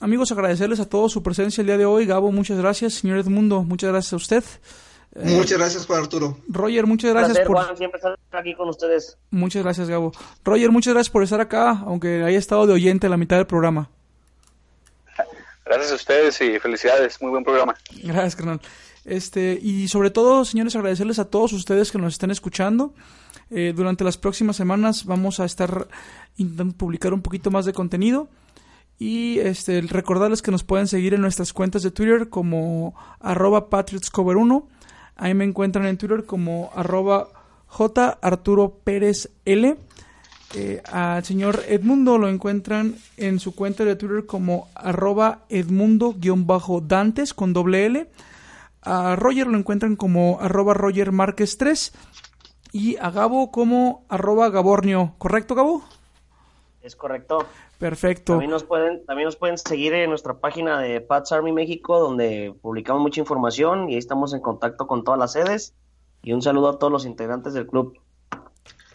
amigos, 0.02 0.32
agradecerles 0.32 0.80
a 0.80 0.90
todos 0.90 1.12
su 1.12 1.24
presencia 1.24 1.62
el 1.62 1.68
día 1.68 1.78
de 1.78 1.86
hoy. 1.86 2.06
Gabo, 2.06 2.32
muchas 2.32 2.58
gracias. 2.58 2.96
Señor 2.96 3.18
Edmundo, 3.20 3.64
muchas 3.64 3.92
gracias 3.92 4.14
a 4.14 4.18
usted. 4.18 4.44
Muchas 5.16 5.58
gracias, 5.58 5.86
Juan 5.86 6.02
Arturo. 6.02 6.38
Roger, 6.50 6.86
muchas 6.86 7.14
gracias 7.14 7.40
por... 7.40 7.56
Juan, 7.56 7.78
siempre 7.78 7.98
estar 7.98 8.18
aquí 8.32 8.54
con 8.54 8.68
ustedes. 8.68 9.18
Muchas 9.32 9.64
gracias, 9.64 9.90
Gabo. 9.90 10.12
Roger, 10.44 10.72
muchas 10.72 10.94
gracias 10.94 11.10
por 11.10 11.24
estar 11.24 11.40
acá, 11.40 11.84
aunque 11.86 12.22
haya 12.24 12.38
estado 12.38 12.68
de 12.68 12.74
oyente 12.74 13.08
a 13.08 13.10
la 13.10 13.18
mitad 13.18 13.38
del 13.38 13.48
programa. 13.48 13.90
Gracias 15.66 15.92
a 15.94 15.96
ustedes 15.96 16.42
y 16.42 16.60
felicidades, 16.60 17.22
muy 17.22 17.32
buen 17.32 17.44
programa. 17.44 17.76
Gracias, 18.04 18.36
carnal. 18.36 18.60
Este, 19.06 19.58
y 19.62 19.88
sobre 19.88 20.12
todo, 20.12 20.44
señores, 20.44 20.76
agradecerles 20.76 21.20
a 21.20 21.26
todos 21.26 21.54
ustedes 21.54 21.92
que 21.92 21.98
nos 21.98 22.14
estén 22.14 22.32
escuchando. 22.32 22.94
Eh, 23.52 23.74
durante 23.76 24.04
las 24.04 24.18
próximas 24.18 24.56
semanas 24.56 25.06
vamos 25.06 25.40
a 25.40 25.46
estar 25.46 25.88
intentando 26.38 26.76
publicar 26.76 27.14
un 27.14 27.22
poquito 27.22 27.52
más 27.52 27.66
de 27.66 27.74
contenido. 27.74 28.28
Y 29.00 29.40
este, 29.40 29.82
recordarles 29.82 30.42
que 30.42 30.52
nos 30.52 30.64
pueden 30.64 30.88
seguir 30.88 31.14
en 31.14 31.22
nuestras 31.22 31.54
cuentas 31.54 31.84
de 31.84 31.92
Twitter 31.92 32.30
como 32.30 32.96
arroba 33.20 33.70
patriotscover1. 33.70 34.66
Ahí 35.16 35.34
me 35.34 35.46
encuentran 35.46 35.86
en 35.86 35.98
Twitter 35.98 36.26
como 36.26 36.72
arroba 36.76 37.30
J. 37.68 38.18
Arturo 38.22 38.80
Pérez 38.84 39.30
L. 39.46 39.78
Eh, 40.54 40.82
al 40.92 41.24
señor 41.26 41.64
Edmundo 41.68 42.18
lo 42.18 42.30
encuentran 42.30 42.96
en 43.18 43.40
su 43.40 43.56
cuenta 43.56 43.84
de 43.84 43.96
Twitter 43.96 44.26
como 44.26 44.70
arroba 44.76 45.46
Edmundo-Dantes 45.50 47.34
con 47.34 47.54
doble 47.54 47.86
L. 47.86 48.10
A 48.82 49.16
Roger 49.16 49.48
lo 49.48 49.58
encuentran 49.58 49.96
como 49.96 50.38
arroba 50.40 50.74
Roger 50.74 51.12
Márquez 51.12 51.58
3 51.58 51.92
y 52.72 52.98
a 52.98 53.10
Gabo 53.10 53.52
como 53.52 54.06
arroba 54.10 54.50
Gabornio. 54.50 55.16
¿Correcto, 55.18 55.56
Gabo? 55.56 55.84
Es 56.86 56.96
correcto. 56.96 57.48
Perfecto. 57.80 58.34
También 58.34 58.52
nos 58.52 58.64
pueden, 58.64 59.04
también 59.08 59.26
nos 59.26 59.36
pueden 59.36 59.58
seguir 59.58 59.92
en 59.96 60.08
nuestra 60.12 60.36
página 60.36 60.80
de 60.80 61.02
Pats 61.02 61.32
Army 61.32 61.52
México, 61.52 62.00
donde 62.00 62.54
publicamos 62.62 63.02
mucha 63.02 63.20
información 63.20 63.90
y 63.90 63.94
ahí 63.94 63.98
estamos 63.98 64.36
en 64.36 64.42
contacto 64.42 64.86
con 64.86 65.04
todas 65.04 65.20
las 65.20 65.32
sedes. 65.32 65.74
Y 66.22 66.34
un 66.34 66.44
saludo 66.44 66.70
a 66.70 66.78
todos 66.78 66.94
los 66.94 67.08
integrantes 67.08 67.54
del 67.56 67.66
club. 67.66 67.98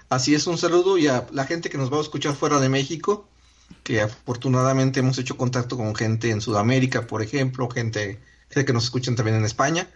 Así 0.08 0.36
es, 0.36 0.46
un 0.46 0.56
saludo 0.56 0.98
y 0.98 1.08
a 1.08 1.26
la 1.32 1.46
gente 1.46 1.68
que 1.68 1.78
nos 1.78 1.92
va 1.92 1.96
a 1.98 2.00
escuchar 2.02 2.34
fuera 2.34 2.60
de 2.60 2.68
México, 2.68 3.26
que 3.82 4.00
afortunadamente 4.00 5.00
hemos 5.00 5.18
hecho 5.18 5.36
contacto 5.36 5.76
con 5.76 5.92
gente 5.96 6.30
en 6.30 6.40
Sudamérica, 6.40 7.08
por 7.08 7.22
ejemplo, 7.22 7.68
gente 7.68 8.20
que 8.48 8.72
nos 8.72 8.84
escuchan 8.84 9.16
también 9.16 9.36
en 9.36 9.44
España. 9.44 9.88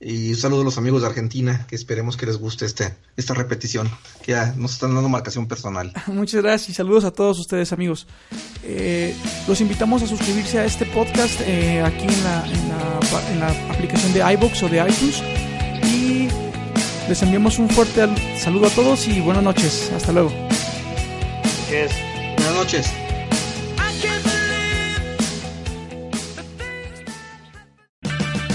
Y 0.00 0.30
un 0.30 0.36
saludo 0.36 0.60
a 0.60 0.64
los 0.64 0.78
amigos 0.78 1.02
de 1.02 1.08
Argentina, 1.08 1.66
que 1.68 1.74
esperemos 1.74 2.16
que 2.16 2.24
les 2.24 2.38
guste 2.38 2.64
este, 2.64 2.94
esta 3.16 3.34
repetición, 3.34 3.90
que 4.22 4.32
ya 4.32 4.54
nos 4.56 4.74
están 4.74 4.94
dando 4.94 5.08
marcación 5.08 5.48
personal. 5.48 5.92
Muchas 6.06 6.40
gracias 6.42 6.70
y 6.70 6.74
saludos 6.74 7.04
a 7.04 7.10
todos 7.10 7.38
ustedes, 7.40 7.72
amigos. 7.72 8.06
Eh, 8.62 9.16
los 9.48 9.60
invitamos 9.60 10.02
a 10.02 10.06
suscribirse 10.06 10.60
a 10.60 10.64
este 10.64 10.86
podcast 10.86 11.40
eh, 11.40 11.82
aquí 11.82 12.04
en 12.04 12.24
la, 12.24 12.46
en, 13.32 13.40
la, 13.40 13.72
aplicación 13.72 14.12
de 14.12 14.32
iBox 14.34 14.62
o 14.62 14.68
de 14.68 14.78
iTunes. 14.88 15.20
Y 15.92 16.28
les 17.08 17.22
enviamos 17.22 17.58
un 17.58 17.68
fuerte 17.68 18.06
saludo 18.38 18.68
a 18.68 18.70
todos 18.70 19.08
y 19.08 19.20
buenas 19.20 19.42
noches. 19.42 19.90
Hasta 19.96 20.12
luego. 20.12 20.30
Buenas 22.36 22.54
noches. 22.54 23.07